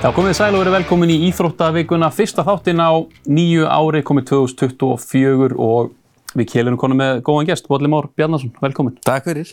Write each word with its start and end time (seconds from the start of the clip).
Já, 0.00 0.08
komið 0.16 0.32
sæl 0.32 0.54
og 0.56 0.62
verið 0.62 0.74
velkomin 0.78 1.10
í 1.12 1.16
Íþróttavíkuna. 1.26 2.08
Fyrsta 2.16 2.40
þáttinn 2.40 2.78
á 2.80 3.04
nýju 3.28 3.66
ári 3.68 4.00
komið 4.00 4.30
2024 4.30 5.58
og 5.60 5.90
við 6.32 6.46
kélunum 6.48 6.78
konum 6.80 6.96
með 7.02 7.20
góðan 7.26 7.50
gest, 7.50 7.68
Bodli 7.68 7.90
Már 7.92 8.08
Bjarnason. 8.16 8.54
Velkomin. 8.64 8.94
Takk 9.04 9.28
fyrir. 9.28 9.50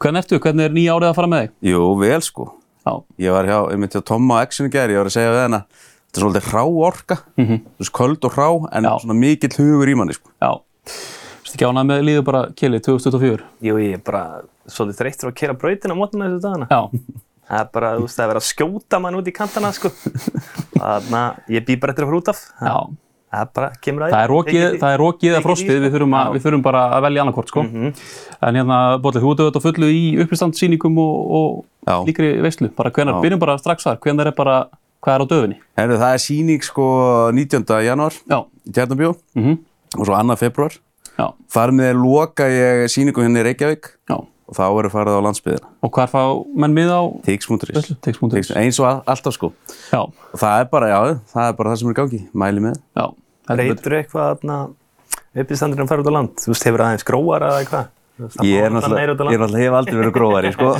Hvernig 0.00 0.24
ertu? 0.24 0.38
Hvernig 0.40 0.70
er 0.70 0.72
nýja 0.72 0.96
árið 0.96 1.10
að 1.10 1.18
fara 1.20 1.30
með 1.34 1.44
þig? 1.44 1.52
Jú, 1.68 1.84
vel 2.00 2.24
sko. 2.24 2.48
Já. 2.80 2.94
Ég 3.26 3.36
var 3.36 3.50
hjá, 3.52 3.58
ég 3.74 3.84
myndi 3.84 4.00
á 4.00 4.08
Tomma 4.08 4.40
á 4.40 4.42
Action 4.46 4.70
í 4.70 4.72
gerð, 4.72 4.96
ég 4.96 5.02
var 5.02 5.12
að 5.12 5.16
segja 5.18 5.36
við 5.36 5.44
hennar, 5.44 5.86
þetta 6.00 6.16
er 6.16 6.24
svolítið 6.24 6.48
hrá 6.48 6.62
orka, 6.88 7.22
mm 7.36 7.46
-hmm. 7.46 7.64
veist, 7.76 7.96
köld 8.00 8.24
og 8.24 8.32
hrá, 8.32 8.48
en 8.72 8.84
Já. 8.88 8.92
svona 9.04 9.20
mikill 9.20 9.56
hugur 9.60 9.88
í 9.92 9.96
manni 10.00 10.16
sko. 10.16 10.32
Já. 10.40 10.52
Þú 10.88 11.44
veist 11.44 11.54
ekki 11.60 11.68
ánað 11.68 11.90
með 11.92 12.06
líðu 12.08 12.22
bara 12.24 12.46
kélið 12.56 12.86
2024? 12.88 13.44
Jú, 13.60 13.76
ég 13.76 13.92
er 13.92 14.00
bara 14.00 14.40
svolítið 14.64 14.96
þreyttur 14.96 15.28
að 15.28 15.36
kera 15.36 15.52
brautina 15.52 15.92
á 15.92 16.00
mótana 16.00 16.32
þessu 16.32 16.40
dagana. 16.40 16.66
Já. 16.72 16.88
Það 17.50 17.60
er 17.64 17.68
bara, 17.74 17.88
þú 17.98 18.02
veist, 18.06 18.16
það 18.16 18.24
er 18.24 18.30
verið 18.30 18.42
að 18.44 18.48
skjóta 18.50 19.00
mann 19.02 19.16
út 19.18 19.26
í 19.26 19.32
kantana, 19.34 19.70
sko. 19.74 19.90
Þannig 20.78 21.14
að 21.20 21.54
ég 21.56 21.64
bý 21.66 21.76
bara 21.82 21.92
eftir 21.94 22.04
að 22.06 22.10
fara 22.12 22.20
út 22.20 22.28
af. 22.30 22.42
Já. 22.62 22.74
Það 23.30 23.40
er 23.44 23.48
bara, 23.54 23.66
kemur 23.84 24.02
að 24.06 24.10
Það 24.14 24.22
er 24.24 24.30
rokið, 24.32 24.54
Tekið 24.60 24.74
í- 24.74 24.78
það 24.82 24.92
er 24.94 25.00
rokið 25.04 25.30
eða 25.34 25.42
frostið, 25.44 25.70
sko. 25.74 25.82
við 25.84 25.92
þurfum, 25.94 26.14
að, 26.18 26.30
við 26.34 26.42
þurfum 26.46 26.62
bara 26.66 26.80
að 26.96 27.02
velja 27.06 27.22
annarkort, 27.24 27.50
sko. 27.52 27.62
En 27.70 28.58
hérna, 28.58 28.78
Bodli, 29.02 29.20
þú 29.22 29.32
ert 29.34 29.42
auðvitað 29.44 29.66
fullu 29.66 29.90
í 29.94 30.00
uppistandsýningum 30.24 30.98
og, 30.98 31.66
og 31.90 32.06
líkri 32.08 32.30
veislu. 32.42 32.70
Bara 32.74 32.90
Já. 32.90 33.20
byrjum 33.22 33.38
bara 33.42 33.58
strax 33.58 33.86
þar, 33.86 33.98
hvenar 34.02 34.26
er 34.26 34.34
bara, 34.38 34.56
hvað 35.02 35.14
er 35.14 35.22
á 35.22 35.26
döfinni? 35.30 35.58
Herru, 35.78 35.98
það 36.02 36.14
er 36.16 36.22
síning 36.26 36.62
sko 36.66 36.86
19. 37.32 37.64
janúar 37.86 38.14
Já. 38.30 38.40
í 38.66 38.72
Tjarnabjó 38.74 39.14
Mhm. 39.36 39.58
og 39.98 40.06
svo 40.06 40.14
2. 40.18 40.36
februar. 40.38 40.70
Já. 41.18 41.30
Þar 41.54 41.70
með 41.70 42.02
loka 42.02 42.44
ég 42.50 42.88
síningu 42.90 43.22
hérna 43.22 43.42
í 43.42 43.46
Reykjavík 43.46 43.84
Já. 44.10 44.18
Og 44.50 44.56
þá 44.58 44.62
verður 44.74 44.92
farið 44.96 45.18
á 45.18 45.26
landsbyðina. 45.28 45.68
Og 45.86 45.92
hvað 45.94 46.06
er 46.08 46.10
fá 46.10 46.22
menn 46.64 46.74
mið 46.74 46.90
á 46.90 47.00
veislu? 47.30 47.96
Tix.is. 48.02 48.50
Eins 48.58 48.80
og 48.82 48.88
all- 48.90 49.04
alltaf 49.14 49.36
sko. 49.38 49.52
Já. 49.92 50.00
Og 50.02 50.36
það 50.42 50.64
er 50.64 50.68
bara, 50.74 50.90
já, 50.90 50.98
það 51.30 51.48
er 51.48 51.56
bara 51.60 51.70
það 51.72 51.80
sem 51.84 51.92
er 51.94 51.98
gangi. 52.00 52.20
Mæli 52.34 52.64
með. 52.66 52.82
Já. 52.98 53.06
Breytur 53.50 53.96
eitthvað 54.00 54.28
þarna 54.34 54.58
uppistandurinn 55.40 55.86
að 55.86 55.94
fara 55.94 56.02
út 56.04 56.10
á 56.10 56.14
land? 56.18 56.36
Þú 56.42 56.52
veist, 56.52 56.66
hefur 56.68 56.84
aðeins 56.86 57.06
gróar 57.06 57.46
eða 57.46 57.62
eitthvað? 57.64 57.88
Þú 58.20 58.44
Ég 58.44 58.60
er 58.66 58.72
náttúrulega, 58.74 59.00
ég 59.00 59.08
er 59.08 59.40
náttúrulega 59.40 59.62
hef 59.64 59.74
aldrei 59.78 59.96
verið 59.96 60.10
gróðari, 60.12 60.50
sko. 60.52 60.72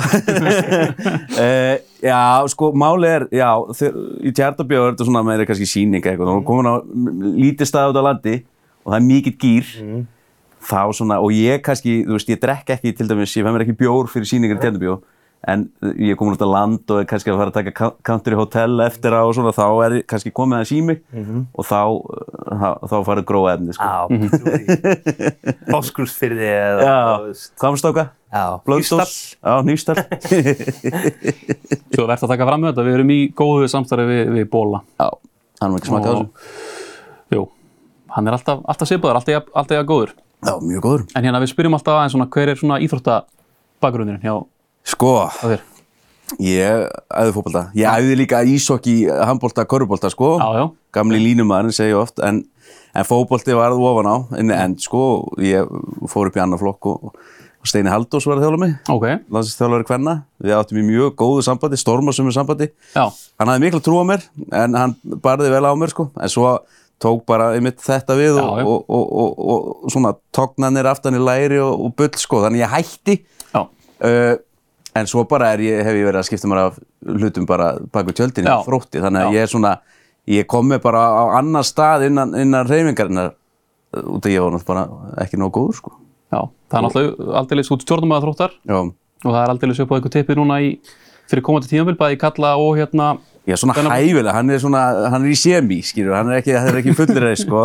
uh, 1.41 1.75
já, 2.11 2.19
sko, 2.53 2.69
máli 2.77 3.07
er, 3.09 3.25
já, 3.33 3.47
þeir, 3.79 3.95
í 4.21 4.33
Tjartabjörn 4.37 4.91
er 4.91 4.93
þetta 4.93 5.07
svona 5.07 5.23
meira 5.25 5.47
kannski 5.49 5.65
síning 5.69 6.05
eitthvað, 6.05 6.35
er 6.35 6.43
komin 6.45 6.69
á 6.69 6.75
lítið 7.41 7.69
stað 7.71 7.93
út 7.95 7.97
á 7.97 8.07
landi 8.11 8.35
og 8.85 8.93
það 8.93 8.97
er 8.99 9.07
mikill 9.07 9.35
gýr, 9.41 9.71
þá 10.61 10.81
svona, 10.93 11.17
og 11.23 11.33
ég 11.35 11.61
kannski, 11.65 12.01
þú 12.05 12.17
veist, 12.19 12.29
ég 12.33 12.41
drekk 12.43 12.75
ekki 12.77 12.93
til 12.97 13.09
dæmis, 13.09 13.33
ég 13.37 13.45
fæ 13.47 13.51
mér 13.55 13.65
ekki 13.65 13.79
bjór 13.81 14.07
fyrir 14.11 14.29
síningar 14.29 14.59
í 14.59 14.61
Tjartabjörn, 14.61 15.01
en 15.49 15.63
ég 15.97 16.11
er 16.13 16.17
komin 16.19 16.35
út 16.37 16.43
á 16.45 16.53
land 16.53 16.91
og 16.93 16.99
er 17.01 17.05
kannski 17.09 17.31
að 17.33 17.39
fara 17.39 17.49
að 17.49 17.55
taka 17.55 17.71
ka- 17.73 17.95
country 18.05 18.35
hotel 18.37 18.75
eftir 18.85 19.09
á 19.17 19.25
og 19.25 19.33
svona, 19.33 19.49
þá 19.57 19.63
er 19.87 19.95
ég 19.97 20.03
kannski 20.11 20.29
komið 20.37 20.59
að 20.59 20.67
sími 20.69 20.95
og 21.57 21.65
þá, 21.65 21.79
þá, 22.61 22.67
þá 22.91 22.95
farið 23.07 23.25
gróða 23.31 23.55
efni, 23.57 23.73
sko. 23.73 23.89
Já, 23.89 24.05
mm. 24.13 25.71
Báskursfyrði 25.73 26.45
eða, 26.51 26.85
þú 26.91 27.25
veist. 27.31 27.49
Kvamstóka, 27.57 28.03
já, 29.41 29.55
Nýstall. 29.65 30.03
Svo 31.91 32.05
verðt 32.07 32.25
að 32.25 32.31
taka 32.35 32.47
fram 32.47 32.61
með 32.63 32.71
þetta, 32.71 32.85
við 32.87 32.97
erum 32.99 33.13
í 33.13 33.19
góðu 33.41 33.67
samstarfi 33.71 34.05
við, 34.09 34.31
við 34.37 34.47
Bóla. 34.53 34.81
Já, 35.01 35.07
hann 35.61 35.73
var 35.75 35.81
ekki 35.81 35.89
smakað 35.91 36.11
á 36.11 36.15
þessu. 36.21 36.29
Jú, 37.35 37.43
hann 38.15 38.27
er 38.29 38.37
alltaf, 38.37 38.61
alltaf 38.69 38.89
svipaður, 38.89 39.19
alltaf, 39.21 39.49
alltaf 39.57 39.77
jafn 39.79 39.89
góður. 39.89 40.13
Já, 40.41 40.53
mjög 40.61 40.81
góður. 40.85 41.03
En 41.15 41.23
hérna 41.27 41.41
við 41.43 41.51
spyrjum 41.53 41.75
alltaf 41.77 41.99
aðeins 41.99 42.15
svona, 42.15 42.29
hver 42.33 42.49
er 42.49 42.57
svona 42.59 42.79
íþróttabakgrunnin 42.81 44.21
hjá 44.23 44.33
Sko, 44.89 45.11
þér? 45.41 45.61
ég 46.41 46.87
æði 47.11 47.33
fótbolta. 47.35 47.61
Ég 47.77 47.85
æði 47.91 48.15
líka 48.23 48.39
ísokki, 48.47 48.95
handbolta, 49.11 49.65
körfubolta, 49.69 50.09
sko. 50.09 50.37
Já, 50.41 50.47
já. 50.57 50.65
Gamli 50.95 51.19
línumæðurinn 51.21 51.75
segi 51.75 51.91
ég 51.93 51.99
oft, 52.01 52.17
en, 52.25 52.41
en 52.95 53.05
fótbolti 53.07 53.53
var 53.57 53.75
það 53.75 53.85
ofan 53.91 54.09
á, 54.09 54.15
en, 54.39 54.51
en 54.55 54.75
sko, 54.81 55.03
ég 55.43 55.69
fór 56.09 56.31
upp 56.31 56.39
í 56.39 56.43
annar 56.43 56.61
flokk 56.61 56.89
og, 56.89 57.13
og 57.61 57.69
Steini 57.69 57.91
Haldós 57.93 58.25
var 58.25 58.39
að 58.39 58.47
þjóla 58.47 58.61
mig, 58.63 58.73
Ok, 58.89 59.05
landsinsþjálfari 59.29 59.85
kvenna. 59.91 60.15
Við 60.41 60.55
áttum 60.57 60.79
í 60.81 60.87
mjög 60.87 61.13
góðu 61.21 61.43
sambandi, 61.45 61.77
stormasumur 61.77 62.33
sambandi. 62.33 62.71
já, 62.95 63.05
Hann 63.37 63.51
hafði 63.53 63.67
mikla 63.67 63.83
trú 63.85 64.01
á 64.01 64.05
mér, 64.09 64.25
en 64.63 64.73
hann 64.79 64.95
barði 65.21 65.51
vel 65.53 65.67
á 65.69 65.73
mér, 65.77 65.93
sko. 65.93 66.09
En 66.17 66.31
svo 66.33 66.55
tók 67.01 67.25
bara 67.29 67.51
einmitt 67.55 67.81
þetta 67.81 68.15
við 68.19 68.37
Já, 68.37 68.45
og, 68.45 68.85
og, 68.85 69.11
og, 69.23 69.41
og 69.53 69.91
svona 69.93 70.13
tóknanir 70.35 70.89
aftan 70.89 71.17
í 71.17 71.21
læri 71.21 71.59
og, 71.63 71.89
bull, 71.97 72.13
sko. 72.21 72.43
Þannig 72.45 72.63
ég 72.63 72.73
hætti. 72.75 73.17
Uh, 74.01 74.33
en 74.97 75.07
svo 75.07 75.23
bara 75.29 75.51
ég, 75.61 75.83
hef 75.85 75.95
ég 75.95 76.07
verið 76.07 76.19
að 76.21 76.27
skipta 76.27 76.49
mér 76.49 76.63
af 76.65 76.79
hlutum 77.05 77.45
bara 77.49 77.75
baku 77.93 78.15
tjöldinni 78.17 78.49
Já. 78.49 78.63
þrótti, 78.65 79.01
þannig 79.03 79.21
að 79.21 79.27
Já. 79.27 79.35
ég 79.37 79.45
er 79.45 79.51
svona 79.51 79.73
ég 80.31 80.47
kom 80.49 80.67
með 80.69 80.81
bara 80.85 81.03
á 81.05 81.23
annar 81.39 81.67
stað 81.67 82.07
innan, 82.09 82.33
innan 82.37 82.67
reyfingarinnar 82.69 83.31
uh, 83.31 84.01
út 84.17 84.25
af 84.25 84.33
ég 84.33 84.43
var 84.43 84.55
náttúrulega 84.55 85.13
ekki 85.23 85.39
nóg 85.39 85.53
góður 85.55 85.77
sko. 85.79 85.93
já. 86.33 86.41
Það 86.71 86.79
er 86.79 86.85
náttúrulega 86.87 87.37
aldrei 87.41 87.63
út 87.63 87.85
stjórnumæða 87.85 88.25
þróttar 88.25 88.57
Já, 88.57 88.79
og 88.81 89.29
það 89.29 89.41
er 89.43 89.53
aldrei 89.53 89.71
upp 89.77 89.93
á 89.93 89.95
eitthvað 89.97 90.15
tippið 90.17 90.41
núna 90.41 90.59
í, 90.65 90.73
fyrir 91.31 91.45
komandi 91.47 91.71
tímafél, 91.71 91.97
bæði 92.01 92.19
kalla 92.25 92.55
og 92.59 92.75
hérna, 92.81 93.11
er 93.47 93.57
svona 93.57 93.73
Hvenær- 93.73 93.95
hæfilega, 93.97 94.33
hann 94.37 94.49
er 94.53 94.59
svona 94.61 94.81
hann 95.09 95.23
er 95.25 95.31
í 95.33 95.37
semi, 95.39 95.79
skilur, 95.81 96.13
hann 96.13 96.29
er 96.29 96.41
ekki, 96.41 96.53
hann 96.57 96.67
er 96.69 96.81
ekki 96.83 96.93
fullir 96.97 97.23
reis, 97.25 97.41
sko. 97.41 97.63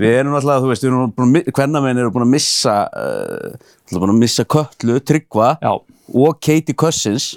Við 0.00 0.14
erum 0.22 0.32
náttúrulega, 0.32 0.62
þú 0.64 0.70
veist, 0.72 0.86
við 0.86 0.88
erum 0.92 1.12
búin 1.12 1.36
að, 1.42 1.50
hvernamenn 1.58 2.00
eru 2.00 2.12
búin 2.14 2.24
að 2.24 2.32
missa 2.36 2.76
uh, 2.88 3.74
búin 3.92 4.14
að 4.14 4.22
missa 4.22 4.46
Köllu, 4.48 4.96
Tryggva 5.04 5.50
já, 5.60 5.72
og 6.14 6.40
Katie 6.40 6.74
Cousins 6.78 7.34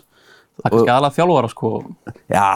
það 0.62 0.66
er 0.68 0.72
kannski 0.75 0.94
aðalega 0.94 1.16
þjálfara, 1.18 1.52
sko. 1.52 1.69
Já, 2.31 2.47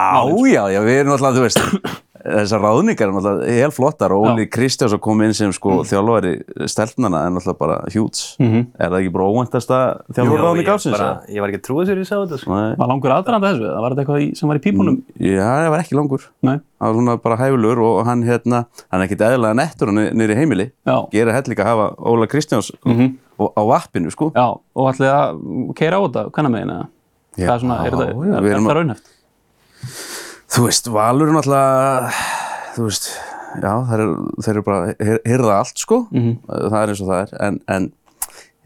já, 0.54 0.62
já, 0.72 0.80
við 0.86 1.00
erum 1.02 1.12
náttúrulega, 1.12 1.36
þú 1.36 1.44
veist, 1.46 2.00
þessar 2.26 2.62
ráðningar 2.64 3.06
er 3.06 3.12
náttúrulega 3.14 3.54
helt 3.60 3.74
flottar 3.76 4.12
og 4.16 4.24
Óli 4.30 4.44
Kristjáns 4.50 4.94
að 4.96 5.00
koma 5.06 5.26
inn 5.28 5.34
sem 5.36 5.52
sko 5.54 5.78
þjálfari 5.86 6.32
stelpnana 6.70 7.20
er 7.26 7.34
náttúrulega 7.34 7.60
bara 7.60 7.76
hjúts. 7.94 8.22
Er 8.42 8.66
það 8.90 8.96
ekki 9.00 9.12
bara 9.14 9.28
óvæntasta 9.30 9.78
þjálfari 10.16 10.40
ráðning 10.42 10.66
ég, 10.66 10.72
ásins? 10.74 10.96
eða? 10.96 11.10
ég 11.36 11.44
var 11.44 11.52
ekki 11.52 11.60
að 11.60 11.66
trúa 11.68 11.86
sér 11.88 12.00
í 12.02 12.06
sá 12.08 12.14
þetta, 12.16 12.40
sko. 12.42 12.58
Var 12.82 12.90
langur 12.92 13.14
aðdraðanda 13.16 13.52
þessu? 13.52 13.68
Það 13.70 13.84
var 13.86 13.94
þetta 13.96 14.04
eitthvað 14.04 14.24
í, 14.24 14.28
sem 14.40 14.52
var 14.52 14.60
í 14.60 14.64
pípunum? 14.66 14.98
já, 15.20 15.44
það 15.46 15.70
var 15.76 15.84
ekki 15.86 15.98
langur. 16.00 16.26
Nei, 16.46 16.56
Það 16.76 16.90
var 16.90 16.96
svona 17.00 17.16
bara 17.24 17.36
hæfulur 17.40 17.78
og 17.86 18.00
hann 18.04 18.24
hérna, 18.28 18.58
hann 18.92 19.00
er 19.00 19.06
ekkit 19.06 19.22
eðlilega 19.24 19.56
nettur 19.56 19.92
í 19.96 20.36
heimili. 20.36 20.66
Já. 20.84 20.96
Gera 21.14 21.32
hell 21.32 21.46
líka 21.48 21.64
að 21.64 21.70
hafa 21.72 21.86
Óla 22.12 22.26
Kristjáns 22.28 22.68
og, 23.38 23.48
á 23.56 23.62
vappinu, 23.68 24.10
sko. 24.12 24.28
já, 24.36 24.44
og 24.76 24.90
ætlaði 24.92 25.12
að 25.12 25.40
keira 25.78 25.96
á 25.96 26.02
þetta, 26.04 26.26
kannar 26.36 26.52
megin 26.52 26.74
eða? 26.76 26.88
Já, 27.36 27.46
Það 27.46 27.54
er 27.54 27.60
svona, 27.64 27.76
er 27.84 27.92
já, 27.92 27.96
er, 27.96 28.44
það 28.44 28.56
að- 28.66 28.76
raunhæft? 28.80 29.12
Þú 30.52 30.66
veist, 30.68 30.88
Valur 30.94 31.28
er 31.30 31.34
náttúrulega, 31.34 32.10
þú 32.76 32.84
veist, 32.86 33.06
já, 33.58 33.72
þeir 33.88 34.02
eru, 34.04 34.12
þeir 34.44 34.52
eru 34.54 34.62
bara 34.66 34.76
að 34.92 35.00
hyr- 35.08 35.22
hirða 35.26 35.56
allt, 35.60 35.80
sko. 35.82 35.98
Það 36.12 36.76
er 36.82 36.92
eins 36.92 37.02
og 37.02 37.10
það 37.10 37.22
er. 37.24 37.32
En, 37.48 37.58
en 37.76 37.88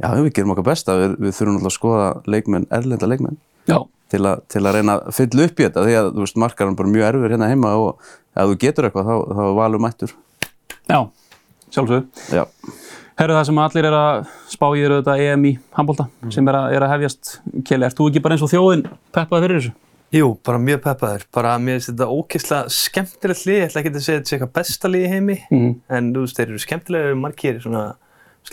já, 0.03 0.11
við 0.21 0.29
gerum 0.37 0.53
okkar 0.55 0.67
besta. 0.69 0.97
Við, 1.01 1.15
við 1.25 1.35
þurfum 1.39 1.57
náttúrulega 1.57 1.73
að 1.73 1.79
skoða 1.79 2.11
leikmenn, 2.35 2.67
erlenda 2.79 3.09
leikmenn, 3.11 3.41
til, 4.11 4.23
a, 4.29 4.35
til 4.51 4.63
að 4.67 4.77
reyna 4.77 4.99
að 5.01 5.17
fylla 5.17 5.49
upp 5.49 5.61
í 5.63 5.67
þetta. 5.69 5.87
Því 5.89 5.97
að, 6.03 6.11
þú 6.19 6.25
veist, 6.27 6.39
markar 6.45 6.69
hann 6.71 6.79
bara 6.83 6.93
mjög 6.93 7.09
erfur 7.09 7.35
hérna 7.35 7.51
heima 7.51 7.73
og 7.81 8.13
ef 8.37 8.53
þú 8.53 8.61
getur 8.67 8.89
eitthvað, 8.91 9.11
þá, 9.11 9.35
þá 9.41 9.43
er 9.49 9.59
Valur 9.63 9.85
mættur. 9.87 10.15
já, 10.91 11.01
sjálfsög. 11.71 12.09
Já. 12.35 12.45
Herru 13.21 13.35
það 13.37 13.45
sem 13.51 13.59
allir 13.61 13.87
er 13.91 13.95
að 13.99 14.29
spá 14.49 14.67
í 14.77 14.81
eru 14.85 15.01
þetta 15.03 15.15
EM 15.21 15.43
í 15.45 15.51
handbólta 15.77 16.07
sem 16.33 16.47
er 16.49 16.57
að, 16.57 16.73
er 16.77 16.85
að 16.87 16.93
hefjast. 16.95 17.33
Keli, 17.69 17.85
ert 17.89 17.99
þú 17.99 18.07
ekki 18.09 18.23
bara 18.25 18.37
eins 18.37 18.45
og 18.47 18.53
þjóðin 18.53 18.85
peppaði 19.13 19.45
fyrir 19.45 19.59
þessu? 19.61 19.73
Jú, 20.11 20.33
bara 20.43 20.59
mjög 20.59 20.81
peppaður. 20.83 21.25
Bara 21.31 21.55
mér 21.63 21.79
finnst 21.79 21.93
þetta 21.93 22.11
ógeðslega 22.11 22.73
skemmtilegt 22.75 23.45
lið. 23.47 23.59
Ég 23.61 23.69
ætla 23.69 23.81
ekki 23.83 23.93
að 23.93 24.01
segja 24.03 24.17
að 24.17 24.21
þetta 24.21 24.31
sé 24.31 24.37
eitthvað 24.37 24.55
besta 24.59 24.91
lið 24.91 25.05
í 25.05 25.11
heimi. 25.13 25.37
Mhm. 25.51 25.75
En 25.89 26.13
þú 26.15 26.25
veist, 26.25 26.37
þeir 26.37 26.49
eru 26.49 26.63
skemmtilega 26.65 27.19
margir 27.21 27.61
svona 27.63 27.85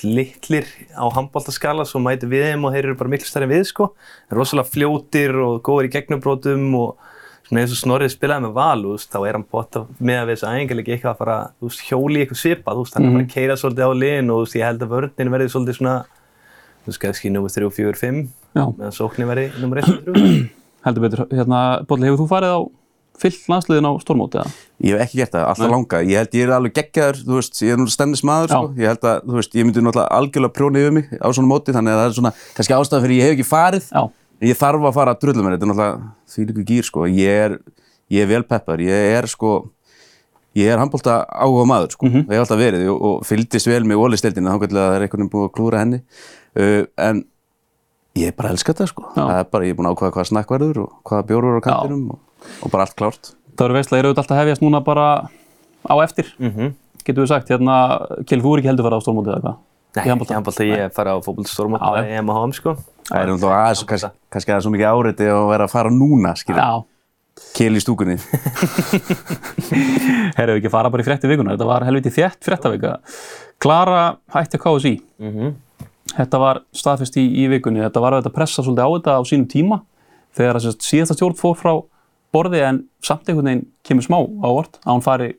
litlir 0.04 0.68
á 0.94 1.06
handbóltaskala 1.16 1.86
svo 1.88 2.00
mæti 2.04 2.28
við 2.30 2.52
þeim 2.52 2.66
og 2.68 2.74
þeir 2.76 2.84
eru 2.84 2.96
bara 3.00 3.10
miklu 3.10 3.26
stærri 3.26 3.48
en 3.48 3.54
við, 3.56 3.66
sko. 3.66 3.94
Þeir 4.28 4.36
eru 4.36 4.42
rosalega 4.44 4.70
fljótir 4.70 5.34
og 5.42 5.64
góður 5.64 5.88
í 5.88 5.94
gegnubrótum 5.96 6.76
og 6.78 6.98
svona 7.48 7.64
eins 7.64 7.72
og 7.72 7.80
Snorrið 7.80 8.12
spilaði 8.14 8.44
með 8.46 8.54
val, 8.58 8.84
þú 8.84 8.92
veist, 8.94 9.10
þá 9.10 9.20
er 9.24 9.38
hann 9.38 9.48
bótt 9.48 9.80
með 10.04 10.20
að 10.20 10.28
við 10.28 10.36
þessu 10.36 10.50
æfingarleiki 10.52 10.94
eitthvað 10.94 11.14
að 11.14 11.22
fara, 11.22 11.38
þú 11.58 11.70
veist, 11.72 11.84
hjóli 11.88 12.22
eitthvað 12.22 12.42
svipað, 12.44 12.76
þú 12.76 12.84
veist, 12.84 12.98
hann 12.98 13.06
er 13.06 13.10
að 13.10 13.16
fara 13.16 13.26
að 13.26 13.34
keira 13.34 13.58
svolítið 13.62 13.88
á 13.88 13.92
liðin 14.04 14.30
og 14.30 14.38
þú 14.38 14.44
veist, 14.44 14.58
ég 14.60 14.68
held 14.68 14.84
að 14.84 14.94
vörninn 14.94 15.34
verði 15.34 15.50
svolítið 15.56 15.80
svona, 15.80 15.96
þú 16.84 16.92
veist, 16.92 17.02
kannski 17.06 17.31
nummer 17.31 17.56
3, 17.56 17.72
4, 17.80 17.98
5, 18.04 18.22
Já. 18.58 18.64
meðan 18.68 18.98
sóknin 19.00 19.31
verði 19.31 19.48
nummer 19.64 19.81
1 19.81 19.96
og 19.96 20.14
3. 20.20 20.50
Heldur 20.88 21.04
betur, 21.04 21.24
hérna, 21.36 21.62
Bolli, 21.88 22.07
hefur 22.07 22.24
þú 22.24 22.28
farið 22.31 22.54
á 22.56 22.60
fyllt 23.18 23.48
landsliðin 23.50 23.88
á 23.89 23.94
stórmóti 24.01 24.38
eða? 24.38 24.51
Ég 24.86 24.94
hef 24.94 25.07
ekki 25.07 25.19
gert 25.24 25.34
það, 25.34 25.45
alltaf 25.50 25.72
langa. 25.74 26.01
Ég 26.06 26.19
held 26.22 26.36
ég 26.38 26.45
er 26.45 26.54
alveg 26.54 26.75
geggjaður, 26.78 27.18
þú 27.25 27.39
veist, 27.39 27.62
ég 27.66 27.74
er 27.74 27.80
nú 27.81 27.88
stennis 27.89 28.22
maður, 28.28 28.51
Já. 28.54 28.60
sko. 28.60 28.69
Ég 28.78 28.92
held 28.92 29.07
að, 29.10 29.24
þú 29.25 29.39
veist, 29.39 29.57
ég 29.57 29.66
myndi 29.68 29.84
náttúrulega 29.84 30.19
algjörlega 30.19 30.54
prjóna 30.54 30.84
yfir 30.84 30.94
mig 30.94 31.10
á 31.18 31.28
svona 31.34 31.50
móti, 31.50 31.74
þannig 31.74 31.95
að 31.95 32.01
það 32.01 32.10
er 32.12 32.18
svona, 32.19 32.31
kannski 32.60 32.75
ástæðan 32.78 33.06
fyrir 33.07 33.18
ég 33.18 33.25
hef 33.25 33.36
ekki 33.38 33.48
farið. 33.50 33.89
Já, 33.89 34.04
Ég 34.38 34.54
þarf 34.54 34.84
að 34.86 34.94
fara 34.94 35.13
að 35.16 35.22
drullu 35.24 35.42
mér, 35.44 35.56
þetta 35.56 35.66
er 35.66 35.69
náttúrulega 35.72 36.10
því 36.30 36.44
líku 36.45 36.63
gýr, 36.69 36.86
sko. 36.86 37.06
Ég 37.10 37.40
er, 37.48 37.56
ég 38.13 38.22
er 38.22 38.30
vel 38.30 38.44
peppar, 38.45 38.83
ég 38.86 39.16
er, 39.18 39.25
sko, 39.31 39.54
ég 40.54 40.69
er 40.69 40.78
handbólta 40.78 41.16
áhuga 41.25 41.63
maður, 41.66 41.95
sko. 41.95 42.06
Mhm. 42.06 42.28
Ég 42.30 42.36
hef 42.38 42.44
alltaf 42.45 42.62
verið 42.62 42.86
og, 42.94 43.00
og 43.01 43.25
fylgdist 43.25 43.66
vel 43.72 43.81
með 43.90 44.04
ólistildinu, 44.04 44.54
þá 44.54 44.68
er 44.68 45.07
einhvern 45.07 45.24
veginn 45.25 45.33
búið 45.33 45.48
að 45.50 45.56
klúra 45.57 45.81
henni. 45.81 46.04
Uh, 46.54 46.86
en 47.01 47.24
ég 48.18 48.36
bara 48.38 48.52
elska 48.54 48.74
þetta, 48.74 48.88
sko. 48.92 49.06
Já. 49.16 49.22
Það 49.24 49.40
er 49.42 49.48
bara, 49.54 49.68
ég 49.68 49.74
er 49.75 49.80
búin 49.80 49.90
að 49.90 49.96
ákvaða 49.98 50.16
hvað 50.18 50.30
snakk 50.31 50.54
verður 50.56 50.81
og 50.84 50.90
hvaða 51.10 51.28
bjór 51.30 51.48
verður 51.48 51.62
á 51.62 51.66
kantinum 51.68 52.04
og, 52.16 52.19
og 52.64 52.74
bara 52.74 52.88
allt 52.88 52.98
klárt. 53.00 53.31
Það 53.58 53.66
eru 53.69 53.78
veistlega, 53.78 54.00
eru 54.04 54.12
auðvitað 54.12 54.24
alltaf 54.25 54.38
að 54.38 54.42
hefjast 54.44 54.66
núna 54.66 54.81
bara 54.86 55.06
á 55.88 55.96
eftir, 56.04 56.28
Mhm. 56.40 56.74
getur 57.08 57.24
við 57.24 57.31
sagt. 57.31 57.48
Hérna, 57.50 57.78
Kjell, 58.28 58.42
þú 58.44 58.52
er 58.54 58.60
ekki 58.62 58.69
heldur 58.72 58.84
að 58.86 58.90
fara 58.90 59.00
á 59.00 59.06
stórmótið 59.06 59.34
eða 59.38 59.44
hvað? 59.48 59.58
Nei, 59.98 60.04
Í 60.06 60.10
handbolta? 60.12 60.31
ég 60.34 60.38
handbólta, 60.38 60.64
ég 60.68 60.94
fara 60.94 61.14
á 61.16 61.18
fótboltastórmót 61.25 61.80
Já, 61.81 61.88
bara 61.90 62.04
já. 62.06 62.19
EM 62.19 62.30
og 62.30 62.36
HM 62.38 62.52
sko. 62.54 62.72
Það 63.08 63.18
er 63.22 63.28
náttúrulega 63.31 63.62
aðeins, 63.64 63.84
kannski, 63.88 64.10
kannski 64.36 64.52
aðeins 64.52 64.66
svo 64.68 64.74
mikið 64.75 64.92
áreiti 64.92 65.25
að 65.31 65.48
vera 65.50 65.64
að 65.66 65.72
fara 65.74 65.90
núna, 65.90 66.36
skilja. 66.38 66.62
Já, 66.68 66.84
Kél 67.54 67.75
í 67.78 67.81
stúkunni. 67.81 68.18
herru 70.38 70.58
ekki 70.58 70.69
að 70.69 70.74
fara 70.74 70.92
bara 70.94 71.04
í 71.04 71.08
frétti 71.08 71.30
vikuna, 71.30 71.54
þetta 71.56 71.68
var 71.69 71.86
helviti 71.88 72.12
þétt 72.14 72.48
fréttavika. 72.48 72.96
Klara 73.62 74.02
hætti 74.34 74.58
að 74.58 74.64
KSI. 74.66 74.94
Þetta 76.13 76.42
var 76.42 76.62
staðfest 76.75 77.18
í, 77.19 77.25
í 77.44 77.48
vikunni, 77.51 77.83
þetta 77.83 78.04
var 78.04 78.18
að 78.19 78.31
pressa 78.36 78.63
svolítið 78.63 78.88
á 78.88 78.89
þetta 78.95 79.18
á 79.18 79.21
sínum 79.27 79.50
tíma 79.51 79.81
þegar 80.38 80.59
að 80.59 80.69
síðasta 80.86 81.18
stjórn 81.18 81.39
fór 81.39 81.57
frá 81.57 81.74
borði 82.36 82.62
en 82.68 82.83
samt 83.06 83.30
einhvern 83.30 83.50
veginn 83.50 83.65
kemur 83.88 84.06
smá 84.06 84.18
ávart 84.44 84.80
að 84.83 84.92
hún 84.92 85.06
fari 85.06 85.30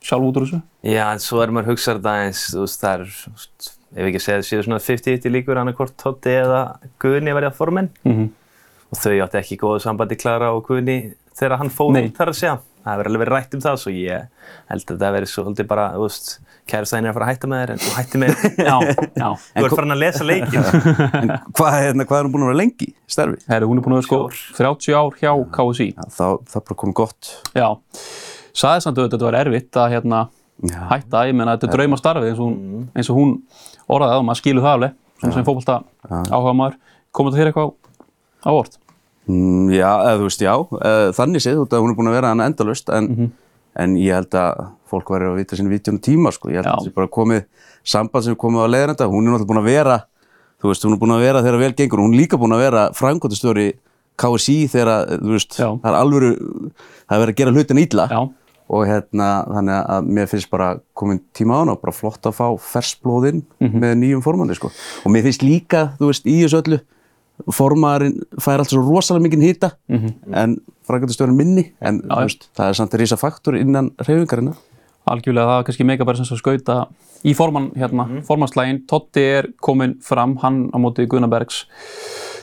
sjálf 0.00 0.26
út 0.30 0.40
úr 0.40 0.46
þessu. 0.46 0.60
Já, 0.86 1.04
en 1.10 1.22
svo 1.22 1.42
er 1.44 1.52
maður 1.52 1.74
hugsað 1.74 2.00
þetta 2.00 2.16
eins, 2.24 2.44
þú 2.54 2.64
veist, 2.64 2.82
það 2.82 3.04
er, 3.04 3.14
ef 4.00 4.10
ekki 4.10 4.22
segja 4.24 4.40
það 4.40 4.46
séu 4.48 4.66
svona 4.66 4.82
50-50 4.86 5.34
líkur 5.34 5.60
annarkvort 5.60 5.96
Totti 6.00 6.36
eða 6.40 6.60
Guðni 7.02 7.34
að 7.36 7.56
formenn 7.58 7.90
Mm 8.06 8.30
og 8.90 8.98
þau 8.98 9.16
átti 9.24 9.38
ekki 9.40 9.58
góðu 9.60 9.82
sambandi 9.84 10.18
Klara 10.18 10.50
og 10.54 10.64
Guðni 10.66 10.98
þegar 11.38 11.60
hann 11.60 11.72
fór 11.72 11.94
út 11.94 12.16
þar 12.16 12.32
að 12.32 12.38
segja. 12.40 12.56
Það 12.80 12.94
hefur 12.94 13.08
alveg 13.10 13.20
verið 13.20 13.34
rætt 13.34 13.54
um 13.56 13.60
það, 13.64 13.78
svo 13.82 13.90
ég 13.92 14.46
held 14.70 14.92
að 14.94 15.02
það 15.02 15.14
verið 15.16 15.30
svolítið 15.30 15.66
bara, 15.68 15.84
þú 15.92 16.04
veist, 16.06 16.30
kærastæðin 16.70 17.06
er 17.06 17.10
að 17.10 17.16
fara 17.18 17.26
að 17.26 17.32
hætta 17.34 17.50
með 17.50 17.60
þér 17.60 17.72
en 17.74 17.80
þú 17.82 17.90
hætti 17.98 18.20
með 18.22 18.32
þér. 18.40 18.54
Já, 18.70 18.76
já. 19.20 19.28
Þú 19.50 19.64
ert 19.66 19.76
farin 19.76 19.94
að 19.96 20.00
lesa 20.00 20.26
leikin. 20.26 20.68
En 21.20 21.32
hvað, 21.58 21.76
hérna, 21.76 22.06
hvað 22.08 22.20
er 22.22 22.28
hún 22.28 22.34
búin 22.34 22.44
að 22.46 22.50
vera 22.52 22.60
lengi 22.62 22.88
í 22.88 23.12
starfi? 23.12 23.40
Hún 23.44 23.80
er 23.82 23.84
búin 23.84 23.96
að 23.96 24.00
vera 24.00 24.06
sko 24.08 24.20
30 24.56 24.96
ár 24.96 25.18
hjá 25.20 25.32
KSI. 25.58 25.88
Já, 25.92 26.04
þá, 26.16 26.24
það 26.48 26.60
er 26.62 26.66
bara 26.70 26.78
komið 26.84 26.96
gott. 27.02 27.30
Já, 27.52 27.68
saði 28.62 28.84
samt 28.86 29.00
auðvitað 29.00 29.10
að 29.10 29.18
þetta 29.18 29.28
var 29.28 29.38
erfitt 29.44 29.80
að 29.84 29.94
hérna, 29.96 30.22
Já. 30.60 30.80
hætta, 30.90 31.24
ég 31.28 31.36
meina 31.36 31.56
þetta 31.56 31.68
er 31.68 31.76
drauma 31.76 32.00
starfið 32.00 32.30
eins 32.32 32.40
og 32.40 32.48
hún, 32.48 32.88
eins 32.96 33.08
og 33.12 33.16
hún 33.20 33.30
orðaði 33.90 34.12
það 34.12 34.22
og 34.22 34.26
maður 34.28 34.40
skilur 34.42 34.64
það 34.66 34.74
alveg 34.76 34.96
sem, 35.20 35.32
sem 35.36 35.46
fókbalta 35.46 35.76
áhuga 36.10 36.52
maður 36.58 36.76
komið 37.16 37.36
þetta 37.36 37.40
þér 37.40 37.50
eitthvað 37.52 37.70
á 38.44 38.50
orð? 38.52 38.76
Mm, 39.30 39.70
já, 39.76 39.90
eða 40.10 40.18
þú 40.18 40.26
veist, 40.26 40.42
já, 40.42 40.54
þannig 41.16 41.42
séð, 41.44 41.58
út 41.62 41.74
að 41.76 41.82
hún 41.84 41.92
er 41.92 41.96
búin 41.98 42.10
að 42.10 42.16
vera 42.18 42.30
hann 42.32 42.40
endalust, 42.44 42.88
en, 42.90 43.06
Mhm. 43.08 43.28
en 43.76 43.94
ég 43.96 44.14
held 44.16 44.30
að 44.34 44.70
fólk 44.90 45.06
væri 45.12 45.28
að 45.30 45.36
vita 45.38 45.56
sinni 45.56 45.70
vítjónu 45.70 46.00
tíma, 46.02 46.32
sko. 46.32 46.48
Ég 46.50 46.56
held 46.58 46.66
Já. 46.66 46.72
að 46.72 46.78
það 46.80 46.86
sé 46.88 46.94
bara 46.94 47.06
komið 47.08 47.44
samband 47.84 48.24
sem 48.24 48.32
er 48.32 48.36
komið 48.36 48.64
á 48.66 48.68
leiðarenda. 48.72 49.06
Hún 49.12 49.26
er 49.26 49.30
náttúrulega 49.30 49.46
búin 49.46 49.62
að 49.62 49.70
vera, 49.70 49.98
þú 50.60 50.66
veist, 50.72 50.82
hún 50.84 50.92
er 50.92 50.98
búin 50.98 51.14
að 51.14 51.20
vera 51.20 51.42
þegar 51.42 51.58
vel 51.60 51.72
gengur. 51.74 51.98
Hún 52.02 52.14
er 52.14 52.20
líka 52.26 52.36
búin 52.40 52.52
að 52.56 52.64
vera 52.64 52.90
frængotastjóri 52.92 53.72
KSI 54.18 54.66
þegar, 54.68 55.06
þú 55.20 55.30
veist, 55.36 55.56
Já. 55.56 55.68
það 55.78 55.86
er 55.86 56.00
alvöru, 56.02 56.36
það 57.08 57.14
er 57.16 57.26
verið 57.26 57.34
að 57.34 57.36
gera 57.36 57.52
hlutin 57.52 57.78
illa. 57.78 58.08
Já, 58.10 58.30
og 58.70 58.86
hérna 58.86 59.28
þannig 59.48 59.86
að 59.88 60.06
mér 60.06 60.26
finnst 60.28 60.50
bara 60.50 60.80
komin 60.94 61.20
tíma 61.34 61.54
á 61.54 61.58
hana 61.62 61.72
og 61.72 61.80
bara 61.82 61.92
flott 61.92 62.22
að 62.22 62.34
fá 62.34 62.58
fersblóðinn 62.58 63.42
Mhm. 63.60 63.80
með 63.80 63.94
nýjum 63.98 64.22
formanni 64.22 64.54
sko 64.54 64.66
og 64.70 65.10
mér 65.12 65.22
finnst 65.22 65.42
líka, 65.42 65.96
þú 65.98 66.06
veist, 66.10 66.24
í 66.26 66.42
þessu 66.44 66.62
öllu 66.62 66.80
formaðurinn 67.48 68.18
fær 68.40 68.58
allt 68.62 68.70
svo 68.72 68.82
rosalega 68.84 69.24
mikinn 69.26 69.44
hýta 69.44 69.72
en 69.90 70.56
frækvæmtastjórinn 70.88 71.36
minni 71.36 71.72
en. 71.80 72.00
Já, 72.02 72.14
þú 72.14 72.24
veist, 72.26 72.48
það 72.56 72.68
er 72.68 72.78
samt 72.80 72.94
að 72.96 73.00
rísa 73.04 73.18
faktor 73.20 73.56
innan 73.58 73.90
reyfingarina 74.00 74.54
algjörlega 75.10 75.46
það 75.48 75.56
var 75.58 75.64
kannski 75.68 75.86
mega 75.88 76.04
bara 76.04 76.16
sem 76.20 76.24
svo 76.28 76.36
skauta 76.38 76.86
í 77.24 77.34
formann, 77.36 77.70
hérna, 77.76 78.06
Mhm. 78.08 78.22
formannslægin 78.28 78.86
Totti 78.88 79.20
er 79.20 79.48
komin 79.60 79.96
fram, 80.02 80.36
hann 80.42 80.70
á 80.72 80.76
móti 80.78 81.06
Guðnabergs 81.06 81.64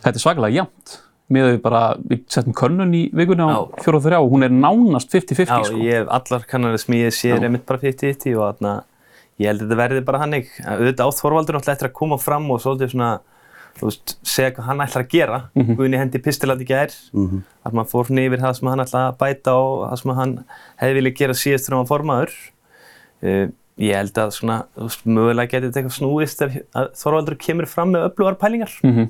þetta 0.03 0.15
er 0.15 0.23
svakalega 0.23 0.55
jæmt 0.63 0.97
með 1.29 1.47
við 1.57 1.61
bara, 1.61 1.97
við 2.07 2.21
settum 2.31 2.53
könnun 2.53 2.93
í 2.95 3.11
vikunni 3.11 3.43
á 3.43 3.51
Já. 3.51 3.83
fjóra 3.83 3.95
og 4.00 4.03
þrjá 4.05 4.19
og 4.21 4.31
hún 4.31 4.43
er 4.45 4.50
nánast 4.50 5.09
50-50 5.11 5.47
Já, 5.47 5.63
sko. 5.65 5.75
ég 5.83 5.91
hef 5.91 6.07
allar 6.07 6.45
kannanir 6.47 6.79
smíðið 6.79 7.15
sér 7.17 7.43
einmitt 7.43 7.65
bara 7.65 7.79
50-50 7.79 8.38
og 8.38 8.55
þarna, 8.55 8.83
ég 9.39 9.47
held 9.47 9.61
að 9.61 9.67
þetta 9.67 9.77
verði 9.81 10.05
bara 10.05 10.19
hannig. 10.19 10.47
Auðvitað 10.63 11.07
átt 11.09 11.19
Þorvaldur 11.21 11.57
náttúrulega 11.57 11.75
eftir 11.75 11.89
að 11.89 11.93
koma 12.00 12.17
fram 12.17 12.50
og 12.51 12.61
svolítið 12.63 12.93
svona, 12.95 13.19
þú 13.79 13.88
veist, 13.89 14.15
segja 14.27 14.51
hvað 14.56 14.68
hann 14.69 14.83
ætlar 14.85 15.03
að 15.06 15.12
gera. 15.13 15.39
Mhm. 15.56 15.77
Guðni 15.77 15.97
hendi 16.01 16.19
pistilat 16.24 16.62
í 16.63 16.68
gær, 16.68 16.91
að 17.65 17.71
maður 17.77 17.91
fór 17.94 18.07
svona 18.09 18.25
yfir 18.27 18.44
það 18.44 18.56
sem 18.59 18.68
hann 18.71 18.83
ætlaði 18.85 19.12
að 19.12 19.18
bæta 19.21 19.53
og 19.57 19.77
það 19.91 20.01
sem 20.01 20.15
hann 20.21 20.35
hefði 20.81 20.97
viljað 21.00 21.18
gera 21.21 21.33
síðast 21.33 21.65
þegar 21.68 21.77
hann 21.77 21.85
var 21.85 21.91
formaður. 21.94 22.35
Uh, 23.24 23.47
ég 23.77 23.94
held 23.94 24.18
að 24.18 24.31
svona, 24.33 24.56
þú 24.74 24.88
veist, 24.88 25.03
mögulega 25.06 25.51
getið 25.51 25.68
þetta 25.69 25.79
eitthvað 25.83 25.95
snúist 25.97 26.41
ef 26.41 26.56
að 26.74 26.88
Þorvaldur 26.97 27.35
kemur 27.38 27.68
fram 27.69 27.91
með 27.94 28.06
öflugar 28.09 28.38
pælingar. 28.41 28.74
Mhm. 28.83 29.09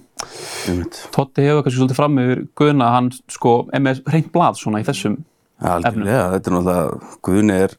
Einmitt. 0.67 0.99
Totti 1.15 1.45
hefur 1.47 1.63
kannski 1.63 1.79
svolítið 1.79 1.95
fram 2.01 2.17
yfir 2.19 2.41
Guðna, 2.59 2.89
hann 2.91 3.11
sko 3.31 3.53
er 3.71 3.79
með 3.79 4.01
reynd 4.11 4.31
blað 4.33 4.59
svona 4.59 4.81
í 4.83 4.87
þessum 4.87 5.17
Já, 5.57 5.69
algjörlega, 5.79 6.25
þetta 6.35 6.51
er 6.51 6.53
náttúrulega 6.57 7.21
Guðni 7.25 7.55
er, 7.63 7.71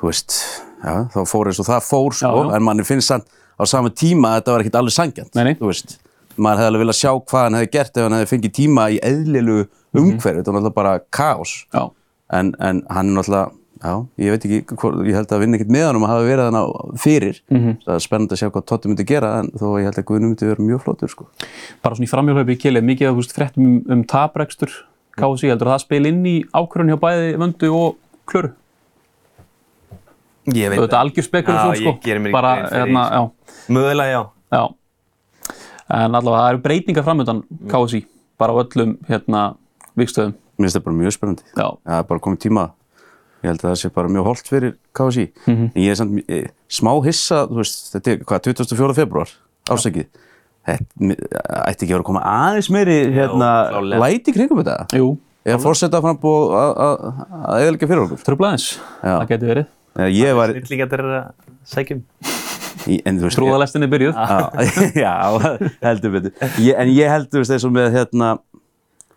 þú 0.00 0.08
veist 0.10 0.34
já, 0.82 0.94
þá 1.14 1.20
fór 1.30 1.46
eins 1.52 1.60
og 1.62 1.68
það 1.70 1.86
fór 1.86 2.12
sko 2.18 2.32
Já, 2.34 2.50
já. 2.50 2.56
en 2.56 2.66
manni 2.66 2.84
finnst 2.84 3.08
samt 3.12 3.30
á 3.62 3.66
sama 3.70 3.92
tíma 3.94 4.32
að 4.32 4.40
þetta 4.40 4.54
var 4.56 4.64
ekkit 4.64 4.80
alveg 4.82 4.96
sangjant 4.96 5.32
maður 6.36 6.62
hefði 6.62 6.68
alveg 6.70 6.84
viljað 6.84 6.98
sjá 6.98 7.10
hvað 7.30 7.42
hann 7.46 7.58
hefði 7.58 7.72
gert 7.76 7.96
ef 7.96 8.06
hann 8.06 8.18
hefði 8.18 8.30
fengið 8.30 8.54
tíma 8.56 8.86
í 8.92 9.00
eðlilu 9.04 9.58
umhverfi, 9.92 10.38
þetta 10.38 10.52
var 10.52 10.62
náttúrulega 10.62 10.76
bara 10.78 10.92
kaos. 11.12 11.56
Já, 11.74 11.82
en, 12.32 12.54
en 12.56 12.80
hann 12.88 13.10
er 13.10 13.18
náttúrulega 13.18 13.50
já, 13.82 13.94
ég 14.22 14.34
veit 14.34 14.46
ekki, 14.46 14.60
ég 15.08 15.16
held 15.18 15.34
að 15.34 15.42
vinna 15.42 15.58
ekkert 15.58 15.72
með 15.74 15.86
hann 15.88 15.98
um 15.98 16.06
að 16.06 16.12
hafa 16.12 16.26
verið 16.28 16.48
hann 16.48 16.58
á 16.58 16.64
fyrir 17.02 17.40
það 17.50 17.92
er 17.96 18.04
spennandi 18.04 18.36
að 18.36 18.40
sjá 18.42 18.48
hvað 18.54 18.66
Totti 18.70 18.90
myndi 18.90 19.06
gera 19.08 19.32
en 19.40 19.50
þó 19.58 19.66
ég 19.80 19.88
held 19.88 19.98
að 19.98 20.06
Guðni 20.08 20.30
myndi 20.30 20.48
vera 20.48 20.66
mjög 20.68 20.84
flottur 20.84 21.12
sko. 21.12 21.26
bara 21.82 21.98
svona 21.98 22.06
í 22.06 22.12
framhjálfaupi 22.12 22.56
í 22.56 22.60
kili 22.62 22.82
mikið 22.86 23.18
veist, 23.18 23.34
fréttum 23.36 23.66
um, 23.66 23.78
um 23.96 24.04
taprekstur 24.06 24.70
KSI, 25.18 25.50
heldur 25.50 25.68
að 25.68 25.74
það 25.74 25.84
spil 25.84 26.08
inn 26.08 26.22
í 26.24 26.36
ákvörðun 26.54 26.94
hjá 26.94 27.00
bæði 27.02 27.32
vöndu 27.42 27.72
og 27.76 27.98
klöru 28.30 28.54
Ég 30.50 30.72
veit 30.72 30.80
þetta 30.80 30.96
er 30.96 31.00
algjör 31.04 31.26
spekulasjón 31.28 31.74
Já, 31.74 31.80
sko. 31.80 31.90
ég 31.92 32.00
geri 32.02 32.18
mér 32.22 32.30
ekki 32.32 32.34
bara, 32.34 32.52
grein 32.56 32.68
fyrir 32.72 32.82
hérna, 32.82 33.02
því, 33.06 33.14
já, 33.14 33.66
Mögulega 33.76 34.10
já. 34.10 34.22
já. 34.56 34.62
En 35.92 36.14
allavega 36.18 36.42
það 36.42 36.52
eru 36.54 36.62
breytingar 36.64 37.04
framöndan 37.06 37.42
KSI, 37.70 38.00
bara 38.40 38.52
á 38.52 38.56
öllum 38.64 38.94
hérna 39.08 39.42
vikstöðum 39.98 40.32
mér 40.58 40.66
finnst 40.68 40.76
það 40.78 40.84
bara 40.86 40.96
mjög 40.98 41.14
spennandi. 41.16 41.44
Já, 41.56 41.66
það 41.86 41.98
er 41.98 42.08
bara 42.10 42.22
komið 42.22 42.40
tíma. 42.44 42.64
Ég 43.42 43.48
held 43.50 43.62
að 43.64 43.70
það 43.72 43.78
sé 43.80 43.88
bara 43.94 44.10
mjög 44.14 44.26
holdt 44.30 44.50
fyrir 44.52 44.74
KSI 44.94 45.24
en 45.50 45.62
ég 45.82 45.90
er 45.90 45.98
samt 45.98 46.30
eh, 46.30 46.44
smá 46.70 46.92
hissa 47.06 47.40
þú 47.50 47.58
veist, 47.58 47.80
þetta 47.94 48.12
er 48.12 48.20
hvað, 48.28 48.44
24. 48.52 48.94
februar 49.00 49.32
ásækið 49.70 50.06
þetta 50.62 51.10
ætti 51.66 51.82
ekki 51.82 51.90
að 51.90 51.96
vera 51.96 52.02
að 52.04 52.06
koma 52.06 52.22
aðeins 52.22 52.68
meiri 52.70 52.96
hérna, 53.16 53.48
klárlega. 53.72 54.02
læti 54.04 54.34
kringum 54.36 54.60
þetta? 54.62 54.76
Jú, 54.94 55.08
eða 55.42 55.58
fórseta 55.64 55.98
frambúð 56.04 56.54
að 56.54 57.64
eðalega 57.64 57.88
fyrir 57.90 58.04
okkur? 58.04 58.22
Tröflaðins 58.28 58.68
Já. 59.02 59.16
það 59.16 59.28
getur 59.32 59.52
verið, 59.56 59.66
Eða 59.66 59.81
ég 60.12 60.36
var, 60.36 60.54
Snillingar 60.56 60.94
er 60.96 61.04
að 61.04 61.26
veist 63.26 63.38
trúðalestin 63.38 63.84
er 63.86 63.90
byrjuð. 63.92 64.16
Já, 64.16 64.38
já, 65.04 65.12
heldur 65.84 66.14
betur. 66.16 66.32
Ég, 66.62 66.74
En 66.80 66.90
ég 66.90 67.12
held, 67.12 67.28
þú 67.30 67.42
veist, 67.42 67.54
eins 67.54 67.66
og 67.68 67.74
með 67.76 67.92
hérna 67.98 68.32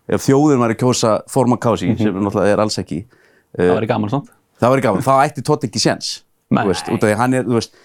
ef 0.06 0.22
þjóðin 0.26 0.62
var 0.62 0.74
að 0.74 0.80
kjósa 0.84 1.16
forma 1.32 1.58
kási 1.58 1.90
sem 1.98 2.14
náttúrulega 2.14 2.54
er 2.54 2.62
alls 2.62 2.78
ekki 2.82 3.00
það 3.56 3.72
væri 3.80 3.90
gaman 3.90 4.12
samt. 4.12 4.30
það 4.60 4.72
var 4.74 4.82
gaman, 4.84 5.04
þá 5.06 5.12
ætti 5.24 5.44
Tótt 5.46 5.66
ekki 5.66 5.82
séns 5.82 6.12
veist, 6.54 6.86
út 6.86 7.02
af 7.02 7.08
því 7.08 7.14
að 7.16 7.20
hann 7.24 7.34
er, 7.34 7.46
þú 7.48 7.56
veist 7.56 7.78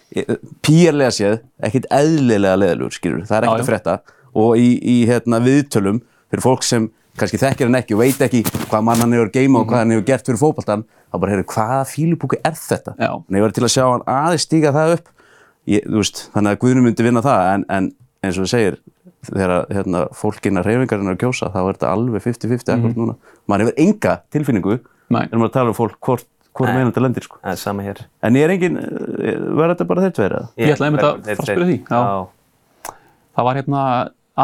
pýrlega 0.62 1.14
séð, 1.16 1.38
ekkit 1.66 1.88
eðlilega 1.98 2.60
leðalur, 2.62 2.94
skilur, 2.94 3.24
það 3.26 3.38
er 3.40 3.48
ekkert 3.48 3.64
að 3.64 3.72
frétta. 3.72 3.96
Og 4.38 4.52
í, 4.62 4.68
í 4.78 4.98
hérna, 5.10 5.42
viðtölum 5.44 6.04
fyrir 6.30 6.44
fólk 6.46 6.68
sem 6.68 6.86
kannski 7.20 7.40
þekkir 7.42 7.68
hann 7.68 7.80
ekki 7.82 7.96
og 7.98 8.04
veit 8.04 8.22
ekki 8.24 8.44
hvað 8.70 8.86
mann 8.88 9.02
hann 9.02 9.16
hefur 9.18 9.32
geima 9.34 9.64
og 9.64 9.68
hvað 9.68 9.82
hann 9.82 9.96
hefur 9.96 10.06
gert 10.08 10.30
fyrir 10.30 10.40
fótboltan 10.40 10.86
þá 11.12 11.18
bara, 11.20 11.34
heyrðu, 11.36 11.48
hvaða 11.52 11.82
fílupúki 11.92 12.40
er 12.48 12.56
þetta? 12.58 12.96
Já. 12.98 13.12
en 13.20 13.38
ég 13.38 13.46
var 13.46 13.56
til 13.56 13.66
að 13.68 13.74
sjá 13.76 13.84
hann 13.88 14.06
aðeins 14.08 14.48
stíga 14.48 14.72
það 14.76 14.96
upp 14.98 15.12
ég, 15.70 15.86
þú 15.86 16.02
veist, 16.02 16.24
þannig 16.34 16.56
að 16.56 16.62
Guðnum 16.64 16.88
myndi 16.88 17.08
vinna 17.08 17.24
það 17.26 17.50
en, 17.52 17.66
en 17.70 17.92
eins 18.22 18.38
og 18.38 18.46
þú 18.46 18.52
segir 18.52 18.80
þegar 19.28 19.54
hérna, 19.70 20.04
fólkina 20.18 20.64
reyfingarinn 20.66 21.12
er 21.12 21.18
að 21.18 21.24
kjósa 21.26 21.52
þá 21.54 21.60
er 21.62 21.76
þetta 21.76 21.92
alveg 21.94 22.24
50-50 22.26 22.74
akkur 22.76 22.96
núna 22.98 23.16
maður 23.50 23.68
hefur 23.68 23.84
enga 23.86 24.16
tilfinningu 24.34 24.78
Nei. 25.12 25.26
en 25.28 25.38
maður 25.38 25.54
tala 25.58 25.74
um 25.74 25.78
fólk 25.78 26.00
hvort, 26.02 26.28
hvort 26.58 26.72
meina 26.72 26.90
þetta 26.90 27.04
lendir 27.04 27.26
sko. 27.28 27.38
Það 27.44 27.54
er 27.54 27.62
sama 27.62 27.86
hér. 27.86 28.02
en 28.24 28.40
ég 28.40 28.48
er 28.48 28.54
engin, 28.56 28.80
eh, 28.80 29.38
verður 29.52 29.76
þetta 29.76 29.88
bara 29.92 30.06
þeir 30.06 30.16
tveir 30.18 30.36
eða? 30.38 30.50
Ég 30.58 30.74
ætlaði 30.76 30.90
einmitt 30.90 31.06
að 31.06 31.22
fara 31.22 31.36
að 31.36 31.50
spyrja 31.52 31.70
því, 31.70 31.78
já. 31.84 32.00
Já, 32.02 32.94
það 33.38 33.48
var 33.50 33.60
hérna 33.60 33.84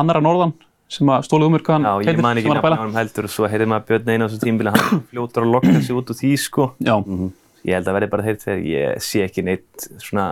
annar 0.01 0.19
að 0.19 0.27
norðan 0.27 0.53
sem 0.87 1.09
að 1.11 1.25
stólið 1.27 1.49
um 1.49 1.55
mér 1.57 1.63
hvað 1.67 1.83
já 1.83 1.91
hann 1.91 2.07
ég 2.07 2.21
man 2.23 2.39
ekki 2.39 2.51
að 2.53 2.61
pæla. 2.63 2.77
hann 2.79 2.95
heldur 2.95 3.27
og 3.27 3.33
svo 3.33 3.49
heyrði 3.51 3.67
maður 3.73 3.87
Björn 3.89 4.11
Einar 4.13 4.27
á 4.27 4.29
þessu 4.31 4.43
tímbili, 4.45 4.71
hann 4.71 4.85
er 4.87 5.01
fljótur 5.11 5.43
að 5.43 5.51
lokka 5.57 5.81
sig 5.83 5.95
út 5.99 6.13
úr 6.13 6.19
því, 6.21 6.31
sko. 6.39 6.69
já, 6.79 6.95
Ég 7.67 7.73
held 7.75 7.87
að 7.89 7.95
verði 7.97 8.07
bara 8.13 8.23
þeir 8.23 8.37
tveir, 8.39 8.59
ég 8.71 9.01
sé 9.03 9.23
ekki 9.25 9.43
neitt 9.43 9.87
svona 9.99 10.27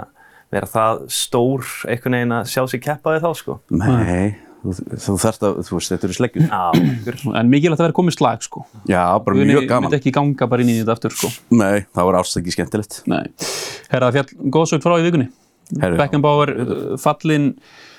vera 0.53 0.67
það 0.71 1.01
stór 1.11 1.65
einhvern 1.91 2.15
veginn 2.15 2.35
að 2.37 2.45
sjá 2.53 2.61
sig 2.71 2.83
keppa 2.85 3.15
við 3.17 3.25
þá, 3.25 3.31
sko. 3.41 3.55
Nei, 3.75 4.35
þú, 4.61 4.75
þú 5.03 5.15
þarft 5.25 5.43
að, 5.49 5.57
þú 5.67 5.75
veist, 5.75 5.91
þetta 5.91 6.07
eru 6.07 6.15
sleggjur. 6.15 6.45
Já, 6.47 6.61
en 7.41 7.51
mikilvægt 7.51 7.81
að 7.81 7.87
vera 7.89 7.97
komið 7.97 8.15
slag 8.15 8.45
sko. 8.45 8.63
Já, 8.87 9.01
bara 9.25 9.35
Guðni 9.35 9.49
mjög 9.51 9.67
gaman. 9.67 9.89
myndi 9.89 9.99
ekki 9.99 10.13
ganga 10.15 10.47
bara 10.53 10.63
inn 10.63 10.71
í 10.71 10.77
þetta 10.79 10.95
aftur 10.95 11.17
sko. 11.17 11.31
Nei, 11.59 11.83
það 11.97 12.07
var 12.11 12.19
ástæki 12.21 12.55
skemmtilegt. 12.55 13.01
Nei. 13.11 13.25
Herra, 13.91 14.13
fjall, 14.15 14.31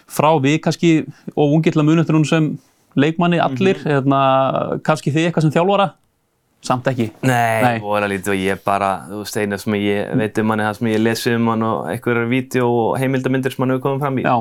frá 0.08 0.30
við 0.42 0.58
kannski 0.64 0.90
og 1.34 1.54
ungill 1.56 1.76
að 1.76 1.86
muni 1.88 2.02
eftir 2.02 2.18
hún 2.18 2.26
sem 2.28 2.50
leikmanni 2.96 3.40
allir, 3.42 3.80
hérna, 3.84 4.18
kannski 4.86 5.12
þið 5.12 5.28
eitthvað 5.28 5.46
sem 5.46 5.54
þjálfara 5.58 5.90
samt 6.66 6.88
ekki. 6.90 7.10
Nei, 7.26 7.62
Nei. 7.62 7.80
vola 7.82 8.08
lítið 8.10 8.32
og 8.32 8.40
ég 8.42 8.62
bara, 8.66 8.90
þú 9.10 9.22
veist, 9.22 9.36
eina 9.38 9.58
sem 9.60 9.76
ég 9.78 10.14
veit 10.18 10.38
um 10.42 10.52
hann 10.52 10.62
er 10.62 10.70
það 10.70 10.78
sem 10.80 10.88
ég 10.90 11.02
lesi 11.02 11.34
um 11.36 11.50
hann 11.52 11.66
og 11.66 11.90
einhverjar 11.92 12.30
vídeo 12.30 12.70
og 12.70 12.96
heimildamindir 13.00 13.54
sem 13.54 13.62
hann 13.62 13.75
hefur 13.75 13.84
komið 13.84 14.06
fram 14.06 14.18
í. 14.18 14.25
Já, 14.26 14.34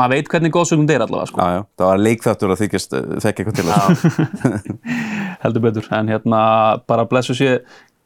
maður 0.00 0.14
veit 0.14 0.30
hvernig 0.34 0.54
góðsögund 0.54 0.92
er 0.94 1.06
allavega, 1.06 1.30
sko. 1.32 1.40
Já, 1.40 1.56
já, 1.58 1.64
það 1.80 1.90
var 1.90 2.04
leikþáttur 2.04 2.54
að 2.54 2.62
þykjast 2.62 2.96
þekka 3.24 3.44
eitthvað 3.44 3.58
til 3.58 3.66
þess. 3.72 4.70
heldur 5.44 5.66
betur. 5.66 5.90
En 5.98 6.12
hérna, 6.12 6.40
bara 6.88 7.08
blessu 7.10 7.36
sé 7.38 7.56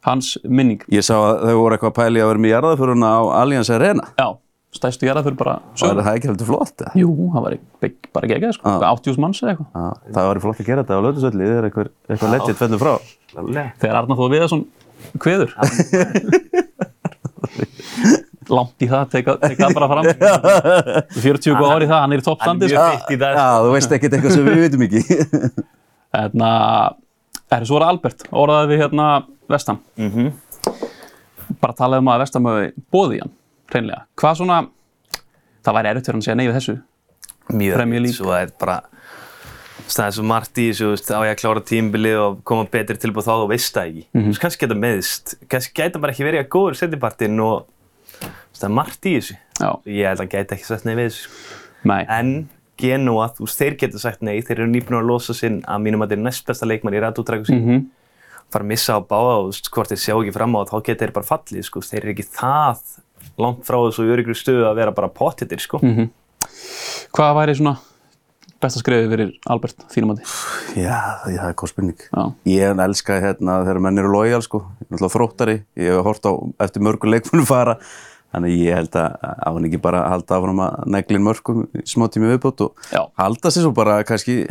hans 0.07 0.37
minning. 0.47 0.83
Ég 0.93 1.05
sá 1.05 1.15
að 1.17 1.49
þau 1.49 1.57
voru 1.59 1.75
eitthvað 1.75 1.91
að 1.93 1.97
pæli 1.99 2.23
að 2.23 2.31
vera 2.31 2.43
með 2.45 2.55
jarðaföruna 2.55 3.11
á 3.11 3.21
Allianz 3.41 3.71
Arena. 3.75 4.07
Já, 4.17 4.27
stærstu 4.75 5.07
gera 5.07 5.23
fyrir 5.25 5.37
bara 5.39 5.55
Það 5.73 5.81
sögur. 5.81 5.99
er 5.99 6.05
það 6.07 6.17
ekki 6.19 6.29
heldur 6.29 6.47
flott. 6.51 6.75
eða? 6.85 6.91
Jú, 7.01 7.09
það 7.33 7.41
var 7.45 7.51
ekki, 7.57 8.09
bara 8.13 8.29
geggjað, 8.29 8.53
sko. 8.59 8.73
80.000 8.79 9.23
manns 9.23 9.39
eða 9.43 9.49
eitthvað. 9.55 9.69
Já, 9.73 10.13
það 10.17 10.27
var 10.29 10.39
flott 10.45 10.59
að 10.61 10.69
gera 10.69 10.83
þetta 10.83 10.93
á 10.99 11.05
lötusöldi, 11.07 11.43
þið 11.49 11.55
er 11.59 11.67
eitthvað, 11.69 11.89
eitthvað 12.09 12.33
legit 12.35 12.59
fellur 12.61 12.79
frá. 12.83 12.93
Þegar 13.81 13.99
Arnar 14.03 14.19
Þóð 14.19 14.31
Viðarsson 14.35 14.63
kveður. 15.23 15.49
Langt 18.49 18.81
í 18.81 18.87
það, 18.89 19.03
teka, 19.13 19.35
teka 19.43 19.67
það 19.67 19.75
bara 19.77 19.87
fram. 19.91 20.05
40 21.25 21.53
góð 21.59 21.73
ári 21.75 21.85
í 21.85 21.89
það, 21.91 21.99
hann 22.01 22.13
er 22.15 22.21
í 22.21 22.25
toppstandi. 22.25 22.65
Hann 22.65 22.65
er 22.65 22.73
sko. 22.73 22.79
mjög 22.79 22.95
feitt 22.95 23.13
í 23.13 23.19
dag. 23.21 23.33
Já, 23.37 23.47
þú 23.65 23.73
veist 23.75 23.91
ekkert 23.97 24.15
eitthvað 24.17 24.33
sem 24.35 24.47
við 24.47 24.61
vitum 24.63 24.85
ekki. 24.87 25.01
Hérna, 26.17 26.49
er 27.53 27.65
svo 27.69 27.77
var 27.77 27.85
Albert, 27.91 28.25
orðaði 28.33 28.71
við 28.73 28.81
hérna 28.83 29.07
Vestam. 29.49 29.77
Mhm. 30.01 30.31
Bara 31.61 31.73
talaði 31.77 32.01
um 32.03 32.09
að 32.13 32.23
Vestam 32.23 32.49
hafi 32.49 32.65
bóðið 32.93 33.15
í 33.15 33.21
hann, 33.23 33.33
hreinlega. 33.73 34.03
Hvað 34.19 34.37
svona, 34.41 34.59
það 35.65 35.77
væri 35.79 35.91
erfitt 35.93 36.05
fyrir 36.09 36.15
hann 36.17 36.23
að 36.23 36.27
segja 36.29 36.37
nei 36.39 36.47
við 36.49 36.57
þessu. 36.59 36.75
Mjög. 37.49 38.13
Svo 38.13 38.33
er 38.37 38.51
bara, 38.61 38.77
það 39.89 40.05
er 40.05 40.15
svo 40.19 40.25
margt 40.29 40.59
í 40.61 40.67
þessu, 40.69 40.91
á 41.17 41.19
ég 41.25 41.33
að 41.33 41.39
klára 41.41 41.63
tímbilið 41.65 42.19
og 42.23 42.43
koma 42.45 42.67
betri 42.69 42.97
tilbúið 43.01 43.25
þá, 43.29 43.33
þú 43.41 43.47
veist 43.49 43.73
það 43.73 43.89
ekki. 43.89 44.03
Mhm. 44.13 44.21
Þú 44.21 44.29
veist, 44.33 44.43
kannski 44.43 44.65
geta 44.65 44.79
meðist, 44.83 45.35
kannski 45.49 45.73
geta 45.81 45.99
bara 45.99 46.13
ekki 46.13 46.27
verið 46.27 46.43
að 46.45 46.49
góður 46.53 46.77
setjapartinn 46.81 47.39
og 47.41 47.65
það 48.59 48.69
er 48.69 48.75
margt 48.77 49.05
í 49.09 49.15
þessu. 49.17 49.37
Já, 49.59 49.71
Ég 49.85 50.05
held 50.07 50.19
að 50.19 50.23
hann 50.23 50.33
gæti 50.35 50.55
ekki 50.55 50.65
sagt 50.69 50.85
nei 50.85 50.95
við 50.95 51.09
þessu. 51.09 51.27
sko. 51.29 51.59
nei. 51.89 52.05
En 52.09 52.49
Genoa, 52.79 53.27
þú 53.35 53.43
veist, 53.43 53.59
þeir 53.59 53.73
geta 53.77 53.99
sagt 53.99 54.21
nei, 54.21 54.39
þeir 54.41 54.59
eru 54.61 54.67
nýbúin 54.71 55.01
að 55.01 55.07
losa 55.09 55.33
sinn 55.33 55.61
að 55.67 55.81
mínum 55.83 56.01
að 56.05 56.13
þeir 56.13 56.21
næst 56.23 56.45
besta 56.47 56.65
leikmann 56.65 56.93
í 56.95 57.01
rættútræku 57.03 57.45
sín. 57.49 57.65
Mhm. 57.65 57.85
fara 58.49 58.63
að 58.63 58.67
missa 58.71 58.93
á 58.97 58.99
báða 59.05 59.33
og 59.45 59.51
hvort 59.69 59.89
þeir 59.91 59.99
sjá 60.01 60.15
ekki 60.23 60.33
fram 60.33 60.55
á 60.57 60.65
það, 60.65 60.69
þá 60.71 60.83
geta 60.85 61.05
þeir 61.05 61.13
bara 61.13 61.25
fallið, 61.27 61.63
sko. 61.65 61.79
Þeir 61.85 62.01
eru 62.01 62.13
ekki 62.15 62.25
það 62.33 62.79
langt 63.39 63.63
frá 63.67 63.77
þessu 63.87 64.05
í 64.07 64.13
öryggri 64.15 64.35
stöðu 64.37 64.67
að 64.69 64.81
vera 64.81 64.95
bara 64.95 65.11
pottitir, 65.11 65.61
sko. 65.63 65.79
Mhm. 65.83 66.09
Hvað 67.15 67.37
væri 67.39 67.55
svona 67.57 67.77
besta 68.59 68.81
skrifið 68.81 69.13
fyrir 69.13 69.31
Albert, 69.49 69.85
þínum 69.93 70.13
að 70.13 70.23
Já, 70.75 70.97
það 71.23 71.37
það 71.39 71.49
er 71.49 71.57
góð 71.61 71.71
spurning. 71.71 72.01
Já. 72.11 72.23
Ég 72.51 72.81
elska 72.85 73.19
hérna 73.23 73.57
þegar 73.63 73.81
menn 73.85 74.01
eru 74.01 74.11
lojal 74.13 74.41
sko, 74.45 74.63
ég 74.79 74.85
er 74.85 74.91
náttúrulega 74.95 75.15
þróttari, 75.15 75.55
ég 75.79 75.95
hef 75.95 76.07
hort 76.09 76.27
á 76.27 76.31
eftir 76.65 76.83
mörgu 76.83 77.11
leikmunum 77.13 77.47
fara, 77.47 77.77
þannig 78.33 78.57
ég 78.59 78.75
held 78.75 78.97
að 78.99 79.15
á 79.23 79.47
hann 79.49 79.69
ekki 79.69 79.81
bara 79.81 80.03
að 80.03 80.11
halda 80.15 80.39
áfram 80.39 80.63
að 80.65 80.89
neglin 80.95 81.25
mörgum 81.25 81.63
í 81.71 81.85
smá 81.87 82.09
tími 82.11 82.29
viðbútt 82.33 82.65
og 82.67 82.91
Já. 82.91 83.01
halda 83.17 83.53
sér 83.53 83.65
svo 83.65 83.73
bara 83.73 84.01
kannski, 84.03 84.41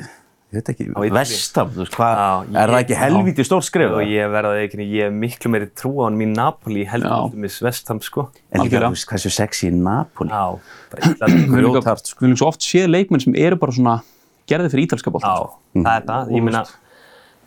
veit 0.52 0.68
ekki, 0.72 0.86
vestam, 1.12 1.68
þú 1.74 1.82
veist 1.82 1.96
hvað, 1.98 2.46
er 2.56 2.70
það 2.72 2.78
ekki 2.80 2.96
helvíti 2.96 3.44
stórt 3.44 3.66
skrif? 3.66 3.90
og 3.92 4.00
ég 4.08 4.30
verða 4.32 4.54
ekki, 4.64 4.80
ég 4.80 5.04
hef 5.10 5.12
miklu 5.12 5.50
meiri 5.52 5.68
trú 5.76 5.92
á 6.00 6.08
hann 6.08 6.16
mín 6.16 6.32
Napoli 6.36 6.86
til 6.88 7.02
dæmis 7.04 7.58
Vestham 7.60 8.00
sko. 8.00 8.30
En 8.52 8.62
líka, 8.64 8.80
þú 8.80 8.94
veist, 8.94 9.08
hversu 9.10 9.30
sexy 9.30 9.68
í 9.68 9.74
Napoli? 9.76 10.30
Já, 10.32 10.58
bara 10.90 11.00
illa 11.12 11.26
Við 11.26 11.36
höfum 11.36 11.52
líka- 11.52 11.72
Grjóthart, 11.82 12.06
sko. 12.06 12.24
við 12.24 12.36
svo 12.40 12.48
oft 12.48 12.60
séð 12.64 12.88
leikmenn 12.88 13.20
sem 13.20 13.34
eru 13.36 13.56
bara 13.56 13.72
svona 13.72 14.02
gerði 14.48 14.70
fyrir 14.72 14.86
ítalska 14.88 15.10
bótt. 15.12 15.22
Já, 15.28 15.50
það 15.76 15.96
er 15.96 16.06
það, 16.08 16.30
ég 16.32 16.42
meina 16.42 16.64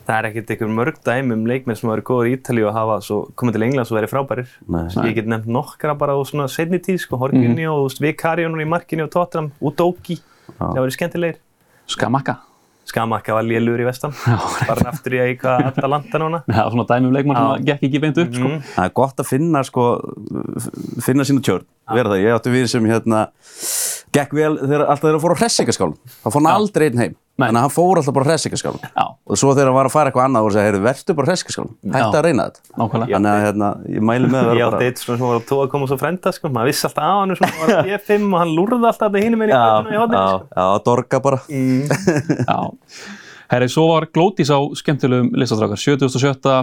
það 0.06 0.18
er 0.18 0.28
ekkert 0.30 0.50
einhver 0.52 0.72
mörg 0.76 0.96
dæmi 1.06 1.34
um 1.34 1.46
leikmenn 1.46 1.78
sem 1.78 1.90
hafa 1.90 2.02
verið 2.02 2.06
góður 2.10 2.30
í 2.30 2.38
Ítalíu 2.38 2.68
og 2.68 2.74
hafa 2.74 3.02
svo 3.02 3.32
komið 3.34 3.54
til 3.54 3.64
Englands 3.64 3.92
og 3.92 3.98
verið 3.98 4.12
frábærir. 4.14 4.48
Nei. 4.68 4.90
Svo 4.90 5.02
ég 5.06 5.16
get 5.16 5.26
nefnt 5.26 5.46
nokkra 5.48 5.98
bara 5.98 6.14
á 6.14 6.22
svona 6.26 6.48
setni 6.50 6.78
tíð 6.82 7.00
sko, 7.00 7.18
Horginni 7.18 7.66
og 7.70 7.90
Vikarjónur 7.98 8.62
í 8.62 8.68
markinu 8.68 9.04
og 9.06 9.12
Tottenham, 9.12 9.52
Udoki 9.62 10.20
það 10.60 12.42
Skamakka. 12.92 13.34
Var 13.38 13.48
lélur 13.48 13.82
í 13.82 13.88
Vestham 13.88 14.14
bara 14.22 14.76
hann 14.76 14.90
aftur 14.92 15.16
í 15.16 15.22
að 15.24 15.32
eitthvað 15.32 15.68
Atalanta 15.72 16.22
núna. 16.22 16.42
Það 16.50 16.62
var 16.64 16.74
svona 16.76 16.88
dæmi 16.92 17.08
um 17.10 17.16
leikmann 17.16 17.40
sem 17.42 17.66
gekk 17.72 17.86
ekki 17.88 18.02
beint 18.04 18.20
upp, 18.22 18.36
sko. 18.36 18.52
Það 18.76 18.88
er 18.90 18.96
gott 19.02 19.24
að 19.24 19.30
finna 19.32 19.64
sko, 19.68 19.86
finna 21.06 21.28
sína 21.28 21.44
tjörn, 21.48 21.66
vera 21.92 22.12
það, 22.14 22.24
ég 22.26 22.36
átti 22.38 22.54
við 22.54 22.68
sem 22.72 22.90
hérna, 22.92 23.24
gekk 24.16 24.34
vel 24.36 24.54
þegar 24.60 24.82
alltaf 24.92 25.08
hann 25.12 25.22
fór 25.24 25.34
á 25.34 25.40
hressingaskálum, 25.42 25.98
hann 26.24 26.34
fór 26.34 26.42
hann 26.42 26.50
aldrei 26.52 26.86
einn 26.90 27.00
heim, 27.00 27.14
Nei. 27.40 27.46
þannig 27.48 27.60
að 27.62 27.66
hann 27.66 27.74
fór 27.76 28.00
alltaf 28.02 28.16
bara 28.18 28.28
hressingaskálum 28.28 28.82
Já, 28.84 29.06
og 29.08 29.40
svo 29.40 29.54
þegar 29.56 29.70
hann 29.72 29.78
var 29.78 29.88
að 29.90 29.94
fara 29.96 30.12
eitthvað 30.12 30.26
annað 30.28 30.48
og 30.50 30.54
segja, 30.56 30.66
heyrðu, 30.68 30.82
vertu 30.88 31.16
bara 31.18 31.30
hressingaskálum, 31.32 31.72
hættu 31.96 32.20
að 32.20 32.26
reyna 32.28 32.46
þetta. 32.50 32.62
nákvæmlega. 32.82 33.16
Þannig 33.16 33.32
að 33.32 33.46
hérna, 33.46 33.70
ég 33.96 34.06
mæli 34.12 34.32
með 34.34 34.42
að 34.42 34.52
Ég 34.52 34.62
vera 34.62 34.78
átti 34.82 34.90
eitt 34.92 35.02
svona 35.06 35.22
sem 35.22 35.28
var 35.32 35.40
að 35.40 35.48
tóa 35.52 35.64
að 35.66 35.72
koma 35.76 35.90
svo 35.92 35.98
frenda 36.02 36.34
sko, 36.36 36.52
maður 36.52 36.72
vissi 36.74 36.86
alltaf 36.90 37.08
á 37.08 37.14
hann 37.22 37.34
hann 37.40 37.58
var 37.62 37.90
F5 38.02 38.28
og 38.28 38.38
hann 38.44 38.54
lúrði 38.60 38.80
alltaf 38.92 39.08
þetta 39.08 39.24
hinum 39.26 39.42
einu 39.46 39.52
í 39.52 39.56
já, 39.56 39.64
hodninu 39.72 39.96
í 39.96 40.02
hodninu 40.04 40.22
já, 40.22 40.28
sko. 40.36 40.46
já, 40.60 40.68
dorga 40.92 41.22
bara. 41.24 41.40
Já. 42.52 42.60
Herri, 43.52 43.68
svo 43.72 43.88
var 43.90 44.06
Glótis 44.16 44.48
á 44.52 44.60
skemmtilegum 44.80 45.34
listastrákar. 45.36 45.80
77. 45.80 46.62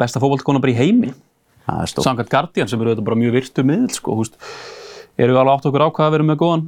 besta 0.00 0.18
fótballkona 0.22 0.58
bara 0.62 0.72
í 0.74 0.78
heimi. 0.78 1.12
Það 1.66 1.82
er 1.84 1.90
stórt. 1.92 2.06
Samkvæmt 2.06 2.30
Guardian 2.32 2.70
sem 2.70 2.80
eru 2.82 2.90
auðvitað 2.92 3.06
bara 3.06 3.18
mjög 3.20 3.36
virtu 3.36 3.62
miðl, 3.66 3.86
sko, 3.94 4.16
húst. 4.18 4.34
Eru 5.18 5.32
við 5.32 5.40
alveg 5.40 5.54
átt 5.56 5.66
okkur 5.70 5.84
á 5.84 5.88
hvað 5.96 6.06
að 6.06 6.14
vera 6.16 6.26
með 6.28 6.38
góðan 6.42 6.64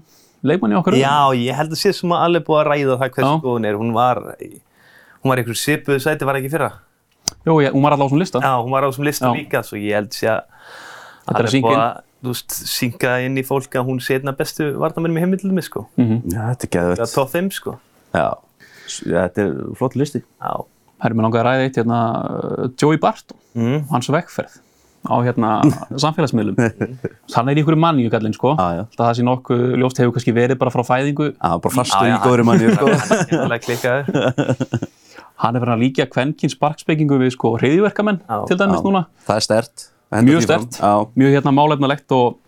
leikmann 0.49 0.73
í 0.73 0.78
okkar? 0.78 0.97
Já, 0.97 1.17
ég 1.37 1.55
held 1.59 1.73
að 1.75 1.81
sé 1.83 1.93
sem 1.93 2.12
að 2.17 2.25
alveg 2.28 2.45
búið 2.47 2.61
að 2.62 2.69
ræða 2.73 2.99
það 3.02 3.11
hversu 3.17 3.33
Já. 3.35 3.40
góð 3.45 3.57
hún 3.59 3.67
er. 3.69 3.78
Hún 3.81 3.93
var, 3.97 4.21
hún 5.23 5.33
var 5.33 5.43
einhver 5.43 5.59
svipuðu 5.59 6.00
sæti, 6.05 6.25
var 6.28 6.38
ekki 6.40 6.49
í 6.49 6.52
fyrra. 6.55 6.71
Jú, 7.45 7.59
ég, 7.61 7.73
hún 7.76 7.83
var 7.85 7.93
alltaf 7.93 8.07
á 8.07 8.09
þessum 8.09 8.23
lista. 8.23 8.40
Já, 8.40 8.52
hún 8.64 8.73
var 8.73 8.85
á 8.85 8.88
þessum 8.88 9.05
lista 9.09 9.26
Já. 9.28 9.35
líka, 9.37 9.62
svo 9.67 9.76
ég 9.76 9.99
held 9.99 10.12
sé 10.17 10.31
að 10.33 10.40
er 11.28 11.40
alveg 11.43 11.64
búið 11.67 11.83
að, 11.83 11.99
þú 12.25 12.33
veist, 12.33 12.57
synga 12.73 13.12
inn 13.26 13.37
í 13.37 13.45
fólk 13.45 13.76
að 13.76 13.85
hún 13.90 14.00
sé 14.00 14.17
einna 14.19 14.33
bestu 14.38 14.71
varnamennum 14.81 15.19
í 15.21 15.25
heimildum, 15.26 15.61
sko. 15.62 15.85
Mhm. 16.00 16.23
Já, 16.33 16.40
þetta 16.55 16.64
er 16.64 16.69
Það 16.69 16.73
geðvett. 16.78 17.05
er 17.05 17.14
top 17.14 17.31
5, 17.35 17.50
sko. 17.52 17.76
Já, 18.14 18.28
þetta 19.05 19.45
er 19.45 19.52
flott 19.76 19.95
listi. 20.00 20.23
Já. 20.40 20.55
Herri, 21.02 21.14
mér 21.14 21.28
langaði 21.28 21.43
að 21.45 21.47
ræða 21.50 21.67
eitt 21.69 21.76
hérna, 21.78 21.99
uh, 22.64 22.69
Joey 22.81 22.97
Barton, 22.99 23.37
Mm. 23.55 23.85
hans 23.90 24.09
vegferð 24.09 24.57
á 25.09 25.17
hérna 25.25 25.50
samfélagsmiðlum. 26.05 26.59
Hann 27.35 27.50
er 27.50 27.59
í 27.59 27.62
einhverju 27.62 27.81
mannju, 27.81 28.12
kallinn, 28.12 28.37
sko. 28.37 28.55
Já, 28.59 28.79
já. 28.79 28.85
Það 29.00 29.12
sé 29.19 29.27
nokkuð 29.27 29.65
ljóst 29.83 30.00
hefur 30.03 30.15
kannski 30.17 30.35
verið 30.37 30.61
bara 30.61 30.73
frá 30.75 30.85
fæðingu. 30.87 31.31
Já, 31.35 31.50
bara 31.65 31.75
fastu 31.81 32.05
Já, 32.05 32.15
í 32.15 32.21
góðri 32.25 32.47
manni, 32.49 32.73
sko. 32.77 32.91
Skemmtilega 33.09 33.62
klikkaður. 33.67 34.85
Hann 35.43 35.55
er 35.55 35.62
verið 35.62 35.77
að 35.77 35.83
líka 35.85 36.09
kvenkins 36.11 36.57
sparkspekingu 36.57 37.21
við 37.21 37.33
sko 37.37 37.55
reyðiverkamenn 37.62 38.21
Já. 38.25 38.38
til 38.50 38.59
dæmis 38.59 38.83
núna. 38.83 39.05
Það 39.29 39.41
er 39.41 39.47
stert. 39.47 39.88
Mjög 40.25 40.45
stert, 40.47 40.79
mjög 41.21 41.35
hérna 41.37 41.53
málefnalegt 41.53 42.15
og 42.17 42.38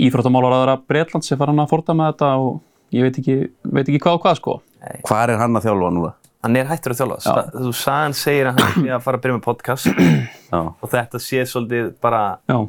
íþróttamálaræðara 0.00 0.80
Breitland 0.90 1.24
sem 1.26 1.38
fara 1.38 1.54
hann 1.54 1.62
að 1.62 1.70
forta 1.70 1.94
með 1.96 2.12
þetta 2.12 2.30
og 2.42 2.58
ég 2.94 3.06
veit 3.06 3.20
ekki, 3.22 3.36
veit 3.62 3.86
ekki 3.86 4.00
hvað 4.02 4.18
og 4.18 4.24
hvað 4.24 4.40
sko. 4.40 4.56
hvað 5.06 5.22
er 5.22 5.40
hann 5.40 5.58
að 5.58 5.68
þjálfa 5.68 5.92
núna? 5.96 6.12
Hann 6.40 6.56
er 6.56 6.64
hættur 6.70 6.94
að 6.94 7.00
þjálfa. 7.02 7.16
Sa- 7.20 7.50
Þú 7.52 7.70
sagan 7.76 8.14
segir 8.16 8.48
að 8.48 8.60
hann 8.64 8.86
er 8.88 8.94
að 8.96 9.02
fara 9.04 9.18
að 9.18 9.24
byrja 9.26 9.36
með 9.36 9.42
podcast 9.44 9.90
Já, 10.50 10.60
og 10.72 10.86
þetta 10.88 11.18
sé 11.20 11.42
svolítið 11.46 11.90
bara 12.00 12.20
að... 12.48 12.62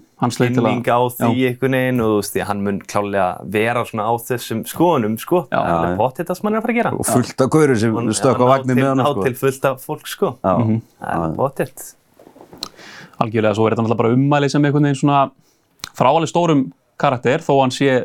á 0.91 0.99
því 1.31 1.45
einhvern 1.47 1.77
veginn 1.77 2.03
og 2.03 2.09
þú 2.11 2.17
veist, 2.19 2.33
því 2.35 2.41
að 2.43 2.49
hann 2.51 2.65
mun 2.67 2.81
klálega 2.91 3.29
vera 3.55 3.85
svona 3.87 4.09
á 4.11 4.13
þessum 4.27 4.65
skoðunum, 4.69 5.15
sko. 5.23 5.41
Það 5.53 5.87
er 5.87 5.95
potið 6.03 6.27
það 6.29 6.39
sem 6.41 6.49
hann 6.49 6.53
er 6.53 6.59
að 6.59 6.65
fara 6.67 6.75
að 6.75 6.79
gera. 6.81 6.91
og 6.99 7.09
fullt 7.13 7.45
af 7.47 7.49
gaurur 7.55 7.79
sem 7.85 7.97
stökk 8.19 8.43
á 8.43 8.47
vagnir 8.51 8.77
með 8.81 8.89
hann, 8.91 9.05
sko. 9.07 9.23
til 9.25 9.35
fullt 9.45 9.65
af 9.71 9.87
fólk, 9.87 10.11
sko. 10.11 10.33
Það 10.43 11.25
er 11.29 11.35
potið. 11.39 11.87
Algjörlega, 13.21 13.55
svo 13.57 13.65
er 13.69 13.73
þetta 13.75 13.85
náttúrulega 13.87 14.01
bara 14.03 14.13
ummæli 14.17 14.49
sem 14.51 14.65
einhvern 14.67 14.87
veginn 14.89 14.99
svona 15.01 15.23
frá 15.97 16.09
alveg 16.11 16.29
stórum 16.31 16.67
karakter 17.01 17.41
þó 17.45 17.53
hann 17.63 17.73
sé 17.73 18.01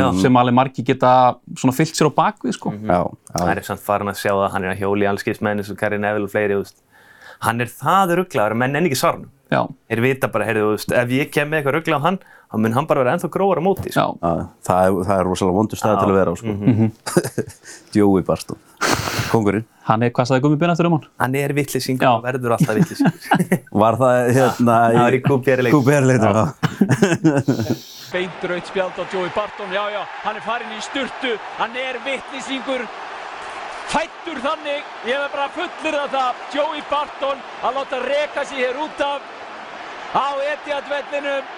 já. 0.00 0.06
sem 0.22 0.38
alveg 0.40 0.56
margi 0.58 0.84
geta 0.86 1.12
svona 1.58 1.74
fyllt 1.76 1.94
sér 1.98 2.10
á 2.10 2.12
bakvið 2.16 2.56
sko. 2.56 2.72
já, 2.76 3.00
Það 3.36 3.52
er 3.54 3.62
samt 3.68 3.84
farin 3.84 4.12
að 4.12 4.20
sjá 4.22 4.32
það, 4.32 4.50
hann 4.54 4.64
er 4.68 4.74
að 4.74 4.82
hjóli 4.84 5.08
allskist 5.10 5.42
með 5.44 5.58
eins 5.62 5.72
og 5.74 5.78
Karin 5.80 6.04
Neville 6.06 6.28
og 6.28 6.32
fleiri, 6.34 6.58
veist. 6.60 6.78
Hann 7.44 7.60
er 7.60 7.68
það 7.68 8.14
rugglaður 8.22 8.54
að 8.56 8.60
menn 8.62 8.76
enn 8.80 8.88
ekki 8.88 8.96
svarnum. 9.02 9.32
Já, 9.52 9.60
Þeir 9.90 10.00
vita 10.02 10.28
bara, 10.34 10.46
heyrðu, 10.48 10.70
veist, 10.74 10.90
ef 10.90 11.12
ég 11.14 11.28
kem 11.30 11.50
með 11.52 11.60
eitthvað 11.60 11.76
ruggla 11.76 11.98
á 12.02 12.06
hann, 12.08 12.16
þá 12.50 12.56
mun 12.64 12.74
hann 12.74 12.86
bara 12.90 13.02
vera 13.04 13.12
ennþá 13.14 13.28
gróður 13.30 13.60
á 13.60 13.66
móti, 13.66 13.92
sko. 13.94 14.16
það, 14.66 14.80
er, 14.88 14.96
það 15.06 15.20
er 15.20 15.28
rosalega 15.28 15.56
vondur 15.60 15.78
stað 15.78 16.00
til 16.00 16.08
að 16.10 16.16
vera 16.18 16.32
á, 16.32 16.36
sko. 16.40 16.56
Joey 17.94 18.24
Barton, 18.26 18.58
kongurinn. 19.30 19.64
hann 19.86 20.02
er, 20.02 20.10
hvað 20.14 20.28
sagði 20.30 20.42
Gummi 20.44 20.58
Binn 20.60 20.72
eftir 20.72 20.88
um 20.88 20.96
hann? 20.96 21.06
Hann 21.22 21.34
er 21.38 21.54
vittlisingur 21.56 22.08
og 22.10 22.22
verður 22.26 22.56
alltaf 22.56 22.76
vittlisingur. 22.78 23.18
Var 23.82 23.98
það 24.02 24.20
hérna 24.36 24.76
Það 24.76 25.00
var 25.02 25.16
í 25.16 25.20
QPR-leik. 25.26 25.74
QPR-leitum, 25.76 26.38
já. 26.40 26.44
Beint 28.16 28.46
raut 28.50 28.68
spjald 28.70 29.00
á 29.02 29.04
Joey 29.12 29.30
Barton, 29.34 29.72
já 29.74 29.82
já, 29.92 30.00
hann 30.24 30.38
er 30.38 30.44
farin 30.46 30.70
í 30.76 30.80
sturtu, 30.84 31.32
hann 31.58 31.74
er 31.76 31.98
vittlisingur, 32.06 32.84
fættur 33.90 34.38
þannig, 34.44 34.86
ég 35.10 35.18
hef 35.20 35.34
bara 35.34 35.48
fullir 35.56 35.98
það, 36.14 36.44
Joey 36.54 36.84
Barton 36.90 37.42
að 37.66 37.76
láta 37.80 38.00
reka 38.06 38.44
sig 38.46 38.62
hér 38.62 38.78
út 38.86 39.02
af 39.04 39.26
á 40.16 40.28
Etihad-vellinum 40.54 41.50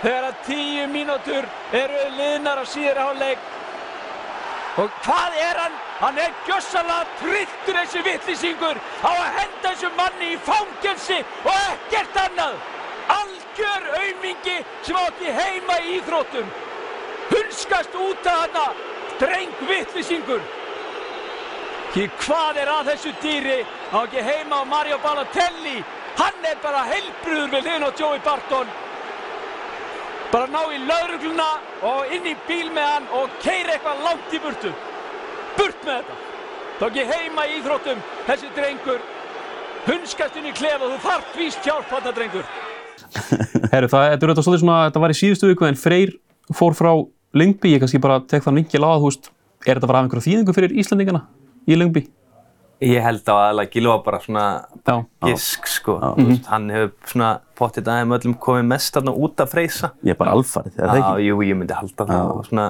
þegar 0.00 0.26
að 0.30 0.40
tíu 0.48 0.88
mínútur 0.90 1.46
eru 1.76 2.02
liðnar 2.16 2.62
á 2.62 2.64
síðari 2.64 3.04
hálfleik. 3.04 3.46
Og 4.80 4.88
hvað 5.04 5.36
er 5.44 5.60
hann? 5.66 5.78
Hann 6.00 6.18
er 6.18 6.32
gjössalega 6.48 7.04
trilltur 7.20 7.76
þessi 7.76 8.00
vittlisingur 8.04 8.78
á 9.04 9.10
að 9.10 9.34
henda 9.36 9.66
þessu 9.66 9.90
manni 9.98 10.30
í 10.32 10.38
fangelsi 10.46 11.18
og 11.44 11.50
ekkert 11.52 12.16
annað. 12.22 12.56
Algjör 13.16 13.88
aumingi 13.98 14.56
sem 14.86 14.96
átti 14.96 15.34
heima 15.36 15.76
í 15.84 15.98
íþróttum. 15.98 16.48
Hunskast 17.34 18.00
út 18.00 18.32
að 18.32 18.40
hana, 18.46 18.64
dreng 19.20 19.62
vittlisingur. 19.68 20.40
Því 21.92 22.08
hvað 22.24 22.64
er 22.64 22.72
að 22.72 22.92
þessu 22.94 23.12
dýri 23.20 23.60
á 23.92 23.98
ekki 24.00 24.24
heima 24.24 24.64
á 24.64 24.70
Mario 24.72 24.98
Balotelli? 25.04 25.82
Hann 26.16 26.46
er 26.48 26.56
bara 26.64 26.86
heilbrúður 26.88 27.52
við 27.58 27.66
hlinn 27.68 27.84
á 27.84 27.90
Joey 27.92 28.22
Barton. 28.24 28.72
Bara 30.32 30.48
ná 30.48 30.62
í 30.72 30.80
laurugluna 30.86 31.50
og 31.92 32.14
inn 32.14 32.30
í 32.30 32.38
bíl 32.48 32.70
með 32.72 32.86
hann 32.94 33.10
og 33.20 33.42
keira 33.44 33.74
eitthvað 33.74 34.06
langt 34.06 34.32
í 34.32 34.40
burtu. 34.40 34.72
Burt 35.60 35.82
með 35.84 35.96
þetta. 36.00 36.18
Þá 36.80 36.84
ekki 36.86 37.02
heima 37.10 37.42
í 37.44 37.56
íþróttum 37.58 37.98
þessi 38.24 38.50
drengur. 38.56 39.00
Hunskast 39.84 40.38
inn 40.40 40.48
í 40.48 40.52
klefa 40.56 40.86
og 40.86 40.94
þú 40.94 41.00
þarf 41.04 41.34
víst 41.36 41.66
hjálp 41.66 41.90
þetta 41.92 42.12
drengur. 42.16 42.46
Herru, 43.74 43.88
það 43.90 44.06
þetta 44.06 44.24
er 44.24 44.30
auðvitað 44.30 44.46
svolítið 44.46 44.62
svona, 44.62 44.78
þetta 44.86 45.02
var 45.04 45.12
í 45.12 45.18
síðustu 45.18 45.50
viku 45.50 45.66
en 45.68 45.76
Freyr 45.80 46.14
fór 46.56 46.76
frá 46.78 46.90
Lyngby, 47.36 47.74
ég 47.74 47.82
kannski 47.82 48.00
bara 48.02 48.20
tek 48.28 48.42
þann 48.46 48.60
vinkil 48.62 48.80
á 48.82 48.88
að, 48.90 49.02
þú 49.04 49.10
veist, 49.10 49.28
er 49.66 49.76
þetta 49.76 49.90
bara 49.90 50.00
af 50.00 50.06
einhverja 50.08 50.26
þýðingu 50.26 50.54
fyrir 50.56 50.74
Íslandingana 50.82 51.20
í 51.68 51.76
Lyngby? 51.78 52.04
Ég 52.80 53.04
held 53.04 53.28
á 53.28 53.34
aðalega 53.36 53.74
Gilva 53.74 53.98
bara 54.06 54.18
svona 54.24 54.44
Já. 54.88 54.94
gisk 55.26 55.66
sko. 55.68 55.98
Þú 56.16 56.24
veist, 56.30 56.46
Hann 56.48 56.70
hefur 56.72 56.94
svona 57.12 57.30
pottið 57.60 57.90
aðeim 57.92 58.14
öllum 58.16 58.36
komið 58.40 58.70
mest 58.70 58.96
þarna 58.96 59.12
út 59.20 59.42
af 59.44 59.52
freysa. 59.52 59.92
Ég 60.00 60.14
er 60.14 60.20
bara 60.22 60.32
alfarið, 60.38 60.78
er 60.78 60.88
það 60.88 61.00
Já, 61.02 61.04
ekki? 61.10 61.26
jú, 61.28 61.42
ég 61.44 61.58
myndi 61.60 61.76
halda 61.76 62.06
það 62.08 62.30
og 62.32 62.46
svona 62.48 62.66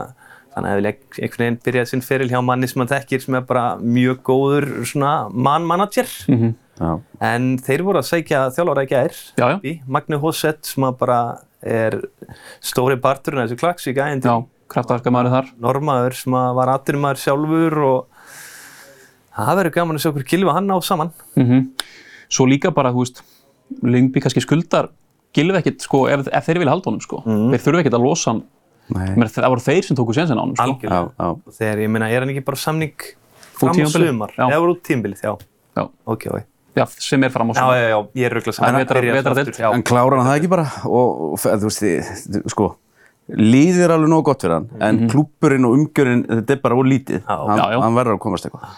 þannig 0.54 0.70
að 0.70 0.78
ef 0.78 0.84
ég 0.84 1.20
einhvern 1.24 1.42
veginn 1.44 1.58
byrjaði 1.66 1.90
sinn 1.92 2.02
feril 2.04 2.28
hjá 2.32 2.40
manni 2.44 2.68
sem 2.70 2.80
hann 2.82 2.90
þekkir 2.90 3.22
sem 3.24 3.36
er 3.38 3.44
bara 3.46 3.64
mjög 3.80 4.22
góður 4.26 4.66
svona 4.88 5.12
man-manager 5.30 6.08
Já. 6.80 6.90
en 7.30 7.50
þeir 7.60 7.84
voru 7.86 8.00
að 8.00 8.08
sækja 8.08 8.40
þjálfara 8.56 8.84
í 8.86 8.90
gær 8.90 9.14
Já, 9.38 9.46
já. 9.62 9.74
Magni 9.86 10.18
Hosset 10.22 10.64
sem 10.66 10.86
bara 10.98 11.20
er 11.62 11.98
stóri 12.64 12.96
parturinn 13.00 13.42
af 13.44 13.50
þessu 13.50 13.60
klaksík 13.60 14.00
Já, 14.00 14.06
ægindi 14.08 14.32
kraftaverka 14.70 15.10
maður 15.12 15.34
þar. 15.36 15.50
normaður 15.60 16.16
sem 16.18 16.32
var 16.32 16.70
aðdurumæður 16.76 17.20
sjálfur 17.24 17.78
og 17.84 18.24
það 19.36 19.56
verður 19.60 19.74
gaman 19.76 19.98
að 19.98 20.04
sjá 20.04 20.10
okkur 20.12 20.28
kilfa 20.34 20.56
hann 20.56 20.70
á 20.72 20.78
saman 20.82 21.12
Mm 21.36 21.70
Svo 22.30 22.44
líka 22.46 22.70
bara, 22.70 22.92
þú 22.94 23.02
veist, 23.02 23.16
Lyngby 23.82 24.20
kannski 24.22 24.38
skuldar 24.44 24.86
Gilvi 25.34 25.56
ekkit, 25.58 25.80
sko, 25.82 26.04
ef, 26.06 26.28
ef 26.30 26.46
þeir 26.46 26.60
vilja 26.62 26.70
halda 26.76 26.86
honum, 26.90 27.02
sko. 27.02 27.18
Þeir 27.26 27.62
þurfa 27.64 27.80
ekkit 27.82 27.96
að 27.98 28.04
losa 28.04 28.30
hann. 28.30 28.40
Meina, 28.94 29.26
Það 29.30 29.48
voru 29.54 29.60
þeir 29.64 29.84
sem 29.86 29.96
tóku 29.96 30.14
sensin 30.16 30.38
á 30.38 30.42
honum, 30.42 30.56
sko. 30.56 30.64
algjörlega 30.66 31.00
Já, 31.00 31.10
já. 31.18 31.56
þegar 31.58 31.78
ég 31.84 31.90
meina 31.90 32.08
er 32.10 32.20
hann 32.24 32.30
ekki 32.34 32.44
bara 32.44 32.56
samning 32.56 32.94
fram 33.60 33.74
á 33.76 33.86
sumar 33.92 34.30
Já. 34.36 34.44
eða 34.48 34.60
voru 34.60 34.74
út 34.76 34.82
tímbilið, 34.86 35.20
já 35.22 35.32
Já. 35.76 35.84
ok, 36.06 36.26
ok 36.30 36.44
Já, 36.76 36.84
sem 37.02 37.24
er 37.24 37.30
fram 37.34 37.50
á 37.50 37.54
já, 37.54 37.60
svona. 37.60 37.76
já, 37.80 37.88
já, 37.90 37.98
ég 38.14 38.24
er 38.30 38.36
En 38.36 38.52
saman 38.52 38.74
vetra- 38.80 39.00
Byrjar 39.00 39.16
vetradeild? 39.20 39.48
aftur, 39.50 39.64
já. 39.64 39.70
En 39.74 39.82
klára 39.82 40.16
hann 40.20 40.26
það 40.30 40.38
ekki 40.40 40.48
bara 40.48 40.66
og, 40.86 41.38
þú 41.38 41.66
veist, 41.66 41.82
þið, 41.82 42.48
sko 42.54 42.68
líðið 43.30 43.84
er 43.84 43.92
alveg 43.94 44.10
nóg 44.10 44.24
gott 44.26 44.42
fyrir 44.42 44.54
hann 44.56 44.68
en 44.82 45.08
klúppurinn 45.10 45.66
og 45.68 45.74
umgjörinn, 45.76 46.24
þetta 46.26 46.50
er 46.56 46.60
bara 46.62 46.74
úr 46.78 46.86
lítið 46.90 47.20
Já. 47.22 47.36
hann, 47.46 47.58
Já, 47.58 47.66
já. 47.74 47.80
hann 47.84 47.94
verður 47.98 48.16
að 48.16 48.22
komast 48.24 48.46
eitthvað 48.46 48.70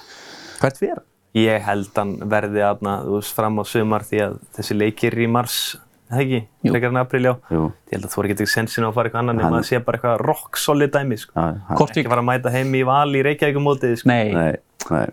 Hvert 0.62 0.78
fyrir? 0.78 1.00
Ég 1.34 1.62
held 1.64 1.88
hann 1.96 2.16
verði 2.28 2.60
aðna, 2.60 2.98
þú 3.06 3.14
veist, 3.16 3.32
fram 3.34 3.56
á 3.56 3.64
sumar 3.64 4.02
því 4.04 4.18
að 4.26 4.34
þessi 4.56 4.74
leikir 4.76 5.16
í 5.16 5.28
mars, 5.32 5.76
það 6.12 6.22
ekki, 6.24 6.40
Jú. 6.66 6.72
leikar 6.76 6.92
en 6.92 7.00
april, 7.02 7.22
já. 7.28 7.34
Jú. 7.50 7.62
Ég 7.88 7.96
held 7.96 8.04
að 8.08 8.12
þú 8.14 8.22
er 8.22 8.28
ekki 8.34 8.46
sensin 8.52 8.84
á 8.84 8.88
að 8.90 8.94
fara 8.98 9.08
eitthvað 9.10 9.22
annan 9.24 9.36
nema 9.40 9.48
Hann- 9.50 9.58
að 9.62 9.68
sé 9.70 9.80
bara 9.84 9.98
eitthvað 9.98 10.20
rock 10.26 10.56
solid 10.60 10.92
dæmi, 10.92 11.18
sko. 11.18 11.32
Já, 11.36 11.76
Kortík. 11.76 12.04
Ekki 12.04 12.12
fara 12.12 12.22
að 12.22 12.28
mæta 12.30 12.50
heim 12.52 12.72
í 12.74 12.84
val 12.86 13.08
í 13.16 13.22
Reykjavík 13.26 13.58
mótið, 13.62 13.96
sko. 14.02 14.08
Nei. 14.12 14.32
Nei, 14.32 14.56
nei, 14.90 15.06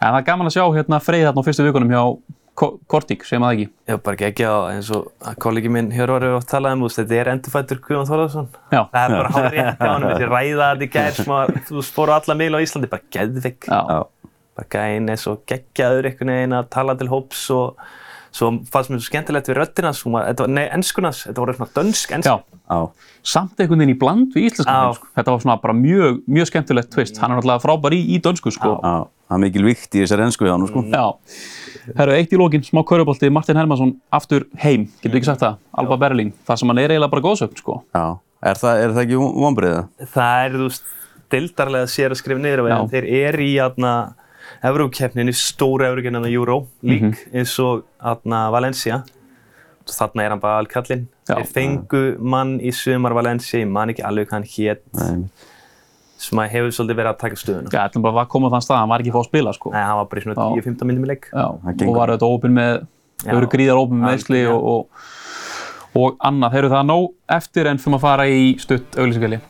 En 0.00 0.12
það 0.14 0.18
er 0.18 0.26
gaman 0.30 0.46
að 0.46 0.54
sjá 0.54 0.64
hérna 0.78 1.00
Freyð 1.02 1.24
þarna 1.26 1.42
á 1.42 1.46
fyrstu 1.48 1.64
vikunum 1.66 1.90
hjá 1.90 2.02
Ko- 2.58 2.78
Kortík, 2.90 3.22
segjum 3.22 3.44
að 3.46 3.50
það 3.52 3.54
ekki. 3.58 3.66
Var 3.86 3.98
bara 4.02 4.16
ekki 4.16 4.26
ekki 4.32 4.44
á 4.50 4.56
eins 4.74 4.90
og 4.90 5.12
kollegi 5.38 5.70
minn 5.70 5.92
Hjörvar 5.94 6.22
hefur 6.26 6.36
oft 6.40 6.48
talað 6.50 6.72
um, 6.74 6.80
þú 6.80 6.88
veist, 6.88 6.98
þetta 6.98 7.18
er 7.20 7.28
endurfættur 7.30 7.78
Guðjón 7.78 8.08
Þorðarsson. 8.08 8.48
Já. 8.72 8.80
Það 8.90 9.04
er 9.04 9.14
bara 9.14 9.30
hálf 9.30 9.52
rétt 9.54 9.78
á 9.78 9.94
svo 18.34 18.50
fannst 18.70 18.90
mér 18.92 19.00
svo 19.00 19.08
skemmtilegt 19.08 19.48
við 19.50 19.56
var, 20.44 20.50
nei, 20.52 20.64
ennskunans, 20.74 21.24
þetta 21.28 21.42
voru 21.42 21.54
svona 21.56 21.74
dönsk 21.78 22.12
ennsk. 22.18 22.44
já, 22.68 22.78
Samt 23.28 23.60
einhvern 23.60 23.82
veginn 23.82 23.94
í 23.94 23.98
bland 23.98 24.32
við 24.36 24.46
íslenska 24.48 24.72
Já. 24.72 24.80
heim, 24.86 24.94
sko. 24.96 25.06
Þetta 25.18 25.32
var 25.34 25.40
svona 25.42 25.56
bara 25.60 25.74
mjög, 25.76 26.20
mjög 26.28 26.46
skemmtilegt 26.48 26.90
twist. 26.94 27.18
Hann 27.20 27.32
er 27.32 27.40
náttúrulega 27.40 27.64
frábær 27.64 27.96
í, 27.96 28.00
í 28.14 28.20
dönsku, 28.24 28.52
sko. 28.54 28.74
já, 28.82 28.92
það 29.28 29.36
er 29.36 29.42
mikil 29.42 29.64
vikt 29.66 29.96
í 29.98 30.02
þessari 30.04 30.24
ennsku 30.28 30.46
hjá 30.46 30.54
hann, 30.54 30.66
sko. 30.70 30.84
Já. 30.92 31.04
Herru, 31.98 32.12
eitt 32.14 32.32
í 32.32 32.38
lókin, 32.40 32.64
smá 32.64 32.82
kaurubolti, 32.84 33.30
Martin 33.32 33.56
Hermansson 33.56 33.94
aftur 34.12 34.46
heim, 34.62 34.86
getur 35.02 35.18
ekki 35.20 35.28
sagt 35.32 35.40
það, 35.44 35.58
Alba 35.80 35.96
Berlín, 36.00 36.32
þar 36.46 36.60
sem 36.60 36.68
hann 36.72 36.78
er 36.84 36.94
eiginlega 36.94 37.10
bara 37.10 37.24
góðsögn, 37.26 37.58
sko. 37.60 37.82
Já, 37.96 38.06
er 38.44 38.60
það, 38.60 38.82
er 38.84 38.94
það 38.96 39.02
ekki 39.06 39.20
vonbreiða? 39.44 39.82
Það 40.14 40.44
er, 40.46 40.56
þú 40.58 40.68
veist, 40.68 40.94
deildarlega 41.32 41.90
sér 41.92 42.14
að 42.14 42.20
skrifa 42.22 42.40
niður 42.44 42.62
eru 44.62 44.88
í 44.88 45.34
stóra 45.36 45.90
Evrókeppninni 45.92 46.32
Euro 46.34 46.66
League, 46.82 47.16
eins 47.32 47.54
og 47.62 47.84
aðna 47.98 48.48
Valencia. 48.54 49.02
Þarna 49.88 50.24
er 50.24 50.34
hann 50.34 50.40
bara 50.42 50.58
alkallinn. 50.62 51.06
Já. 51.28 51.38
Þeir 51.38 51.46
fengu 51.52 52.02
mann 52.20 52.58
í 52.60 52.72
sumar 52.76 53.14
Valencia, 53.16 53.60
ég 53.62 53.70
man 53.72 53.88
ekki 53.92 54.04
alveg 54.04 54.28
hvað 54.28 54.36
hann 54.36 54.48
hét, 54.52 54.82
Nei, 54.98 55.28
sem 56.18 56.40
að 56.42 56.50
hefur 56.52 56.74
svolítið 56.74 56.98
verið 56.98 57.12
að 57.12 57.18
taka 57.22 57.38
stöðuna. 57.40 57.72
Já, 57.72 57.80
ætlum 57.86 58.04
bara 58.04 58.24
að 58.24 58.30
koma 58.34 58.50
á 58.50 58.52
þann 58.56 58.64
stað, 58.66 58.80
hann 58.82 58.92
var 58.92 59.04
ekki 59.04 59.14
fóð 59.14 59.22
að 59.22 59.28
spila, 59.30 59.54
sko. 59.56 59.72
Nei, 59.72 59.82
hann 59.86 60.00
var 60.00 60.08
bara 60.10 60.20
í 60.20 60.26
svona 60.26 60.36
Já. 60.36 60.62
10-15 60.66 60.90
minnum 60.90 61.06
í 61.06 61.10
leik. 61.12 61.28
Já, 61.32 61.46
og 61.48 61.94
var 61.96 62.12
auðvitað 62.12 62.34
ópinn 62.34 62.56
með, 62.58 62.80
þau 63.24 63.36
eru 63.38 63.50
gríðar 63.54 63.80
ópinn 63.80 64.02
með 64.02 64.10
meðsli 64.12 64.42
og, 64.52 64.66
og, 64.72 65.06
og 66.02 66.18
annað. 66.28 66.56
Þeir 66.56 66.62
eru 66.64 66.72
það 66.74 66.88
nóg 66.90 67.06
eftir 67.38 67.70
en 67.70 67.80
fyrir 67.84 68.00
að 68.00 68.04
fara 68.04 68.28
í 68.28 68.42
stutt 68.60 68.98
auglýsingali. 68.98 69.40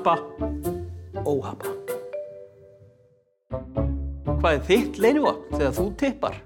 Happa, 0.00 0.16
óhappa. 1.28 1.70
Hvað 4.40 4.54
er 4.54 4.62
þitt 4.64 4.94
leinivopn 4.96 5.58
þegar 5.58 5.74
þú 5.76 5.84
tippar? 6.00 6.38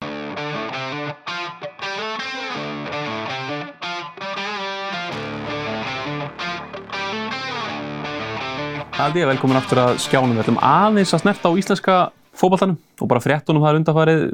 Haldi 8.97 9.23
ég 9.23 9.31
velkomin 9.31 9.61
aftur 9.61 9.85
að 9.85 10.01
skjánum. 10.03 10.35
Við 10.35 10.43
ætlum 10.43 10.59
aðeins 10.59 11.15
að 11.15 11.23
snerta 11.23 11.55
á 11.55 11.59
íslenska 11.63 12.01
fótballtanum 12.35 12.75
og 12.75 13.13
bara 13.13 13.23
fréttunum 13.23 13.63
það 13.63 13.71
er 13.71 13.81
undanfarið. 13.85 14.27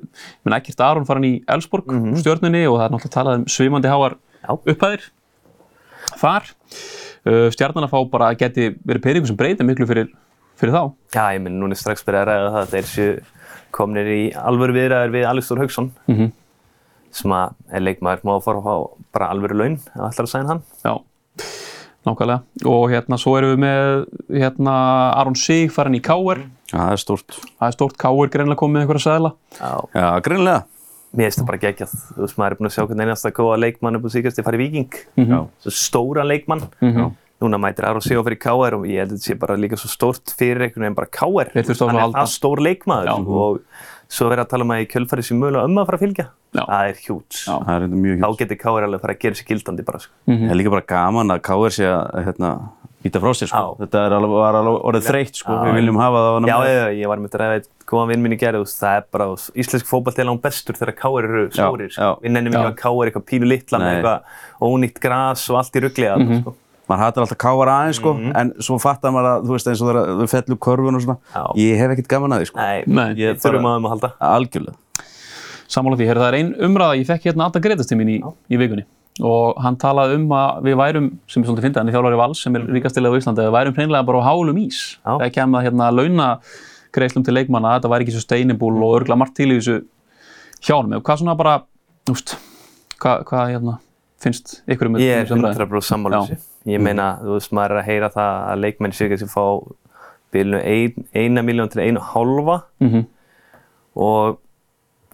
Minn 0.46 0.56
ekkert 0.56 0.80
Aron 0.86 1.10
farin 1.10 1.28
í 1.28 1.34
Elfsborg, 1.44 1.92
stjörnunni 2.24 2.64
og 2.70 2.80
það 2.80 2.86
er 2.88 2.96
náttúrulega 2.96 3.18
talað 3.18 3.42
um 3.42 3.46
svimandi 3.52 3.92
háar 3.92 4.16
Já. 4.40 4.56
upphæðir 4.56 5.10
þar. 6.24 6.54
Uh, 7.26 7.50
stjarnan 7.52 7.84
að 7.84 7.92
fá 7.92 7.98
bara 8.10 8.30
geti 8.34 8.70
verið 8.86 9.02
peningur 9.04 9.28
sem 9.28 9.36
breytir 9.36 9.66
miklu 9.68 9.86
fyrir, 9.86 10.06
fyrir 10.56 10.72
þá. 10.72 10.82
Já, 11.12 11.24
ég 11.36 11.42
minn, 11.44 11.58
núna 11.60 11.76
er 11.76 11.80
strax 11.82 12.04
byrjað 12.06 12.22
að 12.22 12.30
ræða 12.30 12.52
það 12.54 12.60
að 12.62 12.70
þeir 12.74 12.86
séu 12.94 13.20
komnir 13.76 14.08
í 14.08 14.20
alvöru 14.40 14.72
viðræður 14.78 15.12
við 15.14 15.26
Alex 15.28 15.50
Þór 15.50 15.60
Haugsson 15.64 15.90
Mhm. 16.08 16.30
sem 17.12 17.30
að 17.36 17.54
er 17.72 17.80
leikmaður 17.84 18.24
má 18.24 18.32
að 18.38 18.42
fara 18.44 18.58
að 18.58 18.64
fá 18.64 18.90
bara 19.12 19.28
alvöru 19.34 19.58
laun 19.60 19.74
ef 19.76 20.00
ætlar 20.08 20.26
að 20.26 20.32
sæna 20.32 20.48
hann. 20.48 20.62
Já, 20.84 20.94
nákvæmlega. 22.06 22.42
Og 22.66 22.84
hérna 22.90 23.18
svo 23.20 23.36
erum 23.38 23.52
við 23.52 23.60
með 23.66 24.40
hérna 24.40 24.74
Aron 25.20 25.36
Sig 25.36 25.70
farin 25.74 25.94
í 25.98 26.00
K.R. 26.02 26.40
Já, 26.72 26.78
það 26.78 26.92
er 26.94 27.02
stórt. 27.04 27.38
Það 27.60 27.66
er 27.68 27.76
stórt 27.76 27.96
K.R. 28.00 28.28
greinlega 28.32 28.60
komið 28.62 28.76
með 28.78 28.84
einhverja 28.86 29.06
sæðla. 29.06 29.32
Já. 29.60 29.72
Já, 29.94 30.08
greinlega. 30.24 30.64
Mér 31.10 31.26
finnst 31.30 31.40
það 31.42 31.46
bara 31.50 31.58
geggjað. 31.64 31.94
Þú 32.14 32.20
veist, 32.22 32.36
maður 32.38 32.52
er 32.54 32.58
búin 32.60 32.68
að 32.70 32.74
sjá 32.76 32.82
hvernig 32.86 33.06
einasta 33.08 33.32
góða 33.34 33.56
leikmann 33.64 33.96
upp 33.98 34.04
á 34.06 34.10
síkast 34.14 34.38
í 34.38 34.44
fari 34.46 34.60
Víking. 34.60 34.92
Já. 35.18 35.40
Svo 35.64 35.72
stóra 35.74 36.22
leikmann. 36.26 36.68
Mhm. 36.80 37.10
Núna 37.40 37.56
mætir 37.56 37.86
Aron 37.88 38.02
Sigurð 38.04 38.26
fyrir 38.28 38.36
KR 38.38 38.74
og 38.76 38.82
ég 38.84 38.98
held 39.00 39.12
að 39.14 39.16
þetta 39.16 39.26
sé 39.30 39.38
bara 39.40 39.54
líka 39.56 39.78
svo 39.80 39.88
stórt 39.88 40.28
fyrir 40.36 40.60
einhvern 40.66 40.84
veginn 40.84 40.94
bara 40.98 41.08
KR. 41.08 41.48
Þeir 41.54 41.64
þurftu 41.70 41.86
að 41.86 41.88
Hann 41.88 41.96
er 41.96 42.02
halda. 42.04 42.18
það 42.20 42.32
stór 42.36 42.60
leikmaður 42.66 43.08
Já. 43.08 43.14
og 43.16 43.60
svo 44.12 44.28
verið 44.28 44.44
að 44.44 44.50
tala 44.50 44.62
um 44.66 44.70
að 44.74 44.82
í 44.84 44.88
kjölfæri 44.92 45.24
sem 45.24 45.40
mögulega 45.40 45.64
um 45.64 45.78
að 45.80 45.86
fara 45.88 45.96
að 45.98 46.04
fylgja. 46.04 46.26
Já. 46.52 46.62
Það 46.68 46.84
er 46.90 47.00
hjúts. 47.06 47.40
Er 47.48 47.80
Þá 48.20 48.36
getur 48.42 48.58
KR 48.60 48.84
alveg 48.84 48.98
að 49.00 49.04
fara 49.06 49.14
að 49.16 49.22
gera 49.24 49.34
sér 49.40 49.48
gildandi 49.48 49.84
bara. 49.88 49.98
Sko. 50.04 50.12
Það 50.28 50.50
er 50.52 50.58
líka 50.60 50.70
bara 50.76 50.86
gaman 50.92 51.30
að 51.32 51.40
KR 51.48 51.72
sé 51.80 51.86
að 51.88 52.24
hérna, 52.28 52.50
Íta 53.00 53.16
frá 53.22 53.30
sér 53.32 53.48
sko. 53.48 53.56
Já. 53.56 53.76
Þetta 53.80 54.00
er 54.06 54.12
alveg, 54.12 54.32
var 54.36 54.56
alveg 54.58 54.82
orðið 54.90 55.06
þreytt 55.08 55.38
sko. 55.40 55.52
Já. 55.56 55.62
Við 55.70 55.76
viljum 55.80 55.96
hafa 56.02 56.18
það 56.20 56.26
á 56.28 56.32
hana 56.36 56.48
Já, 56.50 56.56
með. 56.60 56.70
ég, 56.74 56.98
ég 57.00 57.08
var 57.08 57.18
með 57.22 57.30
þetta 57.30 57.38
ræðið 57.40 57.68
góðan 57.90 58.08
vinn 58.12 58.22
minn 58.26 58.34
í 58.36 58.38
gerð, 58.42 58.64
það 58.76 58.96
er 59.00 59.04
bara, 59.10 59.28
íslensk 59.64 59.86
fótball 59.88 60.18
er 60.20 60.28
langt 60.28 60.42
bestur 60.44 60.76
þegar 60.76 60.94
káir 61.00 61.24
eru 61.30 61.44
stórir, 61.50 61.88
já. 61.88 61.96
sko. 61.96 62.10
Við 62.22 62.30
nennum 62.36 62.52
Já. 62.52 62.60
ekki 62.60 62.70
að 62.70 62.76
káir 62.82 63.08
eitthvað 63.10 63.24
pínu 63.30 63.48
litla 63.48 63.78
með 63.80 63.86
Nei. 63.88 63.94
eitthvað 63.96 64.68
ónýtt 64.68 65.00
gras 65.00 65.46
og 65.50 65.56
allt 65.62 65.72
í 65.80 65.82
ruggli 65.86 66.06
að, 66.12 66.26
sko. 66.42 66.54
maður 66.90 67.02
hattar 67.06 67.24
alltaf 67.24 67.38
káar 67.40 67.68
aðeins 67.72 67.96
sko, 68.02 68.12
Mhm. 68.20 68.32
en 68.36 68.52
svo 68.60 68.78
fattar 68.82 69.10
maður 69.16 69.30
að 69.30 69.44
þú 69.48 69.52
veist 69.56 69.66
eins 69.72 69.80
og 69.80 69.88
þegar 69.88 70.06
þau 70.20 70.28
fellu 70.36 70.56
körfun 70.58 70.94
og 70.94 71.02
svona 71.02 71.18
Já. 71.32 71.42
ég 71.56 71.76
hef 71.80 71.90
ekkert 71.96 72.08
gaman 72.08 72.30
að 72.36 72.40
því 72.42 72.46
sko 72.50 72.56
Nei, 72.60 72.84
Nei. 72.86 73.14
við 73.14 73.40
þurfum 73.40 73.64
að 73.70 73.74
þeim 73.78 73.86
að 73.86 73.92
halda. 73.96 74.12
algjörlega 74.20 74.76
Sammála 75.70 75.96
því, 75.96 76.06
Heyrðu, 76.10 76.20
það 76.24 76.32
er 76.32 76.34
ein 76.40 76.54
umræða, 76.66 76.94
ég 76.98 77.06
fekk 77.06 77.22
hérna 77.30 77.46
Adda 77.46 77.60
Gretastíð 77.62 77.98
mín 78.00 78.10
í, 78.10 78.16
í 78.50 78.56
vikunni 78.58 78.84
og 79.22 79.58
hann 79.62 79.76
talaði 79.76 80.14
um 80.20 80.28
að 80.32 80.62
við 80.64 80.76
værum, 80.80 81.06
sem 81.28 81.42
ég 81.42 81.48
svolítið 81.48 81.66
fyndi, 81.66 81.78
hann 81.80 81.88
er 81.90 81.94
þjálfari 81.96 82.18
Vals 82.20 82.42
sem 82.44 82.56
er 82.56 82.62
ríkastilega 82.76 83.12
á 83.12 83.18
Íslandi, 83.20 83.44
við 83.46 83.54
værum 83.56 83.74
hreinlega 83.76 84.06
bara 84.08 84.20
á 84.22 84.28
hálum 84.30 84.60
ís. 84.62 84.78
Já. 85.04 85.12
Það 85.20 85.32
kemur 85.36 85.60
að 85.60 85.66
hérna 85.68 85.90
launa 85.92 86.28
greiðslum 86.96 87.24
til 87.26 87.34
leikmanna, 87.36 87.74
þetta 87.78 87.90
væri 87.92 88.06
ekki 88.06 88.14
svo 88.16 88.22
sustainable 88.24 88.84
og 88.86 88.96
örgla 89.00 89.16
margt 89.20 89.36
til 89.36 89.50
í 89.52 89.58
þessu 89.60 89.76
hjá 90.64 90.74
honum. 90.78 90.96
Og 90.98 91.04
Hvað 91.06 91.20
svona 91.22 91.36
bara, 91.38 91.54
úst, 92.10 92.36
hvað, 93.00 93.24
hvað 93.28 93.52
hérna, 93.54 93.76
finnst 94.20 94.56
ykkur 94.68 94.90
um 94.90 94.96
Ég 95.00 95.14
er 95.20 95.24
þessu 95.28 95.36
umræðu? 95.38 95.60
100% 95.68 95.90
sammála 95.92 96.16
Já. 96.16 96.22
þessu. 96.34 96.46
Ég 96.74 96.80
meina, 96.84 97.06
þú 97.22 97.36
veist, 97.38 97.52
maður 97.56 97.70
er 97.76 97.80
að 97.80 97.86
heyra 97.88 98.10
það 98.12 98.34
að 98.50 98.60
leikmenn 98.66 98.92
sér 98.96 99.14
sem 99.18 99.28
fá 99.32 99.44
byrjunu 100.32 100.58
ein, 100.64 101.06
eina 101.16 101.42
miljón 101.42 101.70
til 101.72 101.80
einu 101.86 102.00
hálfa 102.00 102.62
Mhm. 102.80 103.06
og 103.96 104.38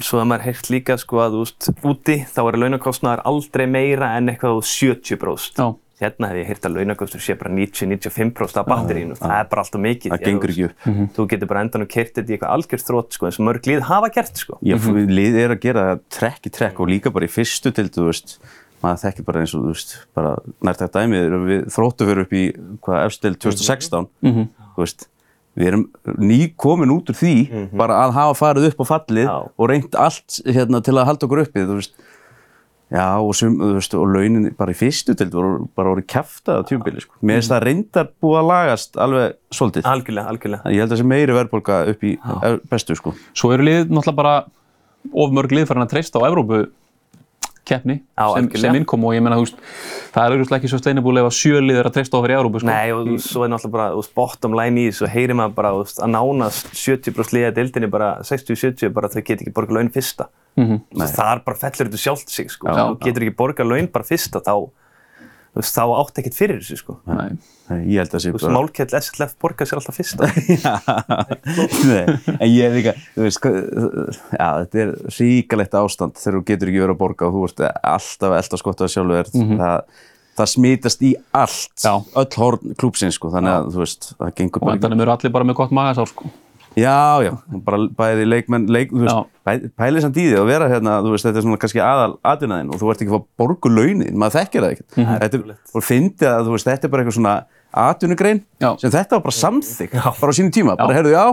svo 0.03 0.21
er 0.21 0.29
maður 0.29 0.47
heyrt 0.51 0.71
líka 0.73 0.97
sko 1.01 1.23
að 1.25 1.39
veist, 1.41 1.71
úti 1.87 2.21
þá 2.29 2.41
er 2.51 2.59
launakostnaðar 2.63 3.25
aldrei 3.29 3.67
meira 3.71 4.13
en 4.19 4.29
eitthvað 4.33 4.61
á 4.61 4.61
70%. 4.69 5.61
Já, 5.63 5.69
Hérna 5.97 6.29
hef 6.29 6.37
ég 6.43 6.49
heyrt 6.51 6.67
að 6.69 6.75
launakostur 6.77 7.23
sé 7.25 7.33
bara 7.41 7.49
90-95% 7.57 8.59
af 8.61 8.67
batterínu, 8.69 9.15
það 9.17 9.33
er 9.39 9.47
bara 9.49 9.63
alltaf 9.65 9.81
mikið. 9.81 10.13
það 10.13 10.27
gengur 10.27 10.53
ekki 10.53 10.67
upp. 10.67 10.85
Þú 11.17 11.25
getur 11.31 11.49
bara 11.49 11.63
endan 11.65 11.87
og 11.87 11.89
kert 11.95 12.13
þetta 12.19 12.29
í 12.29 12.37
eitthvað 12.37 12.53
algjörð 12.53 12.85
þrótt 12.91 13.17
sko, 13.17 13.31
eins 13.31 13.39
og 13.41 13.47
mörg 13.49 13.69
lið 13.71 13.81
hafa 13.89 14.11
gert 14.13 14.43
sko. 14.43 14.59
ég, 14.61 14.77
mm 14.77 15.09
lið 15.17 15.39
er 15.41 15.55
að 15.57 15.63
gera 15.65 15.87
það 15.89 16.03
trekk 16.19 16.51
í 16.51 16.53
trekk 16.59 16.85
og 16.85 16.93
líka 16.93 17.13
bara 17.17 17.25
í 17.25 17.33
fyrstu 17.33 17.73
til 17.73 17.89
þú 17.89 18.11
veist 18.11 18.37
maður 18.83 19.03
þekkir 19.07 19.25
bara 19.31 19.41
eins 19.41 19.55
og 19.57 19.65
þú 19.65 19.73
veist 19.73 19.97
bara 20.21 20.35
nærtækt 20.69 20.99
dæmið 20.99 21.37
þróttu 21.73 22.09
fyrir 22.11 22.25
upp 22.27 22.37
í 22.37 22.45
hvað 22.85 23.07
efstil 23.09 23.35
2016 23.41 24.09
þú 24.77 24.85
veist 24.85 25.09
við 25.57 25.71
erum 25.71 25.87
ný 26.21 26.41
komin 26.61 26.93
út 26.93 27.09
úr 27.13 27.17
því 27.17 27.37
bara 27.77 28.03
að 28.05 28.19
hafa 28.19 28.37
farið 28.43 28.69
upp 28.71 28.85
á 28.85 28.87
fallið 28.93 29.25
Já. 29.29 29.37
og 29.49 29.71
reynt 29.73 29.97
allt 29.97 30.39
hérna 30.45 30.83
til 30.85 30.97
að 30.97 31.09
halda 31.11 31.29
okkur 31.29 31.45
uppið 31.47 31.71
þú 31.71 31.81
veist 31.81 31.97
Já, 32.87 33.19
og, 33.19 33.33
sum, 33.35 33.57
veist, 33.59 33.95
og 33.99 34.07
launin 34.15 34.53
bara 34.55 34.71
í 34.71 34.77
fyrstu 34.79 35.17
til 35.19 35.27
voru 35.33 35.65
bara 35.75 35.91
orðið 35.91 36.07
kæftað 36.13 36.61
á 36.63 36.67
tjúmbili 36.69 37.03
sko. 37.03 37.17
Mér 37.19 37.41
finnst 37.41 37.51
það 37.51 37.65
reyndar 37.67 38.11
búið 38.23 38.39
að 38.39 38.51
lagast 38.53 38.99
alveg 39.03 39.35
svolítið. 39.59 39.89
Algjörlega, 39.91 40.31
algjörlega. 40.31 40.71
Ég 40.71 40.85
held 40.85 40.87
að 40.87 40.95
það 40.95 41.01
sé 41.01 41.09
meiri 41.11 41.35
verðbólka 41.35 41.79
upp 41.91 42.07
í 42.07 42.13
eh, 42.15 42.47
bestu 42.71 42.95
sko. 42.95 43.15
svo 43.35 43.51
eru 43.57 43.67
lið 43.67 43.91
náttúrulega 43.91 44.21
bara 44.21 44.37
of 45.11 45.35
mörg 45.35 45.57
lið 45.57 45.67
farin 45.67 45.83
að 45.83 45.97
treysta 45.97 46.23
á 46.23 46.29
Evrópu 46.31 46.63
keppni 47.67 47.97
Já, 47.99 48.27
sem, 48.37 48.49
sem 48.63 48.79
innkom 48.81 49.05
og 49.09 49.15
ég 49.17 49.25
meina, 49.25 49.39
þú 49.41 49.45
veist, 49.47 49.59
það 50.15 50.23
er 50.25 50.35
auðvitað 50.37 50.57
ekki 50.59 50.71
sustainable 50.73 51.23
ef 51.23 51.29
að 51.29 51.37
sjö 51.37 51.61
lið 51.65 51.81
er 51.81 51.89
að 51.91 51.97
treysta 51.97 52.17
á 52.17 52.23
fyrir 52.25 52.37
Evrópu, 52.39 52.63
sko. 52.63 52.71
Nei, 52.71 52.95
og 52.95 53.11
svo 53.25 53.45
er 53.45 53.53
náttúrulega 53.53 53.75
bara, 53.77 53.89
veist, 53.99 54.15
bottom 54.17 54.57
line 54.57 54.83
í 54.83 54.87
þessu, 54.91 55.11
heyrir 55.13 55.39
maður 55.39 55.57
bara, 55.59 55.75
veist, 55.81 56.01
að 56.01 56.13
nánast 56.15 56.73
70% 56.73 57.37
liða 57.37 57.53
deildinni 57.59 57.91
bara 57.93 58.11
60-70 58.27 58.95
bara 58.97 59.13
þau 59.13 59.21
get 59.23 59.43
ekki 59.45 59.55
borga 59.57 59.79
laun 59.79 59.93
fyrsta. 59.95 60.31
Mhm. 60.57 60.83
Þú 60.95 61.03
veist, 61.03 61.19
það 61.21 61.33
er 61.35 61.45
bara 61.51 61.63
fellur 61.65 61.91
þetta 61.91 62.03
sjálft 62.07 62.33
sig, 62.33 62.51
sko. 62.55 62.71
Já. 62.71 62.83
Þú 62.95 62.99
getur 63.05 63.27
ekki 63.27 63.37
borga 63.43 63.67
laun 63.67 63.91
bara 63.93 64.09
fyrsta, 64.09 64.41
þá, 64.41 64.55
þú 65.57 65.63
veist, 65.63 65.77
þá 65.77 65.85
átt 65.97 66.19
ekkert 66.21 66.37
fyrir 66.37 66.59
þessu, 66.61 66.77
sko. 66.83 66.97
Nei. 67.09 67.31
Nei, 67.67 67.79
Ég 67.91 67.99
held 67.99 68.11
að 68.11 68.15
það 68.15 68.23
sé 68.23 68.31
Þú 68.31 68.37
veist, 68.37 68.45
bara... 68.47 68.57
málkell 68.61 69.01
SLF 69.01 69.33
borga 69.43 69.67
sér 69.67 69.81
alltaf 69.81 69.97
fyrsta. 69.97 70.29
Nei, 71.91 72.03
en 72.37 72.51
ég 72.53 72.67
er 72.69 72.77
líka, 72.77 72.93
þú 73.17 73.25
veist, 73.25 73.49
já, 74.37 74.49
þetta 74.61 74.83
er 74.85 74.93
ríkalegt 75.17 75.75
ástand 75.81 76.21
þegar 76.21 76.37
þú 76.39 76.43
getur 76.53 76.71
ekki 76.73 76.83
verið 76.85 76.95
að 76.95 77.01
borga 77.01 77.27
og 77.31 77.35
þú 77.39 77.47
ert 77.49 77.65
alltaf 77.81 78.29
að 78.31 78.39
elda 78.43 78.61
skotta 78.63 78.91
sjálfur. 78.93 79.33
það, 79.35 80.01
það 80.39 80.53
smítast 80.53 81.05
í 81.09 81.13
allt, 81.43 81.75
Já. 81.83 81.93
öll 82.23 82.39
horn 82.39 82.77
klúpsins, 82.79 83.17
sko, 83.19 83.33
þannig 83.35 83.57
að, 83.57 83.71
þú 83.75 83.83
veist, 83.83 84.11
það 84.21 84.35
gengur 84.43 84.63
Og 84.63 84.69
bara 84.69 84.79
endanum 84.79 85.05
eru 85.07 85.17
allir 85.17 85.35
bara 85.41 85.49
með 85.49 85.59
gott 85.65 85.75
magasár, 85.75 86.13
sko. 86.13 86.31
Já, 86.77 87.25
já, 87.25 87.31
bara 87.65 87.79
bæði 87.97 88.25
leikmenn, 88.29 88.67
leik, 88.69 88.91
þú 88.93 89.07
veist, 89.07 89.29
bæði, 89.49 89.69
pælið 89.81 90.03
samt 90.05 90.19
í 90.21 90.27
því 90.27 90.35
að 90.43 90.49
vera 90.51 90.67
hérna, 90.69 90.97
þú 91.07 91.13
veist, 91.15 91.25
þetta 91.25 91.41
er 91.41 91.45
svona 91.47 91.61
kannski 91.63 91.81
aðal 91.81 92.11
aðunaðinn 92.33 92.73
og 92.75 92.81
þú 92.83 92.91
ert 92.93 93.05
ekki 93.05 93.13
að 93.15 93.23
fá 93.23 93.29
borgu 93.41 93.71
launin, 93.73 94.19
maður 94.21 94.35
þekkir 94.37 94.65
það 94.67 94.75
ekkert. 94.75 94.97
Mhm. 95.01 95.15
Þetta 95.23 95.39
er, 95.39 95.55
og 95.73 95.87
fyndi 95.87 96.29
að, 96.29 96.43
þú 96.45 96.53
veist, 96.53 96.69
þetta 96.69 96.85
er 96.85 96.93
bara 96.93 97.03
eitthvað 97.07 97.17
svona 97.17 97.35
atvinnugrein 97.87 98.43
Já. 98.61 98.69
sem 98.83 98.93
þetta 98.93 99.17
var 99.17 99.25
bara 99.25 99.37
samþygg, 99.41 99.97
bara 100.21 100.33
á 100.33 100.37
sínum 100.37 100.53
tíma, 100.53 100.77
bara 100.77 100.93
Já. 100.93 100.99
heyrðu, 101.01 101.15
já, 101.17 101.25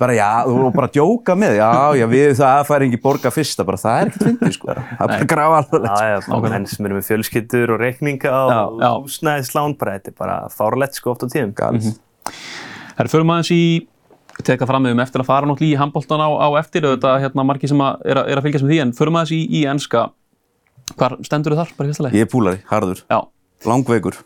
bara 0.00 0.16
já, 0.16 0.28
og 0.48 0.74
bara 0.76 0.88
djóka 0.88 1.36
með, 1.36 1.56
já, 1.60 1.70
já, 1.96 2.06
við 2.08 2.30
það 2.36 2.60
fær 2.68 2.84
ekki 2.86 3.00
borga 3.04 3.32
fyrsta, 3.32 3.64
bara 3.68 3.80
það 3.80 4.00
er 4.00 4.10
ekkert 4.12 4.26
fyndið, 4.28 4.52
sko, 4.56 4.68
það 4.76 5.00
er 5.00 5.12
bara 5.14 5.30
grafa 5.32 5.58
alvarlegt. 5.60 6.00
Já, 6.00 6.12
já, 6.12 6.28
bara 6.34 6.52
menn 6.54 6.66
sem 6.68 6.88
eru 6.88 6.96
með 7.00 7.08
fjölskyldur 7.08 7.72
og 7.74 7.80
reikninga 7.80 8.32
og 8.36 8.80
Já. 8.80 8.90
húsnæðislán, 9.00 9.76
bara 9.80 9.96
þetta 9.96 10.12
er 10.12 10.16
bara 10.20 10.36
fárlegt, 10.52 11.00
sko, 11.00 11.12
oft 11.16 11.24
á 11.24 11.28
tíðum. 11.28 11.52
Galið. 11.56 11.96
Það 12.96 13.04
er 13.04 13.12
fyrir 13.12 13.28
maður 13.28 13.48
í 14.40 14.46
teka 14.46 14.66
fram 14.68 14.82
með 14.86 14.96
um 14.96 15.02
eftir 15.04 15.22
að 15.22 15.28
fara 15.30 15.46
náttúrulega 15.48 15.76
í 15.76 15.80
handbóltan 15.80 16.22
á, 16.24 16.28
á 16.40 16.48
eftir. 16.60 16.86
Og 16.88 16.96
þetta 16.96 17.12
hérna 17.24 17.44
margir 17.46 17.70
sem 17.72 17.80
að, 17.84 18.00
er, 18.08 18.20
að, 18.22 18.30
er 18.32 18.40
að 18.40 18.48
fylgjast 18.48 18.66
með 18.66 18.72
því 18.74 18.80
en 18.86 18.94
fyrir 18.98 19.14
maður 19.16 19.34
í, 19.36 19.40
í 19.60 19.60
enska. 19.70 20.06
Hvar 20.98 21.14
stendur 21.26 21.54
þar 21.58 21.70
bara 21.78 21.86
í 21.86 21.92
fyrsta 21.92 22.06
leið? 22.08 22.16
Ég 22.18 22.26
er 22.26 22.30
púlari, 22.32 22.60
harður, 22.70 23.04
Já, 23.12 23.18
langveikur, 23.68 24.16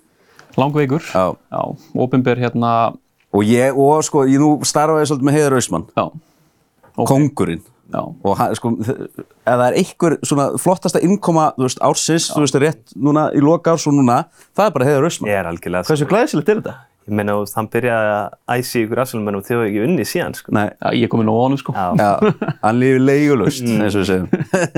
langveikur? 0.57 1.05
Já, 1.13 1.25
Já, 1.53 1.61
opinber 2.07 2.41
hérna. 2.41 2.71
Og 3.35 3.43
ég, 3.45 3.75
og 3.77 4.01
sko, 4.07 4.23
ég 4.31 4.39
nú 4.41 4.55
starfaði 4.65 5.11
svolítið 5.11 5.27
með 5.29 5.37
Heiðar 5.39 5.57
Ausmann, 5.59 5.87
Já, 5.99 6.05
Ok. 6.95 7.09
kongurinn. 7.11 7.61
já, 7.93 8.01
og 8.25 8.37
hann, 8.39 8.55
sko, 8.55 8.71
ef 8.81 9.27
það 9.45 9.65
er 9.67 9.77
einhver 9.83 10.15
svona 10.25 10.47
flottasta 10.63 11.01
innkoma, 11.03 11.49
þú 11.59 11.67
veist, 11.67 11.81
ársins, 11.83 12.29
þú 12.31 12.45
veist, 12.47 12.59
rétt 12.63 12.95
núna 12.97 13.27
í 13.35 13.43
loka 13.43 13.75
árs 13.75 13.85
og 13.91 13.97
núna, 13.99 14.23
það 14.57 14.67
er 14.71 14.75
bara 14.79 14.87
Heiðar 14.89 15.09
Ausmann. 15.11 15.31
Ég 15.33 15.41
er 15.43 15.51
algjörlega, 15.51 15.85
Hversu 15.91 16.07
glæsilegt 16.09 16.49
er 16.55 16.61
þetta? 16.63 16.75
Ég 17.05 17.13
meina, 17.19 17.35
þú 17.37 17.43
veist, 17.45 17.57
hann 17.59 17.67
byrjaði 17.69 18.13
að 18.15 18.37
æsi 18.55 18.83
ykkur 18.87 19.01
afsölumennum 19.03 19.43
þegar 19.45 19.59
þau 19.61 19.67
ekki 19.69 19.81
unni 19.85 20.05
síðan, 20.09 20.37
sko. 20.39 20.55
Nei, 20.57 20.67
já, 20.73 20.87
ég 21.03 21.11
kom 21.13 21.21
inn 21.21 21.29
á 21.29 21.37
honum 21.37 21.61
sko 21.61 21.75
Já. 21.77 22.13
hann 22.63 22.79
lífið 22.81 23.03
leigulust, 23.05 23.67
eins 23.69 23.99
og 23.99 24.05
við 24.05 24.09
segjum. 24.09 24.31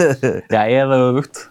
Já, 0.56 0.62
eða 0.66 0.98
öfugt 1.10 1.44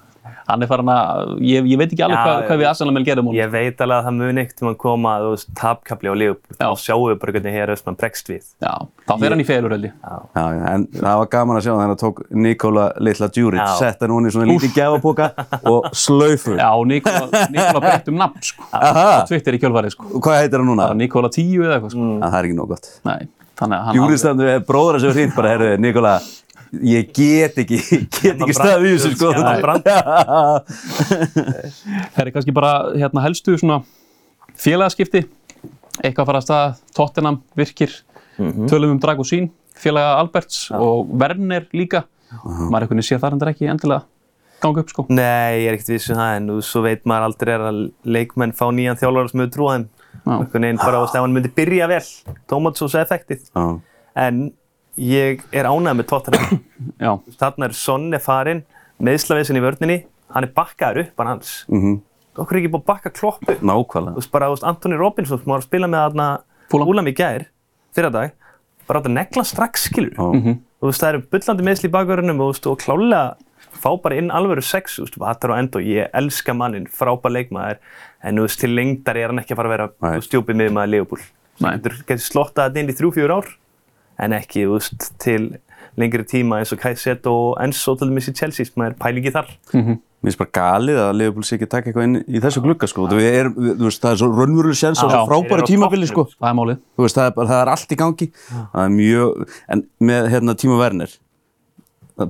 Hann 0.45 0.61
er 0.61 0.69
farin 0.69 0.89
að, 0.93 1.31
ég, 1.41 1.65
ég 1.71 1.79
veit 1.81 1.89
ekki 1.89 2.03
alveg 2.05 2.19
Já, 2.19 2.33
hvað, 2.45 2.59
við 2.61 2.67
Arsenal 2.69 3.03
gerum 3.07 3.29
honum 3.31 3.37
Ég 3.39 3.49
veit 3.49 3.79
alveg 3.81 3.97
að 3.97 4.05
það 4.05 4.17
mun 4.19 4.41
eitt 4.43 4.61
um 4.61 4.69
að 4.69 4.75
koma, 4.83 5.13
þú 5.23 5.31
veist, 5.33 5.47
tapkapli 5.57 6.11
á 6.11 6.15
Leopold 6.21 6.59
Já. 6.59 6.67
og 6.69 6.77
sjáum 6.83 7.05
við 7.09 7.17
bara 7.23 7.33
hvernig 7.35 7.55
hér 7.55 7.71
Östmann 7.73 7.97
bregst 7.97 8.29
við. 8.29 8.43
Já, 8.61 8.73
þá 9.09 9.13
fer 9.23 9.33
hann 9.35 9.41
í 9.41 9.47
felur 9.47 9.73
held 9.75 9.87
ég 9.89 9.95
Já, 10.05 10.43
já, 10.53 10.61
en 10.75 10.85
það 10.93 11.17
var 11.23 11.31
gaman 11.33 11.57
að 11.59 11.65
sjá 11.65 11.71
þegar 11.73 11.89
hann 11.89 12.01
tók 12.03 12.21
Nikola 12.45 12.85
litla 13.07 13.29
Djuric, 13.33 13.63
Já. 13.63 13.73
sett 13.81 14.05
hann 14.05 14.13
hún 14.13 14.29
í 14.29 14.33
svona 14.35 14.49
lítið 14.53 14.77
gjafapoka 14.77 15.31
og 15.73 15.89
slaufu. 15.97 16.55
Já, 16.61 16.69
Nikola, 16.93 17.45
Nikola 17.55 17.81
breytt 17.87 18.11
um 18.13 18.21
nafn 18.21 18.45
sko 18.51 18.69
Aha. 18.69 19.07
á 19.25 19.27
Twitter 19.29 19.57
í 19.57 19.61
kjölfarið 19.65 19.95
sko 19.97 20.11
Og 20.13 20.21
hvað 20.21 20.39
heitir 20.43 20.61
hann 20.61 20.69
núna? 20.69 20.91
Nikola 20.99 21.33
10 21.33 21.65
eða 21.65 21.79
eitthvað 21.79 21.95
sko 21.97 22.07
Að 22.21 22.29
Það 22.29 22.39
er 22.43 22.49
ekki 22.51 22.59
nóg 22.61 22.69
gott. 22.75 22.89
Nei, 23.09 23.19
þannig 23.59 23.77
að 23.81 23.85
hann 23.89 23.97
Djuric 23.97 24.21
standur 24.21 24.51
við 24.51 24.65
bróður 24.69 25.01
sem 25.01 25.09
er 25.13 25.17
hreint 25.19 25.35
bara, 25.37 25.53
herru, 25.55 25.69
Nikola, 25.81 26.13
ég 26.83 27.11
get 27.15 27.59
ekki, 27.63 27.79
get 28.21 28.41
ekki 28.41 28.55
staðið 28.57 28.87
í 28.87 28.93
þessu, 28.95 29.11
sko. 29.15 29.31
Það 32.15 32.23
er 32.25 32.31
kannski 32.35 32.55
bara 32.55 32.73
hérna 32.95 33.23
helstu 33.25 33.57
svona 33.59 33.81
félagaskipti. 34.59 35.25
Eitthvað 36.03 36.23
að 36.25 36.29
fara 36.31 36.41
að 36.41 36.47
stað, 36.47 36.81
Tottenham 36.97 37.39
virkir. 37.55 37.93
Tölum 38.35 38.97
um 38.97 38.99
Drago 38.99 39.23
sín 39.27 39.51
félaga 39.79 40.17
Alberts 40.19 40.65
og 40.75 41.07
Werner 41.19 41.67
líka. 41.75 42.05
Maður 42.43 42.85
einhvern 42.85 42.99
veginn 42.99 43.07
sé 43.07 43.19
það 43.19 43.33
reyndar 43.35 43.51
ekki 43.53 43.69
endilega 43.71 44.03
ganga 44.63 44.81
upp 44.81 44.91
sko. 44.91 45.05
Nei, 45.13 45.61
ég 45.63 45.69
er 45.69 45.77
ekkert 45.77 45.91
viss 45.93 46.09
um 46.11 46.19
það, 46.19 46.31
en 46.39 46.61
svo 46.65 46.81
veit 46.85 47.03
maður 47.09 47.27
aldrei 47.29 47.53
er 47.55 47.63
að 47.69 47.79
leikmenn 48.15 48.55
fá 48.55 48.65
nýjan 48.73 48.99
þjálfara 48.99 49.31
sem 49.31 49.43
hefur 49.43 49.53
trúað 49.55 49.75
þeim. 49.75 49.87
Einhvern 50.25 50.65
veginn 50.65 50.79
bara, 50.81 50.95
þú 51.01 51.03
veist, 51.05 51.17
ef 51.17 51.25
hann 51.25 51.35
myndi 51.35 51.51
byrja 51.59 51.89
vel, 51.91 52.05
Tómatsós 52.49 52.95
effektið. 53.01 53.43
Já, 53.51 53.65
En 54.25 54.39
ég 54.97 55.41
er 55.51 55.67
ánægð 55.69 55.97
með 55.99 56.07
Tottenham. 56.11 56.59
Já, 57.03 57.11
Þarna 57.39 57.69
er 57.69 57.75
Sonne 57.77 58.19
farinn, 58.23 58.63
meðslavesin 59.03 59.59
í 59.59 59.63
vörninni, 59.63 59.97
hann 60.35 60.47
er 60.47 60.53
bakkaður 60.55 61.05
upp 61.05 61.21
hann 61.23 61.33
hans. 61.35 61.55
mhm, 61.71 62.01
Okkur 62.35 62.57
er 62.57 62.61
ekki 62.65 62.71
búið 62.73 62.81
að 62.83 62.89
bakka 62.89 63.09
kloppu. 63.15 63.53
Þú 63.55 63.67
nákvæmlega. 63.69 64.15
veist 64.17 64.31
bara, 64.33 64.47
þú 64.51 64.55
veist, 64.57 64.65
Anthony 64.67 64.97
Robinson 64.99 65.39
sem 65.39 65.47
var 65.53 65.61
að 65.61 65.67
spila 65.69 65.87
með 65.87 66.01
þarna. 66.03 66.25
Fúlam 66.73 67.07
í 67.07 67.13
gær, 67.15 67.45
fyrra 67.95 68.09
dag, 68.11 68.33
bara 68.89 68.99
átt 68.99 69.07
að 69.07 69.13
negla 69.15 69.43
strax, 69.47 69.85
skilur. 69.87 70.11
Já. 70.19 70.55
Þú 70.83 70.89
veist, 70.89 70.99
það 71.05 71.11
eru 71.13 71.21
bullandi 71.31 71.63
meðsli 71.69 71.87
í 71.87 71.93
bakverðunum 71.95 72.41
og, 72.43 72.57
þú 72.59 72.73
og 72.73 72.81
klálega 72.83 73.21
fá 73.75 73.87
bara 74.03 74.17
inn 74.19 74.31
alvöru 74.35 74.63
sex, 74.63 74.97
þú 74.99 75.05
veist, 75.05 75.17
Vatar 75.23 75.53
og 75.55 75.61
Endo, 75.61 75.79
ég 75.79 76.11
elska 76.15 76.53
mannin, 76.57 76.85
frábær 76.91 77.31
leikmaður, 77.37 77.79
en 78.23 78.35
þú 78.41 78.45
veist, 78.49 78.59
til 78.65 78.71
lengdar 78.75 79.15
er 79.19 79.31
hann 79.31 79.39
ekki 79.39 79.55
að 79.55 79.61
fara 79.61 79.71
að 79.71 79.75
vera 79.77 80.15
þú 80.19 80.25
stjúpið 80.27 80.59
með 80.59 80.75
maður 80.75 80.91
Leopold. 80.95 81.25
Þú 81.55 81.95
getur 82.03 82.23
slottað 82.27 82.67
þetta 82.67 82.83
inn 82.83 82.91
í 82.91 82.97
þrjú-fjör 82.99 83.33
ár, 83.37 83.49
en 84.19 84.35
ekki, 84.37 84.65
veist, 84.71 85.11
til 85.21 85.55
lengri 85.99 86.25
tíma 86.27 86.59
eins 86.59 86.73
og 86.75 86.79
Kajset 86.81 87.27
og 87.31 87.55
Enzo 87.63 87.95
til 87.95 88.09
dæmis 88.11 88.27
í 88.31 88.35
Chelsea, 88.35 88.65
sem 88.67 88.83
er 88.83 88.95
pælingi 88.99 89.31
þar. 89.31 89.49
Mér 89.73 90.31
finnst 90.31 90.39
bara 90.41 90.53
galið 90.57 90.99
að 91.03 91.17
Liverpool 91.19 91.45
sé 91.45 91.55
ekki 91.55 91.67
að 91.67 91.73
taka 91.75 91.89
eitthvað 91.91 92.07
inn 92.07 92.15
í 92.25 92.39
þessu 92.41 92.63
glugga 92.65 92.87
sko. 92.89 93.05
Við 93.11 93.27
erum, 93.29 93.53
við, 93.61 93.83
veist, 93.85 94.01
það 94.01 94.15
er 94.15 94.21
svo 94.23 94.29
raunveruleg 94.33 94.79
séns 94.79 95.03
á 95.03 95.05
Já. 95.05 95.11
svo 95.11 95.19
Þeir 95.19 95.29
frábæri 95.29 95.67
tímabili 95.69 96.09
sko. 96.09 96.25
Það 96.33 96.49
er 96.49 96.57
málið. 96.57 96.79
Þú 96.97 97.05
veist, 97.05 97.19
það 97.19 97.27
er, 97.29 97.51
það 97.51 97.61
er 97.61 97.71
allt 97.75 97.93
í 97.93 97.99
gangi. 98.01 98.27
Það 98.49 98.81
er 98.85 98.95
mjög, 98.95 99.45
en 99.75 99.85
með 100.09 100.31
hérna 100.33 100.57
er 101.05 101.13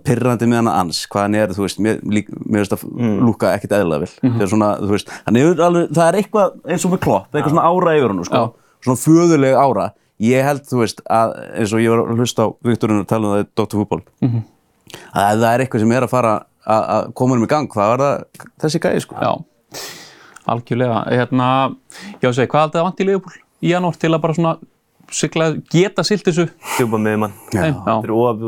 pirrandi 0.02 0.48
með 0.50 0.60
hann 0.64 0.72
ans, 0.74 1.04
hvað 1.14 1.26
hann 1.28 1.36
er, 1.38 1.52
þú 1.54 1.66
veist, 1.66 1.82
mér, 1.86 2.00
finnst 2.02 2.74
það 2.74 2.86
Mm. 2.90 3.20
lúka 3.22 3.52
ekkit 3.54 3.76
eðlilega 3.78 4.00
vel. 4.02 4.14
Það 4.34 4.42
er 4.42 4.50
svona, 4.50 4.70
þú 4.82 4.90
veist, 4.96 5.12
hann 5.28 5.36
er 5.38 5.62
alveg, 5.62 5.92
það 5.94 6.08
er 6.08 6.18
eitthvað 6.22 6.56
eins 6.66 6.86
og 6.86 6.92
með 6.92 7.02
klopp, 7.06 7.28
eitthvað 7.32 7.54
svona 7.54 7.68
ára 7.70 7.94
yfir 8.00 8.10
hann, 8.14 8.24
sko. 8.26 8.42
Svona 8.82 9.02
föðuleg 9.06 9.54
ára. 9.56 9.86
Ég 10.24 10.46
held, 10.48 10.64
þú 10.70 10.78
veist, 10.80 11.02
að 11.12 11.34
eins 11.60 11.74
og 11.76 11.82
ég 11.84 11.92
var 11.92 12.06
að 12.06 12.20
hlusta 12.22 12.46
á 12.48 12.48
Viktorinn 12.64 13.02
að 13.02 13.10
tala 13.10 13.28
um 13.28 13.34
það 13.34 13.42
í 13.44 13.48
Dr. 13.60 13.80
Fútból, 13.82 14.04
að 15.12 15.26
ef 15.26 15.42
það 15.42 15.50
er 15.50 15.64
eitthvað 15.66 15.84
sem 15.84 15.96
er 15.96 16.06
að 16.06 16.14
fara 16.14 16.36
að 16.66 16.86
að 16.96 17.10
koma 17.20 17.36
um 17.36 17.44
í 17.46 17.50
gang, 17.52 17.68
það 17.70 17.92
var 17.92 18.04
það 18.06 18.46
þessi 18.64 18.82
gæði, 18.86 19.02
sko. 19.04 19.18
Já, 19.22 19.34
algjörlega. 20.54 21.02
Hérna, 21.12 21.50
já, 22.24 22.30
segi, 22.32 22.48
hvað 22.54 22.64
haldið 22.64 22.80
það 22.80 22.88
vant 22.88 23.04
í 23.04 23.10
Liverpool 23.10 23.36
í 23.66 23.74
janúar 23.74 24.00
til 24.00 24.14
að 24.14 24.24
bara 24.24 24.38
svona 24.38 24.56
sigla, 25.14 25.52
geta 25.74 26.06
silt 26.08 26.26
þessu 26.26 26.48
Djúpa 26.78 27.02
með 27.02 27.20
mann. 27.26 27.36
Já. 27.54 27.62
Þetta 27.68 28.00
er 28.00 28.16
of, 28.16 28.48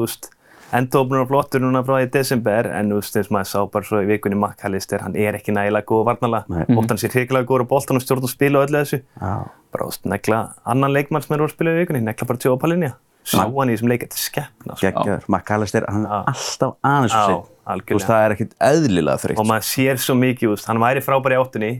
endofnur 0.76 1.22
og 1.24 1.30
flottur 1.32 1.62
núna 1.64 1.82
frá 1.88 2.02
í 2.04 2.10
desember, 2.12 2.68
en 2.76 2.90
þú 2.92 3.00
veist, 3.00 3.16
eins 3.20 3.30
og 3.30 3.36
maður 3.38 3.50
sá 3.52 3.60
bara 3.72 3.88
svo 3.88 4.02
í 4.04 4.08
vikunni 4.10 4.36
McAllister, 4.40 5.00
hann 5.06 5.16
er 5.16 5.38
ekki 5.40 5.54
nægilega 5.56 5.88
góð 5.88 6.06
varnarlega. 6.10 6.46
Nei. 6.52 6.78
Ótt 6.78 6.92
hann 6.92 7.00
sér 7.02 7.14
hrigilega 7.16 7.48
góður 7.48 7.64
á 7.64 7.72
boltan 7.72 8.00
og 8.00 8.04
stjórn 8.04 8.28
og 8.28 8.32
spila 8.34 8.60
og 8.62 8.68
öllu 8.68 8.82
þessu. 8.84 9.00
Já. 9.22 9.34
Bara, 9.72 9.88
veist, 9.88 10.06
negla 10.06 10.42
annan 10.68 10.94
leikmann 10.96 11.24
sem 11.24 11.36
er 11.38 11.46
að 11.48 11.54
spila 11.56 11.76
í 11.76 11.82
vikunni, 11.84 12.04
negla 12.04 12.28
bara 12.28 12.44
tjóða 12.44 12.60
palinja. 12.66 12.94
Sá 13.28 13.44
hann 13.44 13.68
í 13.72 13.76
þessum 13.76 13.90
leik, 13.92 14.04
þetta 14.08 14.16
er 14.20 14.24
skeppna, 14.24 14.76
sko. 14.78 14.84
geggjaður, 14.86 15.26
McAllister, 15.28 15.86
hann 15.92 16.06
er 16.08 16.14
Já. 16.16 16.20
alltaf 16.32 16.76
aðeins 16.88 17.12
Já, 17.12 17.20
og 17.20 17.28
sig 17.28 17.52
algjörlega. 17.68 17.88
þú 17.92 17.98
veist, 18.00 18.08
það 18.08 18.24
er 18.28 18.36
ekkit 18.38 18.54
eðlilega 18.70 19.24
þreytt 19.24 19.40
Og 19.44 19.48
maður 19.50 19.66
sér 19.68 20.00
svo 20.00 20.16
mikið, 20.16 20.50
veist, 20.54 20.68
hann 20.72 20.80
væri 20.80 21.04
frábær 21.04 21.36
í 21.36 21.40
áttunni, 21.42 21.72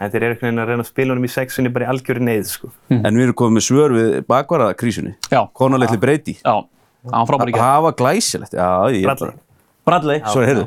en 0.00 0.10
þeir 0.10 0.22
eru 0.24 0.32
einhvern 0.32 0.48
veginn 0.48 0.62
að 0.64 0.70
reyna 0.72 0.82
að 0.86 0.88
spila 0.88 1.12
honum 1.12 1.24
í 1.28 1.32
sexunni 1.34 1.72
bara 1.76 1.84
í 1.84 1.90
algjöri 1.92 2.24
neyð, 2.24 2.46
sko. 2.48 2.70
en 2.88 3.04
við 3.14 3.22
erum 3.26 3.36
komið 3.36 3.56
með 3.58 3.66
svör 3.68 3.92
við 3.98 4.08
bakvarakrísunni 4.32 5.12
Já. 5.28 5.42
konarleitli 5.52 6.00
breyti 6.00 6.34
Já, 6.40 6.56
það 7.04 7.18
var 7.20 7.28
frábæri 7.30 7.52
það 7.54 7.68
ekki. 7.74 7.84
var 7.88 7.96
glæsilegt 8.00 8.56
já, 8.58 8.68
ég 8.94 9.04
Bradley. 9.08 9.36
Bradley, 9.84 10.22
svo 10.32 10.44
heyrðu 10.48 10.66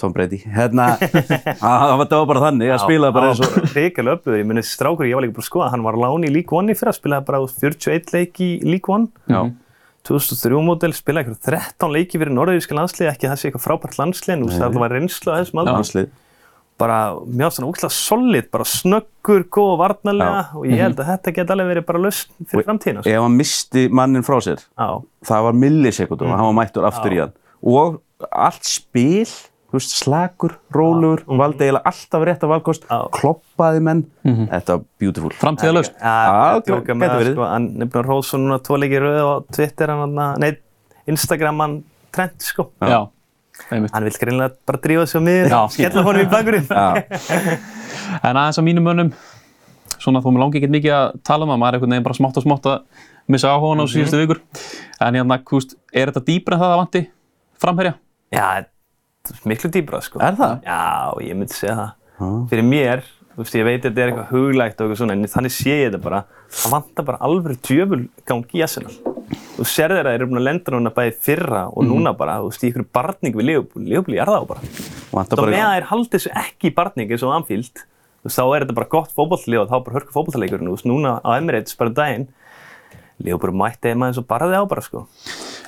Tom 0.00 0.10
Brady, 0.12 0.40
hérna 0.50 0.86
það 1.62 1.92
var- 2.00 2.08
það 2.10 2.24
bara 2.32 2.40
þannig 2.48 2.72
að 2.74 2.80
spila 2.82 3.10
bara 3.14 3.28
eins 3.30 3.42
og 3.46 3.58
Ríkilega 3.76 4.16
uppöður, 4.18 4.38
ég 4.40 4.48
muni 4.50 4.64
strákur, 4.66 5.06
ég 5.06 5.14
var 5.14 5.22
líka 5.22 5.36
bara 5.36 5.44
að 5.44 5.50
skoða, 5.50 5.68
hann 5.74 5.84
var 5.86 5.94
á 5.94 6.00
láni 6.02 6.30
í 6.30 6.34
League 6.34 6.56
One 6.58 6.74
í 6.74 6.78
fyrra, 6.78 6.94
spilaði 6.96 7.28
bara 7.28 7.42
41 7.46 8.10
leik 8.16 8.40
í 8.42 8.48
League 8.66 8.90
One. 8.90 9.06
já, 9.30 9.44
2003 10.04 10.58
módel, 10.66 10.92
spilaði 10.98 11.30
eitthvað 11.30 11.54
13 11.54 11.94
leiki 11.94 12.18
fyrir 12.20 12.34
norðuríska 12.36 12.76
landslið, 12.76 13.12
ekki 13.14 13.30
það 13.30 13.38
sé 13.40 13.48
eitthvað 13.52 13.64
frábært 13.68 13.96
landslið, 14.02 14.34
en 14.34 14.42
þú 14.42 14.50
veist 14.50 14.60
það 14.64 14.80
var 14.82 14.92
reynslu 14.98 15.32
að 15.32 15.38
þessum 15.44 15.62
aldrei. 15.62 16.04
Bara 16.78 17.14
mjög 17.22 17.52
svona 17.54 17.68
úkslega 17.70 17.92
solid, 17.94 18.50
bara 18.50 18.64
snöggur, 18.66 19.44
góð 19.46 19.68
og 19.76 19.78
varnarlega 19.78 20.40
og 20.58 20.64
ég 20.66 20.80
held 20.82 20.98
að 20.98 21.06
þetta 21.12 21.32
geti 21.36 21.52
alveg 21.54 21.68
verið 21.70 21.84
bara 21.86 22.00
lausn 22.02 22.32
fyrir 22.50 22.64
framtíðina. 22.66 23.02
sko. 23.04 23.10
ef 23.14 23.22
hann 23.22 23.36
misti 23.38 23.88
mannin 23.94 24.22
frá 24.26 24.40
sér 24.42 24.58
Já, 24.78 24.88
það 25.30 25.42
var 25.46 25.52
millisekundum 25.62 26.32
og 26.32 26.38
hann 26.40 26.48
var 26.50 26.56
mættur 26.64 26.88
aftur 26.90 27.14
í 27.14 27.20
hann 27.22 27.32
og 27.62 28.00
allt 28.32 28.64
spil 28.66 29.24
þú 29.24 29.78
veist, 29.78 29.94
slakur, 30.02 30.52
rólugur 30.74 31.22
valdi 31.38 31.64
eiginlega 31.68 31.86
alltaf 31.90 32.26
rétt 32.26 32.42
af 32.46 32.50
valkost 32.56 32.84
Já. 32.90 32.98
kloppaði 33.10 33.80
menn, 33.82 34.02
þetta 34.26 34.76
var 34.76 34.84
beautiful 34.98 35.30
Framtíðalaust. 35.38 35.94
Já, 35.98 36.18
að 36.58 36.60
djóka 36.68 36.94
með 36.94 37.06
gæti 37.06 37.14
það, 37.14 37.22
verið. 37.22 37.34
sko, 37.38 37.48
hann 37.54 37.66
er 37.82 37.86
búin 37.86 38.02
að 38.04 38.10
rósa 38.10 38.38
núna 38.38 38.58
tvo 38.62 38.78
leiki 38.82 38.98
í 38.98 39.02
röð 39.02 39.18
á 39.22 39.34
Twitter, 39.50 39.86
hann, 39.94 40.16
hann- 40.18 40.40
nei, 40.40 40.52
Instagram 41.06 41.58
hann 41.64 41.74
trend, 42.14 42.36
sko. 42.42 42.68
Hann 43.70 44.04
vil 44.04 44.18
greinlega 44.18 44.50
bara 44.66 44.80
drífa 44.82 45.06
sig 45.08 45.20
á 45.20 45.22
miður, 45.24 45.54
skella 45.72 46.02
honum 46.04 46.24
í 46.24 46.28
bakurinn. 46.32 46.66
En 48.20 48.36
aðeins 48.36 48.58
að 48.60 48.66
mínum 48.66 48.84
mönnum, 48.84 49.10
svona 50.02 50.20
þó 50.24 50.28
mér 50.34 50.42
langi 50.42 50.60
ekki 50.60 50.70
mikið 50.74 50.94
að 50.98 51.06
tala 51.24 51.46
um 51.46 51.52
það, 51.54 51.60
maður 51.62 51.70
er 51.70 51.78
einhvern 51.78 51.94
veginn 51.94 52.06
bara 52.08 52.18
smátt 52.18 52.40
og 52.40 52.44
smátt 52.44 52.68
að 52.68 53.04
missa 53.30 53.52
áhugan 53.54 53.80
á 53.80 53.86
síðustu 53.88 54.20
vikur. 54.20 54.42
En 55.00 55.16
hérna, 55.16 55.38
veist, 55.52 55.76
er 55.94 56.12
þetta 56.12 56.24
dýpra 56.26 56.58
en 56.58 56.64
það 56.64 56.74
að 56.74 56.80
vanti 56.82 57.04
framherja? 57.64 57.94
Já, 58.34 58.46
miklu 59.48 59.70
dýbra, 59.72 60.02
sko. 60.04 60.20
Er 60.20 60.36
það? 60.42 60.54
Já, 60.66 60.80
ég 61.24 61.38
myndi 61.38 61.56
segja 61.56 61.78
það. 61.80 61.90
Fyrir 62.50 62.68
mér, 62.68 63.06
þú 63.32 63.44
veist, 63.46 63.58
ég 63.62 63.68
veit 63.70 63.80
að 63.80 63.88
þetta 63.88 64.04
er 64.04 64.12
eitthvað 64.12 64.32
huglægt 64.34 64.76
og 64.76 64.84
eitthvað 64.84 65.00
svona, 65.00 65.16
en 65.16 65.34
þannig 65.38 65.54
sé 65.54 65.78
ég 65.78 65.88
þetta 65.88 66.04
bara, 66.04 66.24
það 66.58 66.76
vantar 66.76 67.08
bara 67.08 67.22
alveg 67.30 67.62
djöful 67.64 68.02
gangi 68.28 68.60
í 68.60 68.66
Arsenal. 68.66 69.13
Þú 69.54 69.64
sér 69.70 69.92
þeirra 69.94 70.10
að 70.10 70.14
þeir 70.14 70.20
eru 70.20 70.28
búin 70.30 70.40
að 70.40 70.46
lenda 70.48 70.72
núna 70.74 70.90
bæði 70.94 71.12
fyrra 71.24 71.60
og 71.70 71.84
núna 71.86 72.12
bara, 72.18 72.38
þú 72.42 72.48
veist, 72.50 72.64
í 72.64 72.70
ykkur 72.72 72.86
barning 72.92 73.34
við 73.38 73.46
Leopold, 73.50 73.88
Leopold 73.88 74.16
er 74.18 74.30
það 74.30 74.38
á 74.42 74.44
bara. 74.50 74.60
Þá 75.14 75.36
bara- 75.38 75.52
með 75.54 75.64
að 75.64 75.74
þeir 75.76 75.86
haldi 75.92 76.10
þessu 76.16 76.32
ekki 76.42 76.70
í 76.70 76.74
barning 76.74 77.10
eins 77.14 77.22
og 77.22 77.34
Anfield, 77.36 77.74
þú 77.84 78.26
veist, 78.28 78.38
þá 78.38 78.44
er 78.56 78.64
þetta 78.64 78.74
bara 78.80 78.90
gott 78.96 79.12
fótballtlið 79.14 79.60
og 79.62 79.68
þá 79.70 79.76
bara 79.84 79.96
hörku 79.98 80.12
fótballtaleikurinn, 80.16 80.68
þú 80.68 80.74
veist, 80.74 80.88
núna 80.90 81.12
á 81.22 81.28
Emirates 81.38 81.76
bara 81.78 81.88
um 81.92 81.94
daginn, 81.94 82.26
Leopold 83.24 83.54
mætti 83.54 83.92
þeim 83.92 84.02
aðeins 84.02 84.18
og 84.18 84.26
barði 84.26 84.58
á 84.58 84.62
bara, 84.66 84.82
sko. 84.82 85.04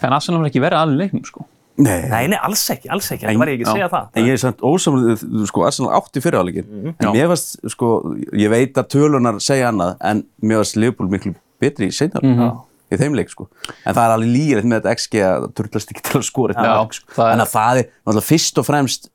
En 0.03 0.13
Arsenal 0.13 0.41
var 0.43 0.51
ekki 0.51 0.61
verið 0.67 0.83
aðlið 0.83 0.99
leiknum, 1.05 1.25
sko. 1.31 1.47
Nei, 1.79 2.09
Nei, 2.09 2.27
nei, 2.33 2.39
alls 2.43 2.63
ekki, 2.73 2.89
alls 2.91 3.11
ekki, 3.13 3.27
það 3.29 3.39
var 3.39 3.49
ég 3.53 3.59
ekki 3.61 3.67
að 3.69 3.75
segja 3.77 3.89
það. 3.93 4.07
En 4.17 4.25
ég 4.25 4.33
er 4.33 4.41
samt 4.41 4.63
ósamlega, 4.65 5.47
sko, 5.47 5.65
Arsenal 5.69 5.93
átti 5.99 6.23
fyrirháleikin. 6.25 6.95
En 6.99 7.11
mér 7.13 7.29
varst, 7.29 7.59
sko, 7.71 7.91
ég 8.33 8.49
veit 8.51 8.73
að 8.81 8.89
tölunar 8.97 9.37
segja 9.45 9.69
annað, 9.71 9.97
en 10.01 10.25
mér 10.43 10.63
varst 10.65 10.77
Leopold 10.81 11.11
miklu 11.13 11.35
betri 11.61 11.87
í 11.87 11.95
seinna 11.95 12.21
í 12.93 12.99
þeim 13.01 13.17
leik, 13.19 13.31
sko. 13.33 13.49
En 13.85 13.95
það 13.97 14.03
er 14.07 14.15
alveg 14.17 14.33
lígilegt 14.37 14.69
með 14.71 14.81
þetta 14.81 14.95
XG 15.01 15.23
að 15.27 15.47
turlast 15.59 15.93
ekki 15.95 16.05
til 16.11 16.21
að 16.21 16.27
skora 16.29 16.55
eitt 16.55 16.63
mark, 16.63 16.93
sko. 16.95 17.13
það 17.17 17.27
er- 17.29 17.33
En 17.37 17.45
að 17.47 17.53
það 17.57 17.81
er, 17.83 17.89
náttúrulega, 18.07 18.29
fyrst 18.31 18.59
og 18.63 18.67
fremst 18.69 19.09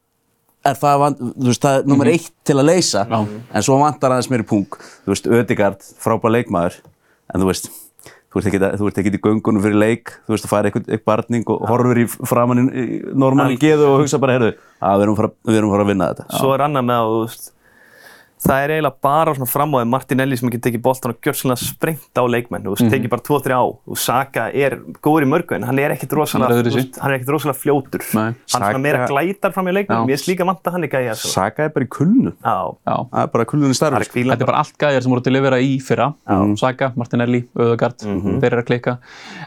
er 0.66 0.76
það, 0.78 0.98
van, 1.02 1.16
þú 1.16 1.48
veist, 1.50 1.62
það 1.64 1.78
er 1.80 1.88
nummer 1.90 2.08
eitt 2.12 2.32
til 2.46 2.56
að 2.62 2.68
leysa, 2.70 3.06
en 3.54 3.64
svo 3.66 3.78
vantar 3.82 4.12
aðeins 4.14 4.30
meiri 4.30 4.44
pung. 4.46 4.68
Þú 5.06 5.16
veist, 5.16 5.26
Ödegard, 5.26 5.82
frábær 6.04 6.36
leikmaður, 6.36 6.76
en 7.34 7.42
þú 7.42 7.48
veist, 7.50 7.70
þú 8.32 8.38
ert 8.40 8.46
ekkert 8.52 8.76
þú 8.80 8.88
ert 8.92 9.00
ekkert 9.02 9.16
í 9.18 9.22
göngunum 9.26 9.64
fyrir 9.66 9.80
leik, 9.82 10.12
þú 10.28 10.36
veist, 10.36 10.46
að 10.46 10.52
fara 10.54 10.70
eitthvað, 10.70 10.86
eitthvað 10.94 11.10
barning 11.10 11.50
og 11.50 11.66
horfir 11.68 11.98
í 12.04 12.06
framann 12.30 12.62
í, 12.62 12.84
í 12.86 13.16
normal 13.16 13.58
geðu 13.60 13.88
og 13.90 13.98
hugsa 14.04 14.20
bara, 14.22 14.38
heyrðu, 14.38 14.54
að 14.82 15.00
við 15.02 15.04
erum 15.08 15.16
að 15.16 15.20
fara, 15.24 15.32
við 15.50 15.58
erum 15.58 15.72
að, 15.72 15.74
fara 15.76 15.84
að 15.88 15.92
vinna 15.92 16.12
þetta. 16.14 16.28
Svo 16.38 16.54
er 16.56 16.64
annað 16.68 16.86
með 16.92 17.02
að, 17.02 17.10
þú 17.16 17.24
veist, 17.26 17.52
það 18.42 18.64
er 18.66 18.74
eiginlega 18.76 19.02
bara 19.06 19.36
svona 19.38 19.50
fram 19.50 19.76
á 19.76 19.78
því 19.82 19.88
Martinelli 19.92 20.38
sem 20.40 20.50
getur 20.52 20.66
tekið 20.70 20.84
boltan 20.86 21.14
og 21.14 21.20
gjörsanlega 21.26 21.62
sprengt 21.62 22.18
á 22.18 22.24
leikmenn, 22.26 22.64
þú 22.66 22.74
veist, 22.76 22.88
tekið 22.94 23.12
bara 23.14 23.26
2-3 23.28 23.58
á 23.58 23.64
og 23.64 24.00
Saka 24.02 24.48
er 24.54 24.78
góður 25.04 25.28
í 25.28 25.30
mörgu 25.30 25.58
en 25.58 25.68
hann 25.68 25.80
er 25.82 25.94
ekkert 25.96 26.16
rosalega, 26.18 26.58
Hann 27.02 27.12
er 27.12 27.16
er 27.16 27.20
ekkert 27.20 27.34
rosalega 27.36 27.60
fljótur 27.62 28.06
Nei. 28.18 28.32
hann 28.34 28.36
er 28.36 28.68
svona 28.72 28.82
meira 28.82 29.08
glætar 29.10 29.54
fram 29.56 29.70
í 29.70 29.76
leikmenn, 29.78 30.08
mér 30.10 30.18
er 30.18 30.24
slíka 30.24 30.48
vant 30.48 30.66
að 30.66 30.78
hann 30.78 30.88
er 30.88 30.92
gæja 30.92 31.16
svo. 31.20 31.32
Saka 31.36 31.68
er 31.68 31.74
bara 31.76 31.86
í 31.86 31.92
kulnun, 31.92 32.34
Já, 32.42 32.56
Já. 32.88 32.96
það 33.12 33.22
er 33.24 33.32
bara 33.36 33.46
kulnun 33.52 33.70
í 33.70 33.74
það 33.74 33.80
starfi, 33.82 34.02
er 34.02 34.10
sko. 34.10 34.24
Þetta 34.32 34.46
er 34.46 34.50
bara 34.52 34.62
allt 34.64 34.78
gæðir 34.82 35.06
sem 35.06 35.12
voru 35.16 35.26
til 35.26 35.36
að 35.38 35.46
vera 35.48 35.60
í 35.62 35.72
fyrra. 35.86 36.08
Saka, 36.62 36.92
Martinelli, 36.98 37.44
Öðugard, 37.56 37.98
þeir 38.02 38.50
eru 38.52 38.62
að 38.62 38.68
klika. 38.72 38.98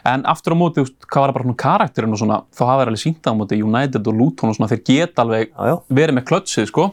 En 0.05 0.23
aftur 0.29 0.55
á 0.55 0.57
móti, 0.59 0.85
hvað 1.05 1.25
var 1.25 1.33
bara 1.35 1.45
svona 1.47 1.59
karakterinn 1.65 2.15
og 2.15 2.21
svona, 2.21 2.39
þá 2.55 2.63
hafa 2.65 2.79
þeir 2.83 2.91
alveg 2.93 3.03
sínt 3.03 3.29
á 3.29 3.31
móti 3.37 3.59
United 3.61 4.07
og 4.11 4.17
Luton 4.19 4.51
og 4.51 4.57
svona, 4.57 4.69
þeir 4.71 4.83
geta 4.87 5.25
alveg 5.25 5.49
Já, 5.51 5.61
já. 5.71 5.75
verið 5.99 6.17
með 6.19 6.27
klötsið, 6.31 6.69
sko. 6.71 6.87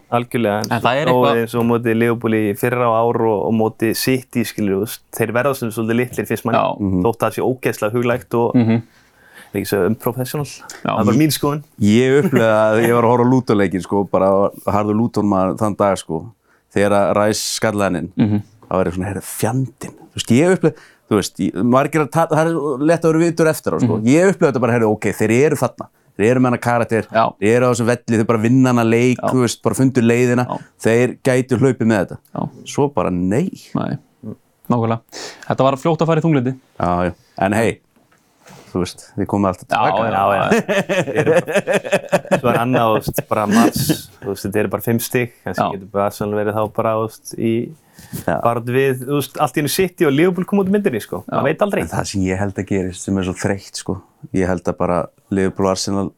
Það 1.93 1.99
móti 1.99 2.01
Leopold 2.01 2.35
í 2.39 2.55
fyrra 2.59 2.89
á 2.89 2.93
ár 2.97 3.21
og, 3.27 3.39
og 3.49 3.55
móti 3.55 3.93
City, 3.95 4.45
skilur, 4.45 4.83
þú 4.83 4.87
veist, 4.87 5.03
þeir 5.17 5.33
verða 5.37 5.55
sem 5.59 5.71
svolítið 5.73 5.99
litlir 6.01 6.29
fyrst 6.29 6.47
manni, 6.47 6.59
Já. 6.59 7.03
þótt 7.05 7.23
að 7.23 7.27
það 7.27 7.37
sé 7.37 7.43
ógeðslega 7.47 7.97
huglægt 7.97 8.35
og 8.35 8.57
mm 8.57 8.65
-hmm. 8.67 8.83
ekki 9.53 9.69
svo 9.69 9.81
unprofessional, 9.87 10.47
það 10.83 11.01
er 11.01 11.05
bara 11.05 11.19
mín 11.19 11.35
skoðun. 11.35 11.65
Ég 11.79 12.25
upplega 12.25 12.55
að 12.73 12.83
ég 12.87 12.95
var 12.95 13.05
að 13.05 13.11
horfa 13.13 13.27
á 13.29 13.33
Luton-leikin, 13.33 13.83
sko, 13.83 14.05
bara 14.05 14.51
harður 14.67 14.97
Luton 14.97 15.27
maður 15.27 15.59
þann 15.59 15.77
dag, 15.77 15.99
sko, 15.99 16.25
þegar 16.73 16.93
að 16.93 17.13
ræs 17.17 17.41
skallaðaninn, 17.61 18.13
mm 18.17 18.27
-hmm. 18.29 18.43
það 18.69 18.77
var 18.77 18.87
eitthvað 18.87 18.95
svona, 18.95 19.09
heyrðu, 19.09 19.23
fjandinn, 19.23 19.97
þú 19.97 20.17
veist, 20.17 20.31
ég 20.31 20.53
upplega, 20.57 20.77
þú 21.09 21.15
veist, 21.17 21.41
ég- 21.41 21.63
margir 21.63 22.01
að 22.01 22.11
það 22.11 22.47
er 22.47 22.87
lett 22.87 23.05
að 23.05 23.13
vera 23.13 23.25
vitur 23.25 23.47
eftir 23.47 23.73
á, 23.77 23.79
sko, 23.81 24.01
ég 24.05 24.33
upplega 24.33 24.53
þetta 24.53 24.61
bara, 24.61 24.73
heyrðu, 24.73 24.93
ok, 24.97 25.13
þeir 25.13 25.31
eru 25.31 25.57
þarna, 25.57 25.89
þeir 26.19 26.31
eru 26.31 26.41
með 26.45 26.51
hana 26.53 26.61
karakter, 26.63 27.07
Já. 27.13 27.25
þeir 27.41 27.55
eru 27.57 27.69
á 27.69 27.71
þessum 27.73 27.89
velli, 27.93 28.17
þeir 28.21 28.27
bara 28.33 28.43
vinna 28.43 28.73
hana 28.75 28.85
leik, 28.87 29.23
þú 29.23 29.45
veist, 29.47 29.63
bara 29.65 29.79
fundur 29.79 30.05
leiðina, 30.07 30.45
Já. 30.49 30.59
þeir 30.87 31.15
gætu 31.25 31.59
hlaupið 31.63 31.87
með 31.93 32.03
þetta. 32.03 32.19
Já. 32.37 32.67
Svo 32.75 32.89
bara, 32.95 33.11
nei. 33.15 33.47
Nei, 33.79 33.97
nákvæmlega. 34.73 35.01
Þetta 35.49 35.69
var 35.69 35.79
fljótt 35.81 36.05
að 36.05 36.13
fara 36.13 36.21
í 36.23 36.27
þunglindi. 36.27 36.55
Já, 36.81 36.93
já, 37.09 37.15
en 37.47 37.57
hei, 37.59 37.71
þú 38.73 38.83
veist, 38.85 39.07
þið 39.19 39.27
komið 39.33 39.51
alltaf 39.53 39.67
Já, 39.69 39.81
tilbaka. 39.89 40.11
Já, 40.13 40.25
já. 40.39 41.43
Svo 42.41 42.49
er 42.53 42.59
annað, 42.63 42.89
þú 42.89 42.99
veist, 42.99 43.23
bara 43.29 43.47
mars, 43.51 43.83
þú 44.23 44.31
veist, 44.33 44.47
þetta 44.47 44.63
eru 44.63 44.71
bara 44.73 44.85
fimm 44.87 45.01
stygg, 45.05 45.35
kannski 45.45 45.65
Já. 45.65 45.73
getur 45.77 45.91
bara 45.93 46.07
Arsenal 46.11 46.39
verið 46.41 46.57
þá 46.59 46.63
bara, 46.79 46.95
þú 46.99 47.09
veist, 47.09 47.35
í 47.39 47.53
Já. 48.27 48.37
barð 48.43 48.71
við, 48.75 49.03
þú 49.07 49.19
veist, 49.19 49.37
allt 49.45 49.57
í 49.59 49.63
hennu 49.63 49.73
City 49.73 50.09
og 50.09 50.15
Liverpool 50.17 50.47
kom 50.49 50.63
út 50.63 50.71
í 50.71 50.75
myndinni, 50.75 51.03
sko. 51.05 51.23
Það 51.29 51.47
veit 51.49 51.63
aldrei. 51.67 51.83
En 51.85 51.93
það 51.93 52.09
sem 52.13 52.25
ég 52.27 52.41
held 52.41 52.59
að 52.63 52.69
gerist 52.73 53.07
sem 53.07 53.21
er 53.21 53.29
svo 53.29 53.35
þreytt 53.43 53.79
sko, 53.83 53.99
ég 54.35 54.47
held 54.47 54.65
að 54.69 54.77
bara 54.79 55.07
Liverpool 55.31 55.67
og 55.67 55.71
Arsenal 55.77 56.11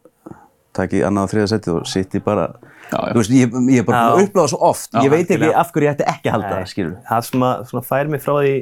taki 0.74 1.02
annað 1.06 1.28
og 1.28 1.30
þriða 1.34 1.50
setið 1.54 1.74
og 1.80 1.86
City 1.86 2.20
bara 2.24 2.48
Já, 2.90 2.98
já. 3.00 3.12
þú 3.14 3.18
veist, 3.20 3.30
ég, 3.32 3.52
ég 3.72 3.78
er 3.80 3.84
bara 3.88 3.98
Já. 3.98 4.08
búin 4.10 4.20
að 4.20 4.26
uppláða 4.28 4.48
svo 4.52 4.58
oft 4.68 4.90
Já, 4.92 5.00
ég 5.06 5.10
veit 5.14 5.30
ekki 5.30 5.52
af 5.56 5.70
hverju 5.72 5.86
ég 5.88 5.94
ætti 5.94 6.06
ekki 6.10 6.28
að 6.28 6.34
halda 6.34 6.50
það, 6.54 6.66
skilur 6.72 6.96
Það 7.08 7.22
sem 7.28 7.44
að 7.48 7.62
svona, 7.70 7.84
fær 7.88 8.10
mig 8.12 8.20
frá 8.24 8.34
því 8.42 8.54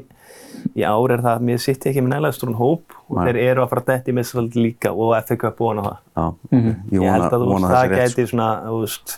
í 0.78 0.85
ár 0.87 1.11
er 1.16 1.22
það 1.24 1.33
að 1.33 1.46
mér 1.48 1.59
City 1.64 1.88
ekki 1.90 2.05
með 2.05 2.12
nægilega 2.12 2.37
stórun 2.37 2.59
hóp 2.61 2.94
og 3.09 3.16
Nei. 3.18 3.24
þeir 3.26 3.38
eru 3.48 3.64
að 3.64 3.72
fara 3.72 3.85
dætt 3.88 4.09
í 4.09 4.14
meðsvöld 4.14 4.55
líka 4.61 4.92
og 4.94 5.16
FA 5.26 5.37
Cup 5.42 5.61
og 5.61 5.72
hana 5.72 5.83
það. 5.83 5.96
Já, 6.16 6.24
Mhm. 6.52 6.74
ég 6.92 7.02
Ég 7.02 7.11
held 7.12 7.24
að 7.33 7.42
þú 7.42 7.48
veist, 7.50 7.64
það 7.66 7.74
það 7.83 7.96
gæti 7.98 8.26
svona, 8.31 8.48
þú 8.68 8.78
veist, 8.85 9.16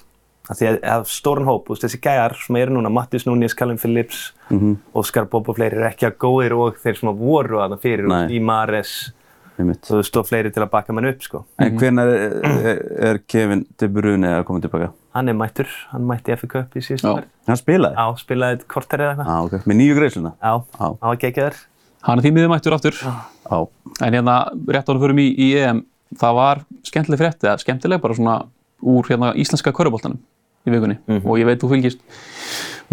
að 0.49 0.57
því 0.59 0.67
að, 0.71 0.79
að 0.95 1.05
stóran 1.13 1.45
hóp, 1.51 1.69
veist, 1.69 1.83
þessi 1.85 2.01
gæjar 2.01 2.35
sem 2.47 2.57
eru 2.57 2.73
núna, 2.79 2.91
Mattis 2.93 3.25
Núñez, 3.29 3.55
Callum 3.57 3.77
Phillips, 3.79 4.33
Mhm. 4.51 4.77
Óskar 4.95 5.29
Bob 5.29 5.49
og 5.49 5.57
fleiri 5.57 5.77
eru 5.77 5.85
ekki 5.91 6.07
að 6.09 6.17
góðir 6.17 6.57
og 6.59 6.77
þeir 6.81 6.97
sem 6.99 7.09
að 7.13 7.19
voru 7.19 7.59
að 7.61 7.71
það 7.77 7.81
fyrir, 7.85 8.09
Nei. 8.09 8.29
í 8.39 8.41
Mares, 8.41 9.13
einmitt. 9.59 9.87
þú 9.87 10.01
og 10.21 10.27
fleiri 10.29 10.51
til 10.55 10.63
að 10.65 10.71
baka 10.73 10.95
mann 10.97 11.09
upp, 11.11 11.23
sko. 11.25 11.45
En 11.63 11.79
hvenær 11.79 12.11
er, 12.11 12.35
er, 12.45 12.81
er 13.11 13.21
Kevin 13.31 13.65
De 13.81 13.89
Bruyne 13.89 14.33
að 14.41 14.45
koma 14.49 14.63
tilbaka? 14.65 14.91
Hann 15.15 15.31
er 15.31 15.39
mættur, 15.39 15.71
hann 15.93 16.07
mætti 16.09 16.35
FA 16.41 16.49
Cup 16.51 16.75
í 16.75 16.83
síðustu 16.83 17.07
Já. 17.07 17.15
verð. 17.21 17.31
Hann 17.47 17.61
spilaði? 17.61 17.95
Já, 18.01 18.19
spilaði 18.25 18.67
korter 18.75 19.05
eða 19.05 19.15
eitthvað. 19.15 19.31
Ah, 19.31 19.45
ok. 19.47 19.69
Með 19.71 19.81
nýju 19.81 19.97
greiðsluna? 20.01 20.35
Já, 20.41 20.53
Já. 20.59 20.85
hann 20.89 21.13
var 21.13 21.21
geggjaður. 21.23 21.61
Hann 22.05 22.21
er 22.21 22.27
því 22.27 22.33
miður 22.37 22.53
mættur 22.53 22.77
aftur. 22.77 22.99
Já. 23.01 23.59
En 24.03 24.19
hérna, 24.19 24.37
rétt 24.75 24.91
ára 24.91 25.03
fyrir 25.05 25.17
mig 25.17 25.39
í 25.39 25.49
EM, 25.63 25.85
það 26.21 26.39
var 26.41 26.63
skemmtileg 26.91 27.23
frétti, 27.23 27.47
eða 27.49 27.63
skemmtileg 27.63 28.03
bara 28.03 28.19
svona 28.19 28.37
úr 28.85 29.09
hérna 29.09 29.33
íslenska 29.39 29.73
köruboltanum 29.73 30.19
í 30.67 30.75
vikunni. 30.75 30.99
Og 31.23 31.39
ég 31.41 31.49
veit 31.49 31.63
þú 31.63 31.71
fylgist 31.73 32.03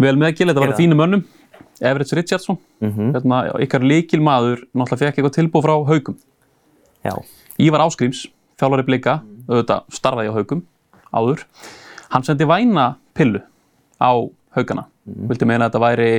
vel 0.00 0.14
með 0.20 0.36
Gil, 0.38 0.48
þetta 0.52 0.64
var 0.64 0.76
þínu 0.78 0.98
mönnum. 0.98 1.24
Everett 1.82 2.12
Richardson, 2.14 2.58
hérna, 2.80 3.42
ykkar 3.64 3.82
líkil 3.82 4.20
maður, 4.22 4.60
náttúrulega 4.70 5.08
fekk 5.08 5.18
eitthvað 5.18 5.36
tilbúð 5.40 5.64
frá 5.66 5.74
haugum. 5.88 6.16
Já. 7.02 7.14
Ívar 7.62 7.84
Áskrims, 7.84 8.26
þjálfari 8.60 8.86
blika, 8.86 9.20
auðvitað 9.48 9.88
starfaði 9.92 10.32
á 10.32 10.36
haugum 10.38 10.62
áður. 11.12 11.44
Hann 12.12 12.26
sendi 12.26 12.46
væna 12.48 12.92
pillu 13.16 13.42
á 13.98 14.12
haugana. 14.56 14.86
Vildi 15.04 15.48
meina 15.48 15.66
að 15.66 15.72
þetta 15.72 15.82
væri 15.82 16.10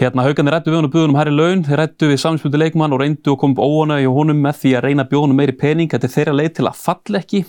Hérna 0.00 0.24
haugarnir 0.24 0.54
rættu 0.56 0.72
við 0.72 0.78
hann 0.78 0.86
og 0.88 0.92
buðunum 0.94 1.16
hærri 1.18 1.32
laun, 1.36 1.62
þeir 1.66 1.80
rættu 1.82 2.08
við 2.08 2.20
samspildu 2.22 2.58
leikmann 2.58 2.94
og 2.96 3.02
reyndu 3.02 3.34
að 3.34 3.40
koma 3.42 3.66
óanægi 3.66 4.08
á 4.08 4.12
honum 4.16 4.38
með 4.40 4.62
því 4.62 4.70
að 4.78 4.86
reyna 4.86 5.04
að 5.04 5.10
bjóða 5.10 5.26
honum 5.26 5.36
meiri 5.42 5.54
pening. 5.60 5.90
Þetta 5.92 6.08
er 6.08 6.14
þeirra 6.14 6.36
leið 6.38 6.54
til 6.56 6.64
að 6.70 6.78
falla 6.80 7.20
ekki, 7.20 7.40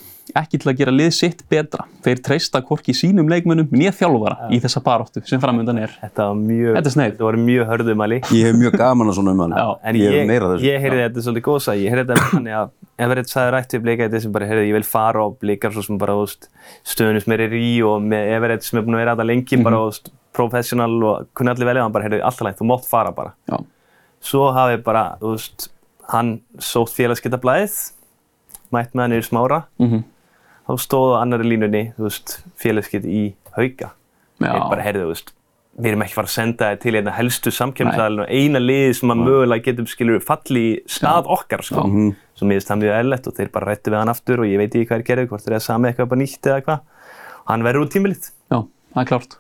ekki 0.41 0.60
til 0.60 0.71
að 0.73 0.82
gera 0.82 0.93
lið 0.93 1.12
sitt 1.15 1.45
betra. 1.49 1.86
Þeir 2.03 2.21
treysta 2.27 2.62
hvorki 2.67 2.95
sínum 2.99 3.32
leikmönnum 3.32 3.71
nýja 3.71 3.93
þjálfara 3.95 4.49
í 4.51 4.60
þessa 4.63 4.84
baróttu 4.84 5.23
sem 5.29 5.41
framöndan 5.41 5.79
er. 5.86 5.95
Þetta 6.03 6.27
var 6.29 6.41
mjög, 6.41 6.77
Þetta. 6.82 6.93
Þetta 7.08 7.27
var 7.29 7.39
mjög 7.47 7.71
hörðumæli. 7.71 8.19
Ég 8.36 8.49
hef 8.49 8.60
mjög 8.60 8.77
gaman 8.84 9.13
að 9.13 9.19
svona. 9.21 9.49
Já, 9.56 9.67
En 9.88 10.01
ég 10.03 10.17
ég, 10.19 10.34
ég 10.67 10.84
heyrði 10.84 11.06
þetta 11.08 11.23
svolítið 11.29 11.47
góð 11.47 11.62
sag, 11.63 11.79
ég 11.79 11.95
heyrði 11.95 12.10
þetta 12.12 12.32
þannig 12.36 12.58
að 12.60 12.73
Everett 13.03 13.32
sagði 13.32 13.53
rætt 13.56 13.71
við 13.73 13.86
blika 13.88 14.06
þetta 14.06 14.19
sem 14.21 14.34
bara, 14.36 14.47
heyrði, 14.51 14.67
ég 14.69 14.75
vil 14.77 14.86
fara 14.86 15.23
og 15.25 15.39
blikar 15.41 15.73
svo 15.73 15.82
sem 15.82 15.97
bara, 15.97 16.13
þú 16.13 16.27
veist, 16.27 16.51
stöðunum 16.86 17.23
sem 17.23 17.34
er 17.34 17.56
í 17.58 17.69
og 17.88 18.03
með 18.06 18.36
Everett 18.36 18.67
sem 18.67 18.77
er 18.77 18.86
búin 18.86 18.99
að 18.99 19.01
vera 19.01 19.15
þetta 19.15 19.25
lengi, 19.32 19.60
bara, 19.65 19.79
þú 19.82 19.88
veist, 19.89 20.12
professional 20.33 20.95
og 21.03 21.27
kunni 21.37 21.51
allir 21.53 21.65
velja, 21.69 21.83
hann 21.85 21.91
bara, 21.95 22.07
heyrði, 22.07 22.21
alltaf 22.25 22.47
lægt, 22.47 22.59
þú 22.61 22.69
mátt 22.71 22.85
fara 22.89 23.11
bara. 23.15 23.33
Já, 23.49 23.59
Svo 24.23 24.53
hafi 24.55 24.77
bara, 24.83 25.17
þú 25.19 25.33
veist, 25.35 25.67
hann 26.13 26.41
sótt 26.63 26.93
félagsgetablaðið, 26.95 27.73
mætt 28.73 28.93
með 28.95 29.01
hann 29.03 29.15
yfir 29.17 29.27
smára, 29.29 29.63
Mhm. 29.79 30.03
þá 30.67 30.73
stóð 30.79 31.15
á 31.19 31.21
annari 31.21 31.43
línunni, 31.49 31.93
þú 31.97 32.03
veist, 32.07 32.41
félagsget 32.57 33.03
í 33.05 33.33
hauga. 33.57 33.91
Já. 34.39 34.53
Ég 34.53 34.69
bara, 34.69 34.81
heyrði, 34.81 35.03
þú 35.03 35.11
veist, 35.11 35.33
við 35.79 35.87
erum 35.91 36.01
ekki 36.03 36.13
fara 36.13 36.27
að 36.27 36.37
senda 36.37 36.65
þið 36.75 36.79
til 36.81 36.91
hérna 36.93 37.11
helstu 37.17 37.51
samkjömsæðalinn 37.51 38.21
og 38.23 38.29
eina 38.29 38.59
liði 38.59 38.95
sem 38.95 39.09
að 39.09 39.23
mögulega 39.25 39.63
getum 39.65 39.87
skilur 39.87 40.19
falli 40.23 40.63
í 40.77 40.83
stað 40.87 41.25
okkar 41.27 41.63
sko. 41.63 41.83
Svo 42.37 42.45
mér 42.47 42.59
finnst 42.61 42.69
það 42.71 42.81
mjög 42.83 42.97
eðlilegt 42.99 43.27
og 43.27 43.33
þeir 43.35 43.51
bara 43.51 43.65
rættu 43.65 43.91
við 43.91 43.97
hann 43.99 44.09
aftur 44.09 44.39
og 44.39 44.45
ég 44.45 44.57
veit 44.57 44.71
ekki 44.73 44.87
hvað 44.87 44.99
er 44.99 45.03
gerðið, 45.03 45.27
hvort 45.29 45.47
er 45.47 45.59
samið 45.59 45.87
eitthvað 45.95 46.09
bara 46.09 46.21
nýtt 46.21 46.41
eða 46.47 46.57
eitthvað. 46.61 46.79
Hann 47.47 47.63
verður 47.63 47.83
út 47.85 47.91
tímilitt. 47.91 48.31
já, 48.51 48.67
það 48.93 49.01
er 49.01 49.05
klárt. 49.05 49.37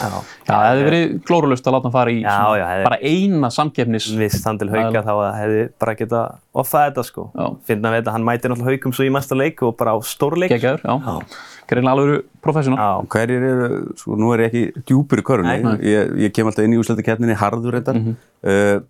Já. 0.00 0.08
Já, 0.08 0.50
það 0.50 0.66
hefði 0.70 0.84
verið 0.88 1.14
glórulust 1.28 1.66
að 1.68 1.74
láta 1.76 1.88
hann 1.88 1.92
fara 1.92 2.10
í 2.14 2.20
Já, 2.22 2.30
svona 2.32 2.58
já, 2.60 2.66
hefði- 2.70 2.86
bara 2.88 2.98
eina 3.10 3.50
samkeppnis. 3.52 4.06
Vist 4.20 4.46
hann 4.48 4.58
til 4.58 4.68
hauka 4.72 5.02
þá 5.04 5.10
að 5.12 5.38
hefði 5.40 5.62
bara 5.84 5.94
geta 5.98 6.20
offað 6.54 6.84
þetta 6.88 7.04
sko. 7.10 7.24
Finna 7.68 7.92
við 7.92 8.00
þetta, 8.02 8.12
hann 8.16 8.24
mætir 8.24 8.50
náttúrulega 8.54 8.76
haukum 8.78 8.94
svo 8.96 9.04
í 9.04 9.12
mesta 9.12 9.34
leik 9.38 9.62
og 9.66 9.76
bara 9.76 9.92
á 9.92 9.98
stórleik. 10.00 10.50
Gekkjaður, 10.54 10.84
já. 10.84 11.22
Greinlega 11.70 11.92
alveg 11.94 12.24
professional. 12.42 12.78
Já. 12.80 13.08
Hverjir 13.14 13.44
eru, 13.50 13.68
sko, 14.00 14.16
nú 14.18 14.32
er 14.34 14.44
ég 14.46 14.48
ekki 14.50 14.84
djúpur 14.90 15.20
í 15.22 15.26
körunni, 15.28 15.58
ég, 15.86 16.14
ég 16.26 16.32
kem 16.34 16.48
alltaf 16.50 16.64
inn 16.66 16.74
í 16.74 16.80
úslættakefninni 16.80 17.36
harður 17.38 17.76
reyndar. 17.76 18.00
uh, 18.42 18.80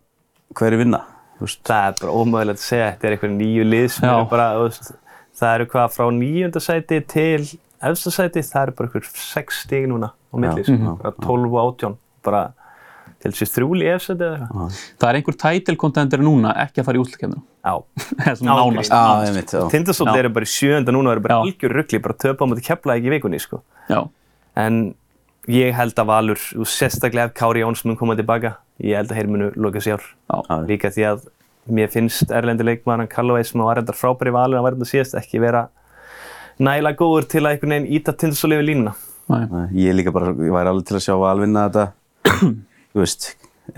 hverjir 0.56 0.78
vinna? 0.84 1.02
Þú 1.40 1.46
veist, 1.48 1.60
Það 1.66 1.88
er 1.90 1.94
bara 2.00 2.12
ómögulegt 2.22 2.60
að 2.60 2.64
segja, 2.68 2.86
þetta 2.94 3.06
er 3.10 3.16
einhver 3.16 3.30
nýju 3.34 3.64
lið 3.68 3.90
sem 3.90 4.08
Já. 4.08 4.14
eru 4.16 4.30
bara, 4.30 4.46
þú 4.56 4.64
veist, 4.68 4.90
það 5.40 5.54
eru 5.58 5.66
hvað 5.74 5.92
frá 5.96 6.06
níunda 6.12 6.60
sæti 6.60 6.98
til 7.08 7.44
efsta 7.82 8.10
sæti, 8.14 8.42
það 8.44 8.62
eru 8.66 8.72
bara 8.78 8.88
einhver 8.90 9.10
sex 9.16 9.62
stig 9.64 9.86
núna 9.90 10.10
á 10.12 10.34
milli, 10.36 10.64
Já. 10.64 10.72
sko, 10.72 10.96
bara 11.02 11.12
12 11.24 11.54
og 11.54 11.60
18, 11.80 11.96
bara 12.26 12.42
til 13.20 13.32
þessi 13.32 13.48
þrjúli 13.54 13.84
í 13.88 13.90
efsta 13.94 14.14
sæti 14.14 14.26
eða 14.26 14.38
eitthvað. 14.46 14.78
Það 15.00 15.08
er 15.10 15.18
einhver 15.20 15.38
title 15.44 15.76
contender 15.80 16.22
núna 16.24 16.54
ekki 16.64 16.80
að 16.82 16.88
fara 16.90 17.00
í 17.00 17.02
útlakefninu. 17.04 17.42
Já. 17.60 17.74
Það 18.20 18.30
er 18.30 18.38
svona 18.40 18.54
nánast. 18.60 18.94
Já, 18.94 19.02
einmitt, 19.28 19.52
já. 19.52 19.64
Tindastóll 19.74 20.08
Já. 20.12 20.18
eru 20.22 20.30
bara 20.36 20.48
í 20.48 20.52
sjönda 20.54 20.94
núna 20.96 21.10
og 21.10 21.16
eru 21.18 21.24
bara 21.26 21.40
algjör 21.44 21.74
ruggli, 21.80 22.00
bara 22.06 22.16
töpa 22.16 22.44
á 22.44 22.48
móti 22.48 22.64
kepla 22.64 22.96
ekki 22.96 23.10
í 23.10 23.14
vikunni, 23.16 23.40
sko. 23.42 23.60
Já, 23.90 24.00
En 24.56 24.94
ég 25.48 25.72
held 25.76 25.94
að 26.00 26.08
Valur, 26.10 26.40
og 26.58 26.66
sérstaklega 26.68 27.28
ef 27.30 27.34
Kári 27.38 27.60
Jóns 27.62 27.84
mun 27.86 27.96
koma 27.96 28.16
tilbaka, 28.18 28.56
ég 28.82 28.96
held 28.98 29.12
að 29.12 29.20
þeir 29.20 29.28
munu 29.30 29.50
loka 29.56 29.80
sér. 29.84 30.00
já, 30.28 30.40
Líka 30.66 30.90
því 30.92 31.04
að 31.10 31.28
mér 31.70 31.88
finnst 31.92 32.32
erlendi 32.34 32.64
leikmann 32.66 33.06
Callaway 33.08 33.44
sem 33.46 33.60
var 33.62 33.76
reyndar 33.78 33.94
frábæri 33.94 34.32
Valur 34.34 34.58
að 34.58 34.64
var 34.66 34.74
þetta 34.78 34.88
síðast 34.90 35.14
ekki 35.20 35.40
vera 35.44 35.68
nægilega 36.60 36.98
góður 37.00 37.26
til 37.32 37.42
að 37.44 37.50
einhvern 37.54 37.74
veginn 37.74 37.90
íta 37.98 38.12
Tindastóll 38.20 38.54
yfir 38.56 38.66
línuna. 38.68 38.94
Nei. 39.30 39.66
Ég 39.86 39.94
líka 39.96 40.12
bara, 40.12 40.32
ég 40.34 40.52
væri 40.54 40.70
alveg 40.72 40.86
til 40.88 40.96
að 40.98 41.04
sjá 41.06 41.14
Valvinna 41.20 41.66
þetta, 41.68 41.84
þú 42.92 43.00
veist, 43.04 43.28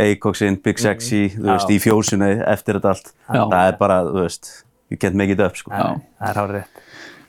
Eikoksinn, 0.01 0.57
Big 0.64 0.79
Sexy, 0.81 1.27
þú 1.37 1.49
veist, 1.51 1.68
Já. 1.68 1.75
í 1.77 1.81
fjósinu 1.85 2.29
eftir 2.49 2.79
þetta 2.79 2.92
allt. 2.95 3.11
Já. 3.29 3.42
Það 3.53 3.66
er 3.68 3.77
bara, 3.83 3.99
þú 4.09 4.23
veist, 4.25 4.53
you 4.90 4.97
can't 4.97 5.14
make 5.21 5.31
it 5.35 5.40
up, 5.45 5.57
sko. 5.61 5.71
Já. 5.75 6.01
Það 6.21 6.31
er 6.31 6.40
hárið 6.40 6.57
rétt. 6.61 6.81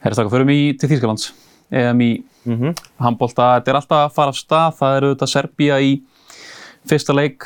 Herra 0.04 0.16
stakka, 0.20 0.32
förum 0.36 0.52
í 0.54 0.60
til 0.80 0.90
Þýskalands. 0.90 1.32
EM 1.74 2.00
í 2.06 2.12
Mhm. 2.46 2.74
handbólta. 3.00 3.46
Þetta 3.60 3.68
er 3.72 3.78
alltaf 3.80 4.00
að 4.10 4.14
fara 4.14 4.30
af 4.30 4.36
stað. 4.36 4.74
Það 4.80 4.98
eru 4.98 5.08
auðvitað 5.16 5.32
Serbía 5.32 5.78
í 5.82 6.02
fyrsta 6.88 7.14
leik. 7.16 7.44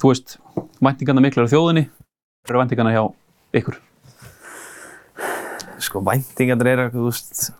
Þú 0.00 0.10
veist, 0.10 0.36
væntingarna 0.82 1.22
miklar 1.22 1.46
á 1.46 1.52
þjóðinni. 1.52 1.84
Það 2.44 2.50
eru 2.50 2.62
væntingarna 2.62 2.94
hjá 2.94 3.04
ykkur. 3.54 3.76
Sko, 5.84 6.00
væntingarnir 6.06 6.72
eru, 6.74 6.90
þú 6.94 7.06
veist, 7.10 7.50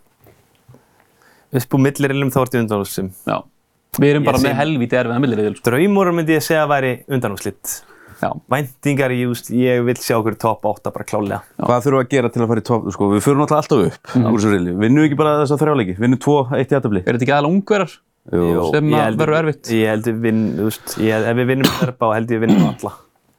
upp 1.55 1.75
úr 1.77 1.83
millirilum 1.87 2.31
þá 2.35 2.39
ertu 2.45 2.61
undanústum. 2.63 3.11
Já. 3.29 3.43
Við 3.95 4.11
erum 4.11 4.25
Ég 4.25 4.27
bara 4.27 4.39
sé- 4.43 4.49
með 4.49 4.57
helvítið 4.59 5.01
erfiðan 5.05 5.23
millirriðil. 5.23 5.57
Sko. 5.59 5.71
Draumur 5.71 6.11
myndi 6.17 6.35
ég 6.35 6.43
segja 6.43 6.65
að 6.67 6.73
væri 6.75 6.93
undanúslitt. 7.15 7.75
Já. 8.23 8.31
Væntingar, 8.51 9.11
ég, 9.15 9.29
just, 9.29 9.51
ég 9.51 9.85
vil 9.85 9.95
sjá 10.01 10.17
okkur 10.19 10.37
topp 10.41 10.65
8 10.65 10.91
bara 10.95 11.05
klálega. 11.05 11.43
Hvað 11.61 11.85
þurfum 11.85 11.99
við 12.01 12.05
að 12.07 12.11
gera 12.15 12.29
til 12.35 12.43
að 12.43 12.49
fara 12.49 12.61
í 12.61 12.65
topp, 12.65 12.89
sko, 12.95 13.09
við 13.13 13.23
fyrir 13.27 13.39
náttúrulega 13.39 13.63
alltaf 13.63 13.87
upp 13.87 14.15
Mhm. 14.15 14.27
úr 14.33 14.39
þessu 14.41 14.53
reyli. 14.55 14.73
Vinnum 14.83 15.03
við 15.03 15.09
ekki 15.11 15.17
bara 15.21 15.35
þess 15.45 15.53
að 15.55 15.63
þrjáleiki, 15.63 15.97
vinnum 15.99 16.19
tvo, 16.19 16.37
eitt 16.55 16.71
í 16.73 16.77
aðtabli. 16.79 17.03
Er 17.07 17.13
þetta 17.15 17.27
ekki 17.27 17.35
aðalega 17.37 17.55
ungverðar? 17.55 17.93
Sem 18.25 18.89
Ég 18.89 18.97
að 18.97 19.05
held- 19.05 19.19
verður 19.21 19.39
erfitt. 19.45 19.67
Ég 19.69 19.87
held 19.93 20.05
við 20.09 20.21
vinn, 20.25 20.43
þú 20.57 20.65
veist, 20.65 20.89
ég, 20.99 21.13
ef 21.29 21.37
við 21.37 21.47
vinnum 21.53 21.71
Serba 21.79 22.15
held 22.15 22.29
ég 22.31 22.41
við 22.41 22.47
vinnum 22.49 22.69
alla. 22.73 22.93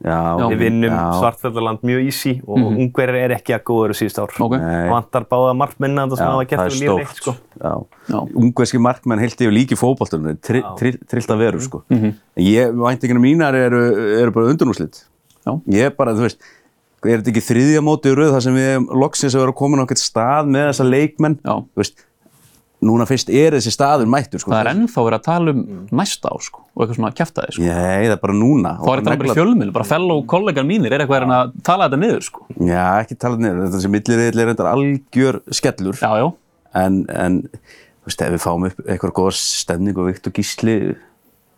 Við 0.06 0.60
vinnum 0.62 0.94
já. 0.94 1.04
Svartfjallaland 1.18 1.86
mjög 1.88 2.04
easy 2.06 2.34
og 2.46 2.60
mm 2.60 2.82
Ungverðir 2.86 3.24
er 3.26 3.34
ekki 3.38 3.56
að 3.56 3.64
góður 3.66 3.94
síðust 3.98 4.20
ár. 4.22 4.34
Ok. 4.46 4.56
Nei. 4.62 4.90
Vantar 4.92 5.26
báða 5.32 5.54
markmenn 5.58 6.02
að 6.02 6.12
það 6.14 6.20
sem 6.20 6.28
Já, 6.28 6.34
hafa 6.36 6.46
gert 6.50 6.60
það 6.60 6.66
er 6.66 6.76
fyrir 6.76 6.84
líf 6.84 7.00
leikt, 7.00 7.16
stórt, 7.16 7.22
sko. 7.22 7.34
Já. 8.12 8.20
Ungverski 8.44 8.82
markmenn 8.86 9.24
heilt 9.24 9.42
yfir 9.42 9.56
líki 9.56 9.80
fótboltunum, 9.80 10.38
tri, 10.44 10.62
tri, 10.78 10.92
trillt 11.10 11.34
að 11.34 11.42
veru, 11.42 11.64
sko. 11.64 11.82
Mhm. 11.90 12.14
En 12.36 12.46
ég, 12.46 12.76
væntingina 12.86 13.24
mínar 13.24 13.58
eru, 13.58 13.82
eru 14.22 14.36
bara 14.36 14.52
undurnúslit. 14.54 15.06
Já. 15.46 15.56
Ég 15.72 15.90
er 15.90 15.96
bara, 15.98 16.14
þú 16.14 16.28
veist, 16.28 16.42
er 17.06 17.22
þetta 17.22 17.32
ekki 17.34 17.46
þriðja 17.50 17.82
móti 17.86 18.12
í 18.12 18.18
röð 18.18 18.36
þar 18.36 18.46
sem 18.46 18.56
við 18.58 18.70
erum 18.76 18.88
loksins 19.02 19.36
að 19.36 19.46
vera 19.46 19.58
komin 19.58 19.82
á 19.82 19.84
eitthvað 19.86 20.04
stað 20.04 20.52
með 20.54 20.68
þessa 20.70 20.90
leikmenn? 20.90 21.40
Já. 21.42 21.56
Þú 21.62 21.82
veist, 21.82 22.06
núna 22.86 23.06
fyrst 23.10 23.30
er 23.34 23.56
þessi 23.58 23.72
staður 23.74 24.10
mættur, 24.12 24.42
sko. 24.44 24.52
Það 24.54 24.62
er 24.62 24.70
ennþá 24.74 25.06
verið 25.08 25.18
að 25.20 25.26
tala 25.26 25.54
um 25.56 25.62
næsta 26.00 26.32
ár 26.32 26.44
sko, 26.46 26.62
og 26.76 26.84
eitthvað 26.86 27.00
svona 27.00 27.12
kjæftæði. 27.18 27.56
Sko. 27.56 27.64
Nei, 27.66 28.04
það 28.06 28.16
er 28.16 28.22
bara 28.26 28.36
núna. 28.38 28.74
Þá 28.82 28.92
er 28.94 29.02
þetta 29.02 29.16
bara 29.24 29.32
í 29.32 29.38
fjölmjöl, 29.40 29.72
bara 29.80 29.88
fellow 29.90 30.22
kollegar 30.36 30.68
mínir 30.70 30.94
er 30.96 31.04
eitthvað 31.06 31.18
að 31.20 31.26
reyna 31.26 31.40
að 31.46 31.56
tala 31.66 31.88
þetta 31.90 32.02
niður. 32.04 32.28
Sko. 32.30 32.46
Já, 32.70 32.84
ekki 33.02 33.18
talað 33.26 33.44
niður. 33.46 33.64
Þetta 33.66 33.82
sem 33.86 33.96
millirriðil 33.98 34.44
er 34.46 34.50
reyndar 34.52 34.72
algjör 34.76 35.42
skellur. 35.60 36.00
Já, 36.00 36.12
já. 36.22 36.28
En, 36.86 37.02
en 37.10 37.42
þú 37.50 38.12
veist, 38.12 38.22
ef 38.28 38.34
við 38.36 38.44
fáum 38.46 38.66
upp 38.70 38.80
eitthvað 38.86 39.16
góða 39.18 39.36
stemning 39.40 39.98
og 39.98 40.10
Viktor 40.12 40.34
Gísli 40.36 40.78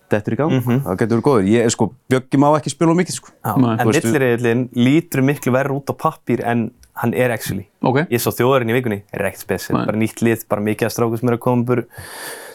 dettur 0.08 0.38
í 0.38 0.38
gang, 0.40 0.54
Mhm. 0.56 0.84
það 0.86 0.98
getur 1.02 1.18
verið 1.18 1.26
góður. 1.28 1.48
Ég, 1.52 1.72
sko, 1.74 1.90
Bjöggi 2.10 2.38
má 2.40 2.48
ekki 2.56 2.72
spila 2.72 2.92
of 2.94 2.98
mikið, 2.98 3.16
sko. 3.18 3.32
Já, 3.44 3.54
en 3.58 3.88
milliriðillin 3.90 4.62
lítur 4.80 5.20
miklu 5.28 5.52
verður 5.52 5.82
út 5.82 5.92
á 5.92 5.96
pappír 6.00 6.46
en 6.48 6.72
hann 7.02 7.14
er 7.14 7.32
actually. 7.34 7.68
Ok. 7.86 8.04
Ég 8.12 8.22
svo 8.24 8.34
þjóðarinn 8.36 8.72
í 8.74 8.78
vikunni, 8.78 9.00
er 9.14 9.28
ekkert 9.30 9.44
spes, 9.46 9.70
Nei. 9.74 9.86
bara 9.86 9.98
nýtt 10.02 10.22
lið, 10.26 10.46
bara 10.50 10.64
mikið 10.66 10.88
að 10.90 10.94
stráku 10.96 11.20
sem 11.20 11.30
eru 11.32 11.38
að 11.40 11.44
koma 11.46 11.68
búr 11.68 11.84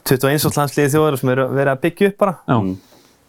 21 0.09 0.47
árs 0.49 0.59
landsliði 0.59 0.93
þjóðar 0.97 1.19
sem 1.21 1.33
eru 1.35 1.45
að 1.47 1.55
vera 1.61 1.75
að 1.77 1.83
byggja 1.87 2.11
upp 2.13 2.17
bara. 2.25 2.35
Já. 2.49 2.57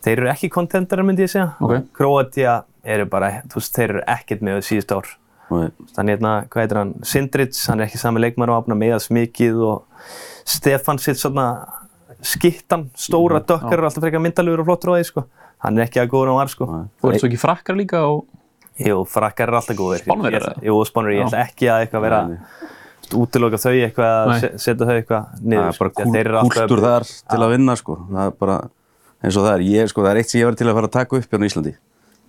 Þeir 0.04 0.18
eru 0.20 0.32
ekki 0.34 0.50
kontendarar 0.52 1.08
myndi 1.08 1.24
ég 1.24 1.32
segja. 1.32 1.52
Ok. 1.64 1.76
Kroatia 1.96 2.56
eru 2.84 3.06
bara, 3.08 3.30
þú 3.48 3.62
veist, 3.62 3.76
þeir 3.78 3.90
eru 3.94 4.02
ekkert 4.18 4.42
með 4.44 4.64
síðust 4.68 4.92
ár. 4.96 5.12
Og, 5.54 5.70
Þannig 5.94 6.18
hérna, 6.18 6.32
hvað 6.50 6.64
heitir 6.64 6.80
hann, 6.80 6.94
Sindrits, 7.06 7.62
hann 7.70 7.80
er 7.80 7.88
ekki 7.88 8.00
sami 8.02 8.24
leikmar 8.24 8.50
á 8.52 8.58
afna 8.58 8.76
meðast 8.80 9.12
mikið 9.14 9.62
og 9.68 10.10
Stefan 10.50 11.00
sitt 11.00 11.20
svona 11.22 11.46
skittan, 12.24 12.90
stóra 12.96 13.40
Mhm, 13.40 13.48
dökkar 13.48 13.78
er 13.78 13.86
alltaf 13.88 14.04
frekar 14.04 14.24
myndalugur 14.24 14.64
og 14.64 14.66
flottur 14.72 14.92
á 14.92 14.98
því 14.98 15.06
sko. 15.08 15.26
Hann 15.64 15.78
er 15.78 15.86
ekki 15.86 16.02
að 16.02 16.10
góður 16.12 16.32
á 16.32 16.36
var 16.42 16.48
sko. 16.52 16.66
Þú 17.00 17.12
ert 17.12 17.20
svo 17.22 17.30
ekki 17.30 17.40
frakkar 17.40 17.76
líka 17.80 18.02
og... 18.08 18.26
Jú, 18.82 19.04
frakkar 19.06 19.48
er 19.52 19.54
alltaf 19.60 19.78
góðir. 19.78 20.02
Spánverjar, 20.02 20.34
Ég 20.34 20.42
ætla- 20.42 20.54
eða? 20.58 20.64
Jú, 20.66 20.78
spánverjar, 20.90 21.20
ég 21.20 21.28
ætla 21.28 21.42
ekki 21.48 21.68
að 21.70 21.82
eitthvað 21.86 22.02
vera 22.02 22.22
nei. 22.28 22.38
útiloka 23.14 23.58
þau 23.62 23.74
eitthvað 23.78 24.14
að 24.24 24.58
setja 24.58 24.86
þau 24.88 24.96
eitthvað 24.98 25.26
það 25.28 25.44
niður. 25.44 25.68
er 25.68 25.78
bara 25.78 25.90
sko, 25.90 26.02
að 26.02 26.14
þeir 26.14 26.26
eru 26.26 26.38
alltaf- 26.40 26.58
kúltúr 26.64 26.82
þar 26.82 27.04
til 27.30 27.40
að 27.40 27.52
vinna 27.54 27.76
sko. 27.78 27.98
það 28.10 28.26
er 28.28 28.32
bara 28.40 28.58
eins 29.24 29.38
og 29.38 29.44
það 29.46 29.54
er 29.54 29.64
ég, 29.70 29.90
sko, 29.90 30.02
það 30.02 30.12
er 30.12 30.18
eitt 30.18 30.30
sem 30.30 30.42
ég 30.42 30.46
var 30.46 30.56
til 30.56 30.68
að 30.68 30.74
fara 30.74 30.88
að 30.88 30.92
taka 30.92 31.16
upp 31.18 31.30
hérna 31.32 31.46
í 31.46 31.52
Íslandi 31.52 31.76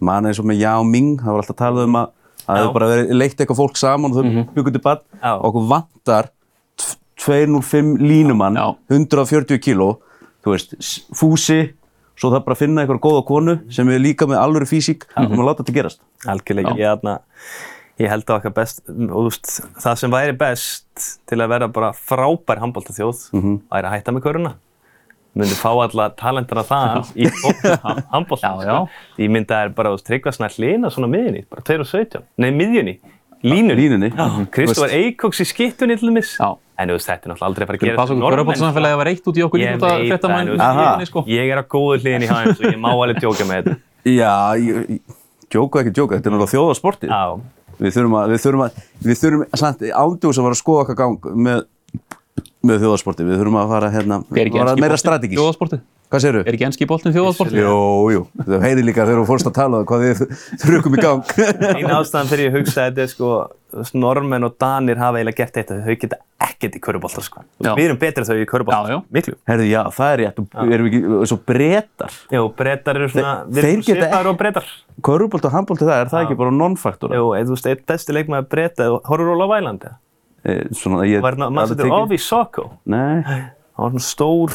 man 0.00 0.24
eins 0.26 0.38
og 0.38 0.44
með 0.44 0.58
Yao 0.60 0.84
Ming 0.84 1.18
það 1.18 1.32
var 1.32 1.42
alltaf 1.42 1.56
talað 1.56 1.84
um 1.88 1.96
að 1.96 2.08
það 2.44 2.58
hefur 2.60 2.72
bara 2.74 2.88
verið 2.92 3.14
leitt 3.16 3.36
eitthvað 3.40 3.60
fólk 3.62 3.76
saman 3.80 4.10
og 4.10 4.16
þau 4.18 4.24
mm 4.24 4.44
-hmm. 4.54 4.72
til 4.72 4.80
bad 4.80 5.00
Já. 5.22 5.32
og 5.40 5.44
okkur 5.54 5.68
vantar 5.68 6.28
tv- 6.76 6.96
205 7.16 7.96
línumann 7.98 8.54
Já. 8.56 8.76
140 8.90 9.58
kíló 9.58 9.98
þú 10.44 10.50
veist, 10.52 10.74
fúsi 11.14 11.72
svo 12.16 12.30
það 12.30 12.38
er 12.40 12.44
bara 12.46 12.54
að 12.56 12.62
finna 12.64 12.82
eitthvað 12.84 13.00
góða 13.06 13.22
konu 13.26 13.54
sem 13.74 13.88
er 13.90 13.98
líka 14.02 14.26
með 14.30 14.38
alvöru 14.42 14.68
físík 14.70 15.06
og 15.16 15.30
maður 15.32 15.48
láta 15.50 15.62
þetta 15.64 15.74
gerast 15.78 16.00
Algjörlega, 16.30 16.74
ég, 16.78 16.86
þarna, 16.94 17.16
ég 18.00 18.08
held 18.10 18.24
að 18.30 18.36
okkar 18.40 18.54
best, 18.56 18.82
veist, 18.88 19.50
það 19.82 19.96
sem 20.00 20.10
væri 20.14 20.36
best 20.38 21.08
til 21.28 21.38
að 21.42 21.48
vera 21.54 21.68
bara 21.68 21.90
frábær 21.92 22.62
handbóltaþjóð 22.62 23.24
Mhm. 23.34 23.56
væri 23.72 23.88
að 23.90 23.96
hætta 23.98 24.12
með 24.14 24.22
köruna. 24.28 24.54
Myndi 25.34 25.56
fá 25.58 25.70
alla 25.74 26.10
talentana 26.14 26.62
það 26.62 27.08
í 27.18 27.26
handbólta. 28.12 28.52
Já. 28.68 28.76
Ég 29.18 29.30
myndi 29.34 29.50
að 29.50 29.56
það 29.56 29.64
er 29.64 29.72
bara 29.74 29.90
þú 29.90 29.96
veist, 29.98 30.06
tryggva 30.06 30.32
snart 30.36 30.58
lína 30.62 30.90
svona 30.94 31.08
miðjunni, 31.10 31.44
bara 31.50 31.62
2 31.66 31.80
og 31.82 31.88
17. 31.90 32.22
Nei, 32.38 32.50
miðjunni, 32.54 32.94
línunni. 33.42 34.12
Kristófar 34.54 34.94
Eikoks 34.94 35.42
í 35.42 35.46
skittunni 35.50 35.98
til 35.98 36.12
dæmis. 36.12 36.36
En 36.74 36.90
þú 36.90 36.94
veist, 36.96 37.06
þetta 37.06 37.28
er 37.28 37.30
náttúrulega 37.30 37.48
aldrei 37.48 37.62
að 37.64 37.68
fara 37.70 37.78
að 37.78 37.84
gera 37.84 37.98
passa 38.00 38.14
okkur 38.14 38.34
Körbóltsamfélagi 38.34 38.96
var 38.98 39.10
eitt 39.12 39.28
út 39.30 39.36
í 39.38 39.42
okkur 39.46 39.60
Ég 39.62 39.68
íþrótta 39.76 39.90
veit 39.94 40.24
það, 40.24 40.32
en 40.34 40.48
þú 40.48 40.56
veist, 40.98 41.10
sko. 41.12 41.22
ég 41.30 41.52
er 41.54 41.60
á 41.62 41.64
góðu 41.74 41.98
hliðin 42.02 42.24
í 42.26 42.30
hans 42.32 42.58
og 42.58 42.64
ég 42.66 42.80
má 42.82 42.88
alveg 42.90 43.20
djóka 43.22 43.46
með 43.46 43.60
þetta. 43.60 43.76
já, 44.10 44.32
ég, 44.58 44.80
ég, 44.90 45.14
djóka 45.54 45.84
ekki 45.84 45.92
djóka, 45.94 46.18
þetta 46.18 46.26
er 46.30 46.34
náttúrulega 46.34 46.54
þjóðasportið 46.56 47.14
Já, 47.14 47.22
við 47.78 47.94
þurfum 47.94 48.18
að, 48.18 48.34
við 48.34 48.42
þurfum 48.44 48.64
að, 48.66 48.82
við 49.06 49.22
þurfum 49.22 49.46
samt 49.62 49.86
ándjús 50.02 50.38
að 50.42 50.48
fara 50.48 50.58
að 50.58 50.62
skoða 50.64 50.82
okkar 50.84 50.98
gang 51.04 51.30
með, 51.46 51.62
með 52.66 52.82
þjóðasportið, 52.84 53.30
við 53.30 53.42
þurfum 53.44 53.60
að 53.62 53.74
fara 53.76 53.92
hérna, 53.94 54.20
Hvað 56.14 56.22
segirðu? 56.22 56.40
Er 56.46 56.54
ekki 56.54 56.64
enski 56.68 56.86
boltin 56.86 57.10
þjóðasportið? 57.14 57.56
Jú, 57.58 57.78
jú, 58.14 58.20
þú 58.46 58.58
heyrir 58.62 58.86
líka 58.86 59.02
þegar 59.02 59.18
þú 59.18 59.24
fórst 59.26 59.48
að 59.50 59.54
tala 59.56 59.80
um 59.80 59.80
það 59.80 59.88
hvað 59.90 60.04
þið 60.04 60.20
þrjukum 60.62 60.94
í 60.94 61.00
gang. 61.02 61.32
Einu 61.74 61.88
ástæðan 61.96 62.28
fyrir 62.30 62.46
ég 62.46 62.54
hugsa 62.54 62.84
þetta 62.84 63.02
er 63.02 63.10
sko, 63.10 63.30
þú 63.74 64.00
normenn 64.04 64.46
og 64.46 64.54
danir 64.62 65.00
hafa 65.02 65.18
eiginlega 65.18 65.40
gert 65.40 65.58
þetta, 65.58 65.78
þau 65.88 65.96
geta 66.04 66.20
ekkert 66.46 66.78
í 66.78 66.82
körubólta 66.84 67.24
sko. 67.26 67.42
Þú. 67.58 67.72
Við 67.80 67.88
erum 67.88 67.98
betri 68.04 68.26
þau 68.28 68.38
í 68.38 68.46
körubólta, 68.52 68.78
Já, 68.78 68.94
já. 68.94 69.00
miklu. 69.18 69.34
Herðu, 69.50 69.66
já, 69.72 69.80
það 69.98 70.12
er 70.14 70.22
rétt, 70.22 70.40
og 70.44 70.72
erum 70.78 70.86
við 70.86 70.94
ekki, 71.00 71.18
svo 71.32 71.40
brettar, 71.50 72.16
Jú, 72.38 72.44
brettar 72.62 73.02
eru 73.02 73.10
svona, 73.10 73.34
við 73.50 73.58
þeir 73.60 73.70
erum 73.72 73.84
geta 73.88 73.98
svipaðar 74.04 74.30
og 74.30 74.40
brettar. 74.44 74.70
körubólt 75.10 75.50
og 75.50 75.56
handbólt 75.58 75.82
það, 75.82 75.96
er 76.04 76.14
það 76.14 76.28
ekki 76.28 76.38
bara 76.44 76.54
non-faktor? 76.62 77.18
Jú, 77.18 77.34
eða, 77.34 77.50
þú 77.50 77.58
veist, 77.58 77.70
einn 77.74 77.84
besti 77.90 78.14
leikmaður 78.20 78.50
bretta, 78.54 78.90
horfur 79.10 79.34
Óla 79.34 79.50
Væland, 79.56 79.88
eða? 79.90 79.98
Eh, 80.44 80.66
Svona, 80.76 81.06
ég... 81.08 81.22
Var 81.24 81.38
maður 81.40 81.62
alveg 81.62 81.70
setur 81.72 81.92
Ovi 81.96 82.18
Soko. 82.20 82.66
Nei, 82.92 83.24
Hann 83.74 83.90
var 83.90 83.90
svona 83.90 84.04
stór, 84.06 84.52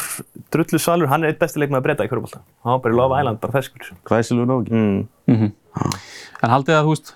drullu 0.54 0.80
svalur, 0.80 1.08
hann 1.12 1.24
er 1.26 1.34
einn 1.34 1.40
besti 1.42 1.60
leikmaður 1.60 1.84
bretta 1.90 2.06
í 2.08 2.10
körubólta. 2.12 2.40
Hann 2.64 2.72
var 2.78 2.80
bara 2.86 2.94
í 2.94 2.98
Love 2.98 3.18
Island, 3.20 3.40
bara 3.42 3.52
ferskur. 3.58 3.90
hvæsilur 4.08 4.46
nú 4.48 4.60
ekki. 4.64 4.72
Mm. 5.28 5.52
En 6.44 6.50
haldið 6.54 6.78
að, 6.78 6.86
þú 6.88 6.94
veist, 6.94 7.12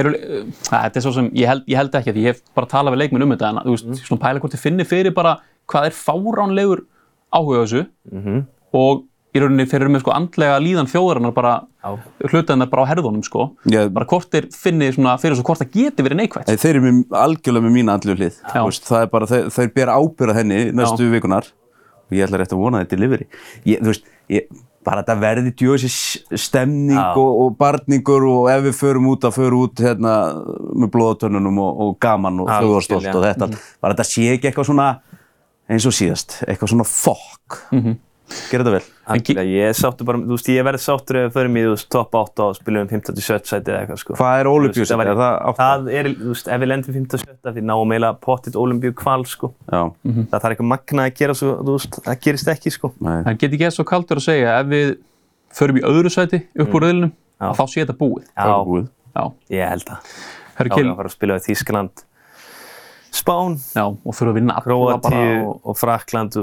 eru, 0.00 0.12
uh, 0.16 0.46
þetta 0.70 0.96
er 0.96 1.04
svo 1.04 1.12
sem, 1.12 1.28
ég 1.36 1.46
held, 1.50 1.66
ég 1.68 1.76
held 1.76 1.92
ekki 2.00 2.12
að 2.12 2.16
því 2.16 2.24
ég 2.24 2.32
hef 2.34 2.40
bara 2.56 2.66
talað 2.72 2.94
við 2.96 3.02
leikminn 3.02 3.22
um 3.26 3.34
þetta, 3.34 3.50
en 3.52 3.60
þú 3.66 3.74
veist, 3.76 3.86
Mhm. 3.90 4.00
svona 4.08 4.22
pæla 4.24 4.40
hvort 4.40 4.54
þið 4.56 4.64
finnir 4.64 4.86
fyrir 4.88 5.14
bara 5.14 5.34
hvað 5.68 5.86
er 5.90 5.98
fáránlegur 5.98 6.84
áhuga 7.34 7.60
á 7.60 7.64
þessu 7.66 7.86
Mhm. 8.12 8.46
og 8.72 9.04
í 9.30 9.40
rauninni 9.42 9.66
þeir 9.70 9.84
eru 9.84 9.92
með 9.94 10.02
sko 10.02 10.12
andlega 10.14 10.56
líðan 10.62 10.88
þjóðarinnar 10.90 11.34
bara, 11.36 11.52
Já. 11.84 11.90
hlutaðinnar 12.32 12.70
bara 12.72 12.86
á 12.86 12.90
herðunum, 12.90 13.22
sko. 13.26 13.50
Já. 13.70 13.84
Bara 13.94 14.08
hvort 14.10 14.30
þeir 14.32 14.48
finnir 14.54 14.96
svona, 14.96 15.14
fyrir 15.22 15.38
svo 15.38 15.46
hvort 15.46 15.62
það 15.62 15.70
geti 15.76 16.06
verið 16.06 16.20
neikvægt. 16.22 16.50
Nei, 16.50 16.58
Þeir 16.60 16.72
eru 16.72 16.82
með, 16.86 17.04
algjörlega 17.20 17.66
með 17.66 17.76
mína 17.76 17.94
andlu 17.98 18.16
hlið. 18.16 18.40
Já. 18.42 18.56
Þú 18.56 18.64
Veist, 18.66 18.88
það 18.88 19.04
er 19.04 19.12
bara, 19.12 19.28
þeir, 19.30 19.52
þeir 19.54 19.70
bera 19.76 20.00
ábyrða 20.00 20.36
henni 20.40 20.58
næstu 20.80 21.12
vikunar 21.12 21.52
og 22.10 22.18
ég 22.18 22.26
ætla 22.26 22.42
rétt 22.42 22.56
að 22.56 22.64
vona 22.64 22.82
þetta 22.82 22.96
delivery. 22.96 23.30
Ég, 23.70 23.78
þú 23.78 23.92
veist, 23.92 24.10
ég, 24.34 24.50
bara 24.90 25.04
þetta 25.04 25.18
verði 25.20 25.54
djóðis 25.60 26.00
stemning 26.40 26.98
Já. 26.98 27.12
og, 27.14 27.30
og 27.44 27.56
barningur 27.60 28.26
og 28.26 28.50
ef 28.50 28.66
við 28.66 28.76
förum 28.80 29.10
út 29.12 29.28
að 29.28 29.36
förum 29.36 29.64
út 29.68 29.82
hérna 29.84 30.14
með 30.74 30.90
blóðatönnunum 30.96 31.62
og, 31.62 31.82
og 31.86 31.96
gaman 32.02 32.42
og 32.42 32.50
þjóðarstolt 32.50 33.10
og 33.14 33.26
þetta. 33.28 33.50
Bara 33.78 33.94
þetta 33.94 34.10
sé 34.10 34.26
ekki 34.34 34.50
eitthvað 34.50 34.70
svona 34.72 34.92
eins 35.70 35.86
og 35.86 35.94
síðast, 35.94 36.40
eitthvað 36.48 36.74
svona 36.74 36.88
fokk. 36.88 37.60
Mm 37.70 37.98
Gerðu 38.50 38.66
þetta 38.66 38.72
vel. 38.76 38.86
Algjörlega, 39.10 39.50
ég 39.50 39.68
er 39.70 39.74
sáttur 39.74 40.06
bara, 40.06 40.18
þú 40.22 40.36
veist, 40.36 40.48
ég 40.52 40.64
verði 40.66 40.80
sáttur 40.84 41.16
ef 41.18 41.24
við 41.26 41.32
förum 41.34 41.56
í, 41.58 41.62
þú 41.66 41.70
veist, 41.74 41.86
top 41.90 42.12
8 42.14 42.44
og 42.46 42.56
spilum 42.60 42.84
um 42.84 42.90
57 42.90 43.48
sæti 43.50 43.72
eða 43.72 43.80
eitthvað, 43.82 43.98
sko. 44.04 44.14
Hvað 44.20 44.40
er 44.42 44.48
væri- 45.00 45.10
Er 45.10 45.18
það 45.20 45.34
átta? 45.50 45.66
Það 45.66 45.88
er, 45.98 46.08
þú 46.20 46.28
veist, 46.30 46.50
ef 46.54 46.60
við 46.62 46.70
lendum 46.70 46.94
57 46.94 47.54
því 47.56 47.64
náum 47.70 47.94
eiginlega 47.96 48.20
pottitt 48.20 48.54
Ólimpíu 48.60 48.94
kval, 48.94 49.24
sko. 49.26 49.50
Já, 49.66 49.82
Það 50.30 50.36
þarf 50.44 50.50
eitthvað 50.54 50.70
magna 50.70 51.06
að 51.08 51.14
gera 51.18 51.34
svo, 51.34 51.56
þú 51.58 51.74
veist, 51.74 51.98
það 52.06 52.20
gerist 52.28 52.52
ekki, 52.54 52.70
sko. 52.76 52.92
nei. 53.00 53.22
Það 53.26 53.38
get 53.42 53.52
ekki 53.58 53.66
svo 53.80 53.84
kaldur 53.90 54.16
að 54.22 54.26
segja 54.28 54.54
ef 54.60 54.66
við 54.70 54.96
förum 55.58 55.80
í 55.80 55.82
öðru 55.90 56.10
sæti 56.14 56.42
upp 56.54 56.70
úr 56.78 56.86
Já. 57.40 57.50
að 57.50 57.56
þá 57.58 57.64
sé 57.66 57.82
þetta 57.84 57.98
búið. 57.98 58.24
Það 58.30 58.46
Já, 58.46 58.54
er 58.60 58.70
búið. 58.70 58.88
Já, 59.16 59.24
það. 59.90 59.98
við 60.60 60.76
við 61.34 62.06
Spán, 63.10 63.56
já, 63.74 63.82
og 63.90 64.14
þurfa 64.14 64.30
að 64.30 64.36
vinna 64.38 64.54
alla 64.54 64.98
bara 65.02 65.16
Króatíu 65.18 65.46
og, 65.48 65.60
og 65.66 65.76
Frakland, 65.80 66.36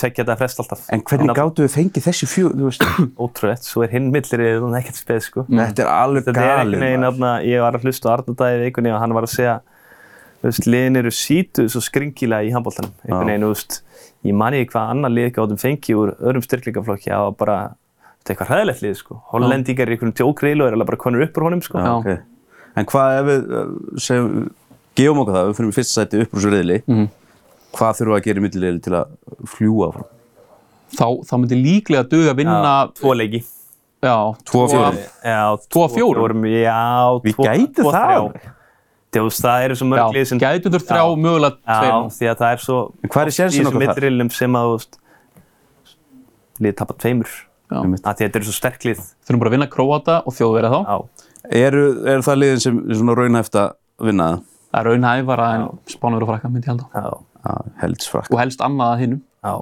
tvekja 0.00 0.22
þetta 0.24 0.36
frest 0.40 0.58
alltaf. 0.62 0.80
En 0.94 1.00
hvernig 1.06 1.34
gáttu 1.36 1.60
við 1.64 1.72
fengið 1.74 2.02
þessi 2.06 2.26
fjög, 2.30 2.50
þú 2.58 2.64
veist, 2.68 2.82
Ótrúlegt, 3.24 3.64
svo 3.68 3.78
er 3.84 3.90
hinn 3.94 4.06
millir 4.14 4.40
í 4.44 4.46
hún 4.62 4.74
ekkert 4.78 4.98
speð, 5.00 5.20
sko. 5.26 5.40
þetta 5.48 5.80
er 5.84 5.88
alveg 5.92 6.22
Þetta 6.26 6.40
er 6.40 6.44
einhvern 6.64 7.20
galið. 7.20 7.40
ég 7.50 7.58
var 7.64 7.72
að 7.78 7.82
hlusta 7.86 8.04
á 8.08 8.10
Arnardæði 8.16 8.56
vikunni 8.64 8.90
og 8.94 9.00
hann 9.02 9.14
var 9.16 9.24
að 9.28 9.32
segja, 9.34 9.54
þú 10.40 10.44
veist, 10.48 10.64
liðin 10.74 10.96
eru 11.02 11.12
sítuð 11.14 11.66
svo 11.74 11.80
skringilega 11.84 12.42
í 12.48 12.50
handbóltanum. 12.56 12.92
Einhvern 13.04 13.30
veginn, 13.32 13.46
þú 13.46 13.50
veist, 13.54 13.72
ég 14.26 14.34
mani 14.40 14.56
ekki 14.64 14.72
hvað 14.74 14.86
annar 14.96 15.12
lið 15.14 15.28
gátum 15.36 15.60
fengið 15.60 15.94
úr 16.00 16.08
öðrum 16.18 16.44
styrklingaflokki, 16.46 17.08
var 17.12 17.36
bara, 17.40 17.58
þetta 18.20 18.26
er 18.26 18.30
eitthvað 18.34 18.50
hræðilegt 18.54 18.82
lið, 18.86 18.94
sko. 19.00 19.12
Hollendingar 19.34 19.86
er 19.86 19.92
í 19.92 19.94
einhvern 19.98 20.16
djókriðlu 20.16 20.62
og 20.64 20.68
er 20.68 20.74
hvað 27.74 27.90
við 27.90 27.96
það, 27.96 27.96
við 27.96 27.96
í 27.96 27.98
þurfum 28.00 28.12
við 28.12 28.20
að 28.20 28.26
gera 28.28 28.40
í 28.40 28.44
millilegli 28.46 28.80
til 28.86 28.94
að 29.00 29.16
fljúa 29.54 29.88
frá? 29.94 30.04
þá, 30.98 31.06
þá 31.28 31.34
myndi 31.40 31.58
líklega 31.64 32.04
duga 32.10 32.30
að 32.34 32.38
vinna 32.40 32.76
Tvo 32.98 33.12
leiki. 33.14 33.40
já, 34.02 34.16
Tvo 34.50 34.62
af 34.64 34.70
fjórum? 34.74 34.96
Já, 35.24 35.42
Tvo 35.70 35.84
af 35.86 35.92
fjórum? 35.94 36.46
Já, 36.50 36.80
Við 37.26 37.36
tvo- 37.36 37.46
gætum 37.46 37.84
það 37.84 37.94
þrjá. 37.94 38.16
alveg. 38.20 38.48
Þú 39.10 39.22
veist, 39.26 39.40
það 39.42 39.64
eru 39.66 39.74
svo 39.74 39.86
já, 39.86 39.90
mörg 39.90 40.14
lið 40.14 40.26
sem... 40.30 40.38
gætu 40.38 40.70
þurr 40.70 40.84
þrjá 40.86 41.02
Já. 41.02 41.14
mögulega 41.18 41.56
Já, 41.66 41.78
tveir 41.80 42.10
því 42.14 42.26
að 42.30 42.36
það 42.42 42.52
er 42.54 42.60
svo... 42.62 42.76
En 43.02 43.10
hvað 43.10 43.22
er 43.30 43.34
sénsinn 43.34 43.60
Í 43.60 43.66
okkar 43.66 43.72
þessum 43.74 43.80
þar? 43.80 43.96
millirillum 43.96 44.30
sem 44.36 44.58
að, 44.60 44.66
þú 44.70 44.76
veist, 44.76 44.98
lið 46.60 46.76
tapar 46.78 46.98
tveimur. 47.02 47.32
Já. 47.70 47.80
Að 47.80 48.20
þetta 48.20 48.38
eru 48.40 48.46
svo 48.46 48.54
sterk 48.54 48.84
lið. 48.86 49.00
þurfum 49.26 49.40
bara 49.42 49.50
að 49.50 49.54
vinna 49.56 49.68
Króata 49.70 50.16
og 50.26 50.34
þjóðverið 50.38 50.74
þá 50.74 50.80
Já. 50.86 51.26
Eru, 51.60 51.82
eru 52.12 52.22
það 52.26 52.38
liðin 52.42 52.62
sem 52.66 52.78
er 52.86 52.98
svona 53.00 53.14
raunhæft 53.18 53.58
að 53.58 53.70
vinna 54.10 54.26
það? 54.30 54.40
það 54.70 54.80
er 54.80 54.88
raunhæfara 54.90 55.46
en 55.56 55.66
Spánur 55.90 56.22
og 56.26 56.30
Frakka 56.30 56.50
myndi 56.50 56.68
ég 56.68 56.74
halda 56.74 56.86
Já. 56.94 57.10
Já, 57.40 58.24
og 58.30 58.38
helst 58.40 58.60
annað 58.64 58.94
að 58.94 59.02
hinnum 59.04 59.20
Já. 59.44 59.54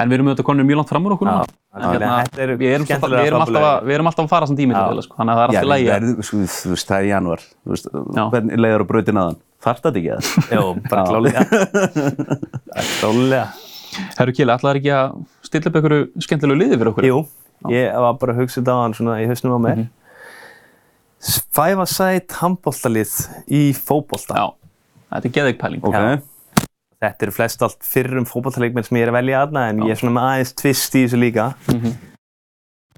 en 0.00 0.08
við 0.08 0.16
erum 0.16 0.28
auðvitað 0.30 0.46
konum 0.48 0.66
mjög 0.70 0.78
langt 0.80 0.92
fram 0.92 1.06
úr 1.08 1.14
okkur 1.16 1.28
Já. 1.28 1.32
núna. 1.36 1.56
Hérna, 1.70 2.14
við, 2.34 2.62
erum 2.74 2.86
skemmtilega 2.88 3.20
við, 3.22 3.28
erum 3.30 3.42
alltaf 3.44 3.84
við 3.86 3.94
erum 3.94 4.08
alltaf 4.10 4.24
að 4.24 4.30
fara 4.32 4.46
samt 4.50 4.58
tími 4.58 4.74
Já. 4.74 4.80
til 4.90 5.02
sko, 5.06 5.14
þannig 5.20 5.32
að 5.34 5.38
það 5.38 5.44
er 5.44 5.52
Já, 5.54 5.60
alltaf 5.60 5.70
lægi 5.70 5.90
verðum, 5.90 6.24
sko, 6.26 6.38
þú 6.54 6.72
veist, 6.72 6.88
það 6.88 6.96
er 6.96 7.08
januar, 7.10 7.44
þú 7.46 7.74
veist, 7.74 7.90
Já. 8.16 8.22
hvernig 8.32 8.62
leiður 8.64 8.82
á 8.82 8.86
brautin 8.90 9.20
aðan? 9.22 9.38
Þarft 9.60 9.84
þetta 9.86 10.00
ekki 10.00 10.10
að? 10.16 10.30
Jó, 10.56 10.64
bara 10.90 11.02
Já. 11.04 11.10
klálega. 11.10 11.44
Það 12.74 12.90
klálega. 13.00 13.44
Herru 14.18 14.34
Kili, 14.34 14.54
ætlaði 14.56 14.80
ekki 14.80 14.92
að 14.96 15.14
stilla 15.46 15.70
upp 15.70 15.78
einhverju 15.80 16.08
skemmtilegu 16.26 16.58
liði 16.62 16.78
fyrir 16.80 16.90
okkur? 16.94 17.06
Jú, 17.10 17.20
ég 17.74 18.00
var 18.06 18.18
bara 18.22 18.34
að 18.34 18.42
hugsa 18.42 18.60
þetta 18.60 18.74
á 18.74 18.78
hann 18.82 18.96
svona 18.96 19.16
í 19.22 19.28
hausnum 19.30 19.54
á 19.54 19.60
mér. 19.68 19.80
Mhm. 19.84 19.88
Five-a-side 21.52 22.38
handbóltalið 22.40 23.14
í 23.52 23.62
fótbolta. 23.76 24.32
Já, 24.40 24.46
þetta 25.12 25.28
er 25.28 25.34
geðveik 25.36 25.58
pæling 25.60 25.82
Ok, 25.84 25.94
Já. 25.98 26.18
Þetta 27.00 27.24
eru 27.26 27.32
flest 27.32 27.62
allt 27.64 27.80
fyrrum 27.86 28.26
fótballtaleikmenn 28.28 28.84
sem 28.84 28.98
ég 29.00 29.06
er 29.06 29.12
að 29.14 29.18
velja 29.20 29.38
aðna 29.46 29.68
en 29.70 29.78
ég 29.86 29.94
er 29.94 30.00
svona 30.02 30.12
með 30.18 30.26
aðeins 30.28 30.54
tvist 30.60 30.94
í 31.00 31.04
þessu 31.06 31.20
líka. 31.22 31.46
Mhm. 31.72 31.94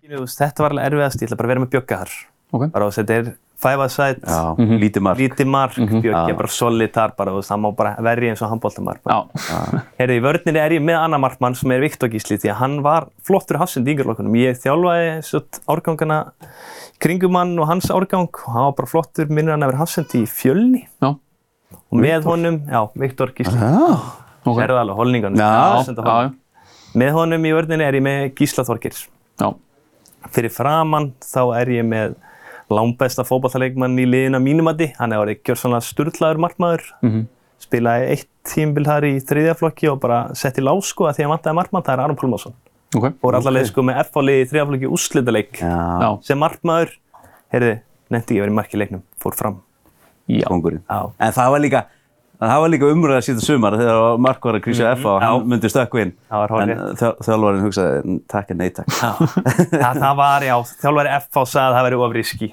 Þú 0.02 0.18
veist, 0.24 0.38
Þetta 0.42 0.64
var 0.64 0.74
alveg 0.74 0.88
erfiðast, 0.90 1.22
ég 1.22 1.28
ætla 1.30 1.36
bara 1.38 1.46
að 1.48 1.52
vera 1.54 1.62
með 1.62 1.70
bjögga 1.76 1.98
þar. 2.02 2.12
Ok. 2.52 2.64
Bara 2.74 2.86
að 2.90 2.96
þetta 2.98 3.14
er 3.20 3.28
five-a-side, 3.62 4.20
já, 4.26 4.56
Mhm. 4.58 4.78
lítið 4.82 5.02
mark. 5.06 5.18
lítið 5.18 5.46
mark, 5.46 5.72
bjöggi 5.76 6.10
Já. 6.10 6.28
er 6.28 6.34
bara 6.34 6.48
solitar 6.48 7.16
bara, 7.16 7.30
þú 7.30 7.36
veist, 7.38 7.50
það 7.52 7.60
má 7.62 7.76
bara 7.76 7.96
verja 8.02 8.30
eins 8.32 8.42
og 8.42 8.50
handbóltamar. 8.50 8.98
Já, 9.06 9.82
Herri, 10.00 10.18
í 10.18 10.20
vörninni 10.20 10.58
er 10.58 10.70
ég 10.72 10.82
með 10.82 10.98
annar 10.98 11.20
markmann 11.20 11.54
sem 11.56 11.70
er 11.70 11.80
Viktor 11.80 12.08
Gísli 12.08 12.36
því 12.42 12.50
að 12.50 12.54
hann 12.56 12.82
var 12.82 13.06
flottur 13.22 13.58
hafsend 13.58 13.86
í 13.86 13.94
yngjörlokkunum. 13.94 14.34
Ég 14.34 14.58
þjálfaði 14.58 15.22
sett 15.24 15.60
árgangana 15.68 16.32
kringum 16.98 17.36
hann 17.38 17.56
og 17.60 17.68
hans 17.68 17.86
árgang 17.86 18.28
og 18.34 18.52
hann 18.52 18.64
var 18.64 18.72
bara 18.72 18.88
flottur 18.88 19.26
minnur 19.30 19.52
hann 19.52 19.62
að 19.62 19.70
vera 19.70 19.78
hafsend 19.78 20.08
í 20.18 20.26
fjölni 20.26 20.88
já, 21.00 21.16
og 21.90 21.98
með 22.02 22.24
honum, 22.28 22.58
já, 22.68 22.80
Viktor 22.96 23.32
Gísli. 23.36 23.58
Já, 23.58 23.98
ok 24.44 24.58
Sérðu 24.58 24.78
alveg, 24.82 25.24
já, 25.38 26.32
Með 26.94 27.12
honum 27.16 27.44
í 27.48 27.52
vörninni 27.56 27.84
er 27.86 27.94
ég 27.96 28.02
með 28.04 28.34
Gísla 28.36 28.64
Þorgeirs. 28.68 29.06
já, 29.40 29.54
Fyrir 30.30 30.50
framann 30.54 31.12
þá 31.24 31.40
er 31.60 31.66
ég 31.72 31.84
með 31.88 32.14
langbesta 32.72 33.24
fótballtaleikmann 33.26 33.96
í 33.98 34.04
liðina 34.06 34.38
mínumati. 34.40 34.92
Hann 34.98 35.12
er 35.12 35.18
orðið 35.18 35.40
gjörsanlega 35.44 35.82
sturlaður 35.88 36.38
markmaður 36.44 36.82
Mhm. 37.02 37.26
spilaði 37.60 38.08
eitt 38.10 38.28
tímbil 38.44 38.84
þar 38.84 39.02
í 39.04 39.20
þriðja 39.22 39.54
flokki 39.58 39.90
og 39.92 40.00
bara 40.00 40.34
sett 40.34 40.56
í 40.58 40.62
lás 40.62 40.84
sko 40.92 41.04
að 41.06 41.16
því 41.16 41.24
að 41.24 41.28
hann 41.28 41.38
vantaði 41.38 41.54
markmann, 41.54 41.82
það 41.82 41.92
er 41.94 42.00
Aron 42.04 42.16
Pálmarsson. 42.16 42.54
Ok. 42.94 43.04
Fór 43.22 43.34
allavega 43.38 43.66
sko 43.66 43.82
með 43.82 43.98
F-fálið 44.04 44.40
í 44.42 44.48
þriðja 44.50 44.66
flokki 44.68 44.88
úrslitaleik 44.92 45.56
sem 46.24 46.38
markmaður, 46.38 46.90
heyrði, 47.52 47.80
nefndi 48.10 48.34
ekki 48.34 48.40
að 48.40 48.44
vera 48.44 48.52
í 48.52 48.58
marki 48.60 48.76
leiknum, 48.78 49.02
fór 49.22 49.34
fram. 49.34 49.62
Kongurinn. 50.46 50.82
En 51.18 51.32
það 51.32 51.50
var 51.54 51.60
líka, 51.60 51.80
það 52.42 52.60
var 52.64 52.70
líka 52.72 52.88
umræða 52.94 53.22
síðan 53.26 53.44
sumar 53.46 53.76
þegar 53.78 54.18
Mark 54.22 54.44
var 54.48 54.54
að 54.58 54.64
krýsa 54.64 54.90
F 54.96 55.04
og 55.06 55.20
hann 55.22 55.46
myndi 55.50 55.70
stökku 55.70 56.00
inn. 56.02 56.12
Mhm. 56.12 56.28
Það 56.30 56.42
var 56.42 56.48
hárrétt. 56.54 56.72
En 56.90 56.96
þjál- 57.02 57.18
þjálfarinn 57.26 57.64
hugsaði, 57.66 58.16
takk 58.32 58.50
en 58.50 58.58
nei 58.62 58.70
takk. 58.70 58.88
það, 58.88 60.00
það 60.02 60.16
var, 60.22 60.46
já, 60.48 60.56
þjálfari 60.82 61.12
F 61.18 61.28
á 61.38 61.42
sagði 61.42 61.66
að 61.68 61.76
það 61.78 61.86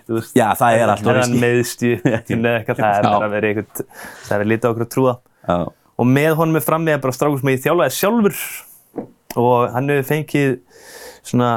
þú 0.09 0.19
veist. 0.19 0.33
Já, 0.35 0.47
það 0.59 0.77
er 0.79 0.93
alltaf 0.93 1.19
riski. 1.19 1.41
meðst 1.45 1.83
í 1.83 1.91
tímlega 2.29 2.61
eitthvað, 2.63 2.77
það 2.83 2.99
er 2.99 3.09
að 3.27 3.33
vera 3.37 3.51
eitthvað, 3.53 3.85
það 4.27 4.35
er 4.35 4.43
verið 4.43 4.51
lítið 4.53 4.65
á 4.65 4.71
okkur 4.73 4.85
að 4.87 4.93
trúða. 4.95 5.15
Já. 5.49 5.57
Og 5.99 6.05
með 6.07 6.35
honum 6.39 6.55
er 6.55 6.63
fram 6.63 6.85
með 6.87 7.01
bara 7.03 7.11
strákur 7.17 7.39
sem 7.41 7.49
ég 7.51 7.63
þjálfaði 7.65 7.95
sjálfur 7.99 8.35
og 9.39 9.73
hann 9.73 9.89
hefur 9.91 10.07
fengið 10.09 10.59
svona 11.27 11.49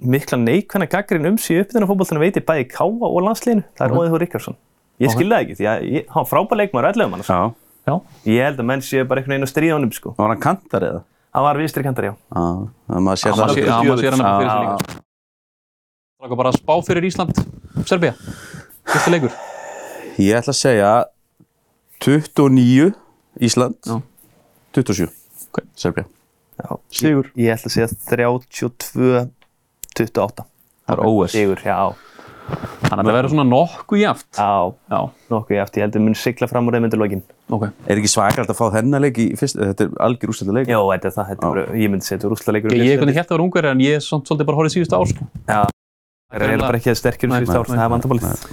mikla 0.00 0.36
neikvæna 0.38 0.86
gaggrinn 0.92 1.26
um 1.26 1.38
sig 1.40 1.56
í 1.56 1.64
uppðina 1.64 1.88
fótbollinu 1.88 2.20
veit 2.22 2.36
ég 2.38 2.44
bæði 2.46 2.66
í 2.66 2.68
Káa 2.70 3.08
og 3.08 3.18
landsliðinu. 3.26 3.64
Það 3.76 3.86
er 3.86 3.90
Ok. 3.92 3.98
Óðið 3.98 4.12
Þór 4.14 4.22
Ríkarsson. 4.22 4.56
Ég 5.02 5.12
skilði 5.12 5.34
það 5.34 5.42
ekki 5.44 5.56
því 5.58 5.66
að 5.72 5.86
ég, 5.92 6.06
hann 6.12 6.22
var 6.24 6.28
frábær 6.30 6.60
leikmaður 6.62 6.86
og 6.88 6.96
11 6.96 7.10
mann. 7.12 7.24
Já. 7.26 7.40
Já. 7.86 7.94
Ég 8.32 8.46
held 8.48 8.60
að 8.62 8.68
menn 8.70 8.82
séu 8.82 9.04
bara 9.06 9.20
einhvern 9.20 9.34
veginn 9.36 9.46
að 9.46 9.52
stríða 9.52 9.74
honum 9.76 9.92
sko. 9.94 10.14
Var 10.18 10.32
hann 10.32 10.40
kantar 10.42 10.86
eða? 10.88 11.02
Hann 11.36 11.44
var 11.44 11.58
vinstri 11.60 11.84
kantar, 11.84 12.06
já. 12.08 12.12
Já, 12.16 12.44
það 12.88 13.02
maður 13.06 13.20
sér 13.22 13.36
það. 13.36 13.58
já, 13.60 13.76
maður 13.76 14.00
sér 14.00 14.16
hann 14.16 14.24
bara 14.24 14.38
fyrir 14.40 14.50
sig 14.50 14.62
líka. 14.64 15.02
Það 16.16 16.32
er 16.32 16.40
bara 16.40 16.50
að 16.54 16.56
spá 16.58 16.74
fyrir 16.88 17.06
Ísland, 17.10 17.42
Serbia. 17.86 18.14
Fyrsta 18.88 19.12
leikur. 19.12 19.36
Ég 20.16 20.38
ætla 20.40 20.54
að 20.54 20.58
segja 20.62 20.90
29 22.00 22.94
Ísland, 23.40 23.76
Já. 23.84 24.00
27 24.72 25.08
Ok. 25.52 25.60
Serbia. 25.76 26.04
já. 26.58 26.76
Sigur. 26.90 27.30
Ég, 27.36 27.44
ég 27.46 27.52
ætla 27.54 27.68
að 27.68 27.74
segja 27.76 27.88
32 28.08 29.30
28. 29.96 30.44
Það 30.86 30.92
er 30.96 31.04
OS. 31.06 31.32
Sigur, 31.36 31.60
já. 31.64 31.78
Þannig 32.46 33.00
að 33.00 33.08
það 33.08 33.16
verður 33.16 33.32
svona 33.32 33.46
nokkuð 33.50 34.00
jaft. 34.00 34.26
Já, 34.38 34.74
Já. 34.92 34.98
nokkuð 35.32 35.60
eftir. 35.62 35.80
Ég 35.80 35.86
held 35.86 35.96
að 35.98 36.04
mun 36.06 36.18
sigla 36.20 36.48
fram 36.50 36.68
úr 36.68 36.76
þeim 36.76 36.86
undir 36.86 37.00
lokin. 37.00 37.22
Ok. 37.50 37.64
Er 37.86 38.00
ekki 38.00 38.10
svakalt 38.12 38.52
að 38.52 38.60
fá 38.60 38.66
þennan 38.76 39.02
leik 39.02 39.18
í 39.18 39.26
fyrst, 39.38 39.58
þetta 39.58 39.86
er 39.88 39.96
algjör 40.06 40.32
úrstættu 40.32 40.54
leik. 40.54 40.70
Já, 40.70 40.78
þetta 40.78 41.10
er 41.10 41.16
það. 41.16 41.32
Þetta 41.32 41.48
er 41.50 41.56
bara, 41.56 41.66
ég 41.82 41.92
myndi 41.92 42.06
segja 42.06 42.20
þetta 42.20 42.28
er 42.28 42.34
rúslega 42.36 42.56
leikur. 42.56 42.76
Ég 42.78 43.02
er 43.02 43.12
hélt 43.16 43.26
að 43.26 43.34
vera 43.34 43.46
ungar 43.48 43.70
en 43.72 43.82
ég 43.82 43.98
er 43.98 44.06
svolítið 44.06 44.46
bara 44.46 44.60
horfið 44.60 44.76
síðustu 44.76 45.00
ár 45.00 45.10
sko. 45.10 45.28
Það 45.46 46.46
er 46.46 46.62
bara 46.62 46.80
ekki 46.80 46.94
að 46.94 46.98
sterkir 47.02 47.30
um 47.30 47.36
síðust 47.40 47.58
ár. 47.58 47.70
Það 47.72 47.84
er 47.86 47.94
vandabálið. 47.96 48.46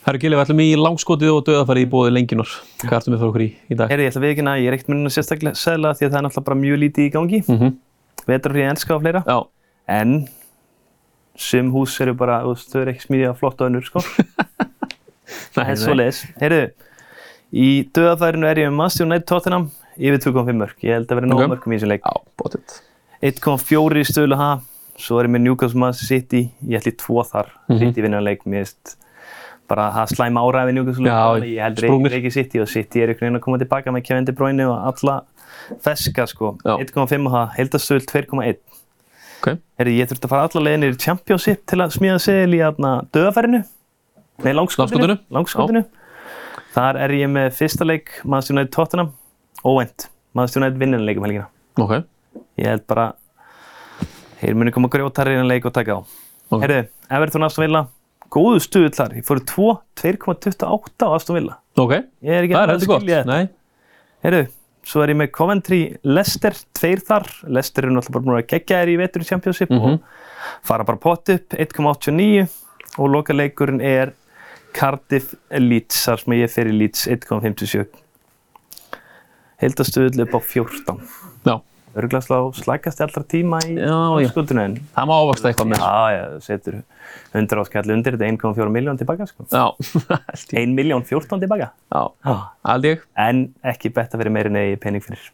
Herru 0.00 0.18
Gili, 0.22 0.36
við 0.36 0.46
ætlum 0.46 0.60
í 0.64 0.68
langskotið 0.80 1.30
og 1.34 1.42
döðafæri 1.44 1.82
í 1.84 1.88
bóði 1.92 2.12
lengjunar. 2.14 2.52
Hvað 2.80 2.94
ertu 2.96 3.12
með 3.12 3.20
fyrir 3.20 3.30
okkur 3.30 3.42
í, 3.44 3.48
í 3.68 3.76
dag? 3.76 3.90
Herri, 3.92 4.06
ég 4.06 4.14
ætla 4.14 4.20
að 4.22 4.24
viðkynna, 4.26 4.54
ég 4.56 4.70
er 4.70 4.76
ekkert 4.78 4.92
munið 4.94 5.12
sérstaklega 5.12 5.60
segla 5.60 5.92
því 5.92 6.06
að 6.06 6.14
það 6.14 6.16
er 6.20 6.24
náttúrulega 6.24 6.46
bara 6.46 6.58
mjög 6.62 6.80
lítið 6.80 7.04
í 7.04 7.10
gangi. 7.12 7.40
Mm 7.44 7.58
-hmm. 7.60 7.74
Vetur 8.30 8.54
fyrir 8.56 8.70
enska 8.70 8.94
og 8.96 9.02
fleira. 9.04 9.22
Já. 9.28 9.38
En 10.00 10.14
sum 11.40 11.70
hús 11.74 11.96
eru 12.04 12.14
bara, 12.18 12.40
þú 12.44 12.54
veist, 12.54 12.70
þau 12.72 12.80
eru 12.84 12.92
ekki 12.94 13.06
smíðið 13.06 13.30
af 13.32 13.40
flott 13.40 13.64
önnur, 13.66 13.86
sko. 13.86 14.02
Það 15.54 15.70
er 15.72 15.78
svo 15.80 15.94
leiðis. 15.96 16.20
Heyrðu, 16.40 16.62
í 17.64 17.68
döðafærinu 17.96 18.48
er 18.50 18.60
ég 18.64 18.70
með 18.70 18.78
Manchester 18.80 19.06
United 19.06 19.28
Tottenham 19.30 19.68
yfir 19.96 20.22
2,5 20.26 20.58
mörg. 20.60 20.76
Ég 20.86 20.96
held 20.98 21.10
að 21.12 21.20
vera 21.20 21.30
nóg 21.30 21.44
mörgum 21.52 21.74
í 21.74 21.78
þessum 21.78 21.92
leik. 21.92 22.06
Já, 22.06 22.24
bótið. 22.40 22.78
1,4 23.30 24.00
í 24.00 24.06
stöðlu 24.08 24.38
ha. 24.40 24.50
Svo 25.00 25.20
er 25.20 25.28
ég 25.28 25.34
með 25.34 25.44
Newcastle 25.46 25.80
Manchester 25.80 26.10
City. 26.10 26.42
Ég 26.68 26.80
ætli 26.82 26.92
tvo 27.00 27.22
þar. 27.26 27.50
Mhm. 27.70 27.78
City 27.84 28.04
vinna 28.04 28.20
leik, 28.24 28.44
mér 28.44 28.66
veist 28.66 28.96
bara 29.70 29.86
það 29.94 30.14
slæma 30.16 30.42
áræði 30.42 30.74
Newcastle. 30.76 31.06
Já, 31.06 31.46
ég 31.46 31.62
held 31.62 31.78
sprungnir. 31.78 32.16
ekki 32.18 32.32
City 32.34 32.60
og 32.60 32.68
City 32.68 33.02
er 33.04 33.12
einhvern 33.12 33.28
veginn 33.30 33.38
að 33.38 33.44
koma 33.46 33.60
tilbaka 33.62 33.94
með 33.94 34.04
Kevin 34.08 34.26
De 34.26 34.32
Bruyne 34.34 34.66
og 34.66 34.76
alla 34.90 35.20
feska 35.84 36.26
sko. 36.26 36.56
Já. 36.66 36.74
1,5 36.82 37.26
og 37.30 37.36
það, 37.36 37.54
heldastöðl 37.58 38.06
2,1. 38.10 38.58
Ok. 39.40 39.54
Herri, 39.80 39.94
ég 39.96 40.08
þurfti 40.10 40.26
að 40.28 40.32
fara 40.34 40.48
alla 40.48 40.62
leiðinir 40.66 40.92
í 40.92 40.98
Championship 41.00 41.62
til 41.70 41.78
að 41.80 41.94
smíða 41.94 42.18
segil 42.20 42.56
í 42.58 42.60
aðna 42.64 42.90
döðafærinu. 43.14 43.62
Nei, 44.44 44.52
langskotinu. 44.56 45.16
Langskotinu. 45.32 45.82
Þar 46.74 46.98
er 47.06 47.14
ég 47.16 47.30
með 47.32 47.54
fyrsta 47.56 47.86
leik, 47.88 48.12
Manchester 48.22 48.54
United 48.54 48.74
Tottenham, 48.76 49.14
óvænt. 49.64 50.10
Manchester 50.36 50.62
United 50.62 50.82
vinnir 50.82 51.02
leik 51.02 51.18
um 51.18 51.26
helgina. 51.26 51.46
Ok. 51.80 51.96
Ég 52.60 52.68
held 52.68 52.84
bara, 52.90 53.06
þeir 54.42 54.60
muni 54.60 54.74
koma 54.76 54.92
grjótarri 54.92 55.34
innan 55.38 55.48
leik 55.50 55.66
og 55.66 55.74
taka 55.74 55.98
á. 55.98 56.00
Ok. 56.52 56.60
Herri, 56.66 56.84
Everton 57.10 57.48
Aston 57.48 57.64
Villa, 57.64 57.82
góðu 58.30 58.60
stuð 58.62 58.92
þar. 59.00 59.16
Ég 59.18 59.26
fóru 59.26 59.42
2, 59.48 59.72
2,28 60.04 61.08
á 61.08 61.08
Aston 61.16 61.40
Villa. 61.40 61.56
Ok. 61.80 61.96
Er 61.96 62.44
Það 62.44 62.60
er 62.60 62.74
heldur 62.76 62.92
gott. 62.92 63.56
Herru, 64.20 64.44
svo 64.84 65.02
er 65.04 65.08
ég 65.12 65.16
með 65.20 65.30
Coventry 65.36 65.80
Leicester, 66.04 66.54
tveir 66.74 67.02
þar. 67.04 67.26
Leicester 67.46 67.84
eru 67.84 67.94
náttúrulega 67.94 68.12
bara 68.16 68.24
búin 68.26 68.38
að 68.42 68.48
gegja 68.54 68.80
þér 68.82 68.92
í 68.94 68.98
vetur 68.98 69.22
í 69.22 69.28
Championship 69.28 69.70
Mhm. 69.70 69.92
og 69.92 70.00
fara 70.62 70.84
bara 70.84 70.96
pott 70.98 71.28
upp, 71.28 71.48
1,89 71.54 72.48
og 72.98 73.08
loka 73.10 73.32
leikurinn 73.34 73.80
er 73.82 74.12
Cardiff 74.72 75.34
Leeds, 75.50 76.06
þar 76.06 76.18
sem 76.24 76.32
ég 76.34 76.50
fer 76.50 76.64
í 76.66 76.78
Leeds 76.78 77.06
1,57. 77.08 77.86
Hildastuðl 79.60 80.22
upp 80.24 80.34
á 80.34 80.40
14. 80.40 81.00
Já. 81.44 81.60
Örglega 81.98 82.22
slá 82.22 82.36
slækast 82.54 83.00
allra 83.02 83.22
tíma 83.26 83.58
í 83.66 83.72
en 83.74 84.76
Það 84.94 85.08
má 85.10 85.14
ávaksta 85.16 85.50
eitthvað 85.50 85.70
með. 85.72 85.80
já, 85.82 86.14
já, 86.14 86.22
setur 86.46 86.76
100 87.34 87.62
áskall 87.64 87.90
undir 87.96 88.14
þetta 88.14 88.28
1,4 88.30 88.70
miljón 88.70 89.00
tilbaka 89.00 89.26
sko. 89.26 89.46
Já. 89.50 89.64
Held 90.30 90.54
ég. 90.54 90.62
1 90.62 90.76
miljón 90.78 91.02
14 91.08 91.42
tilbaka. 91.42 91.72
Já. 91.90 92.02
Held 92.70 92.88
ég. 92.92 93.04
En 93.18 93.42
ekki 93.74 93.90
betta 93.96 94.20
fyrir 94.20 94.34
meiri 94.34 94.54
negi 94.54 94.78
pening 94.78 95.02
fyrir. 95.02 95.30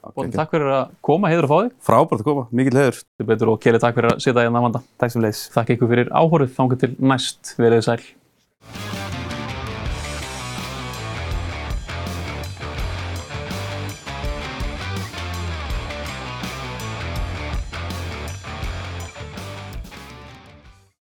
Bótið, 0.00 0.32
takk 0.32 0.54
fyrir 0.54 0.70
að 0.72 0.92
koma, 1.04 1.28
heiður 1.28 1.46
að 1.46 1.50
fá 1.52 1.58
þig. 1.60 1.72
Frábært 1.86 2.22
að 2.22 2.28
koma, 2.30 2.46
mikill 2.56 2.78
hefur. 2.80 3.02
Þið 3.20 3.28
betur 3.30 3.52
og 3.52 3.60
Keli, 3.60 3.82
takk 3.82 3.98
fyrir 3.98 4.14
að 4.14 4.22
sitja 4.24 4.46
hérna 4.46 4.62
að 4.62 4.66
vanda. 4.66 4.82
Takk 5.02 5.12
sem 5.14 5.26
leiðis. 5.26 5.42
Þakka 5.54 5.76
ykkur 5.76 5.92
fyrir 5.92 6.14
áhorfið, 6.16 6.54
þangar 6.56 6.80
til 6.80 6.94
næst, 7.12 7.52
verið 7.60 7.84
sæl. 7.86 8.00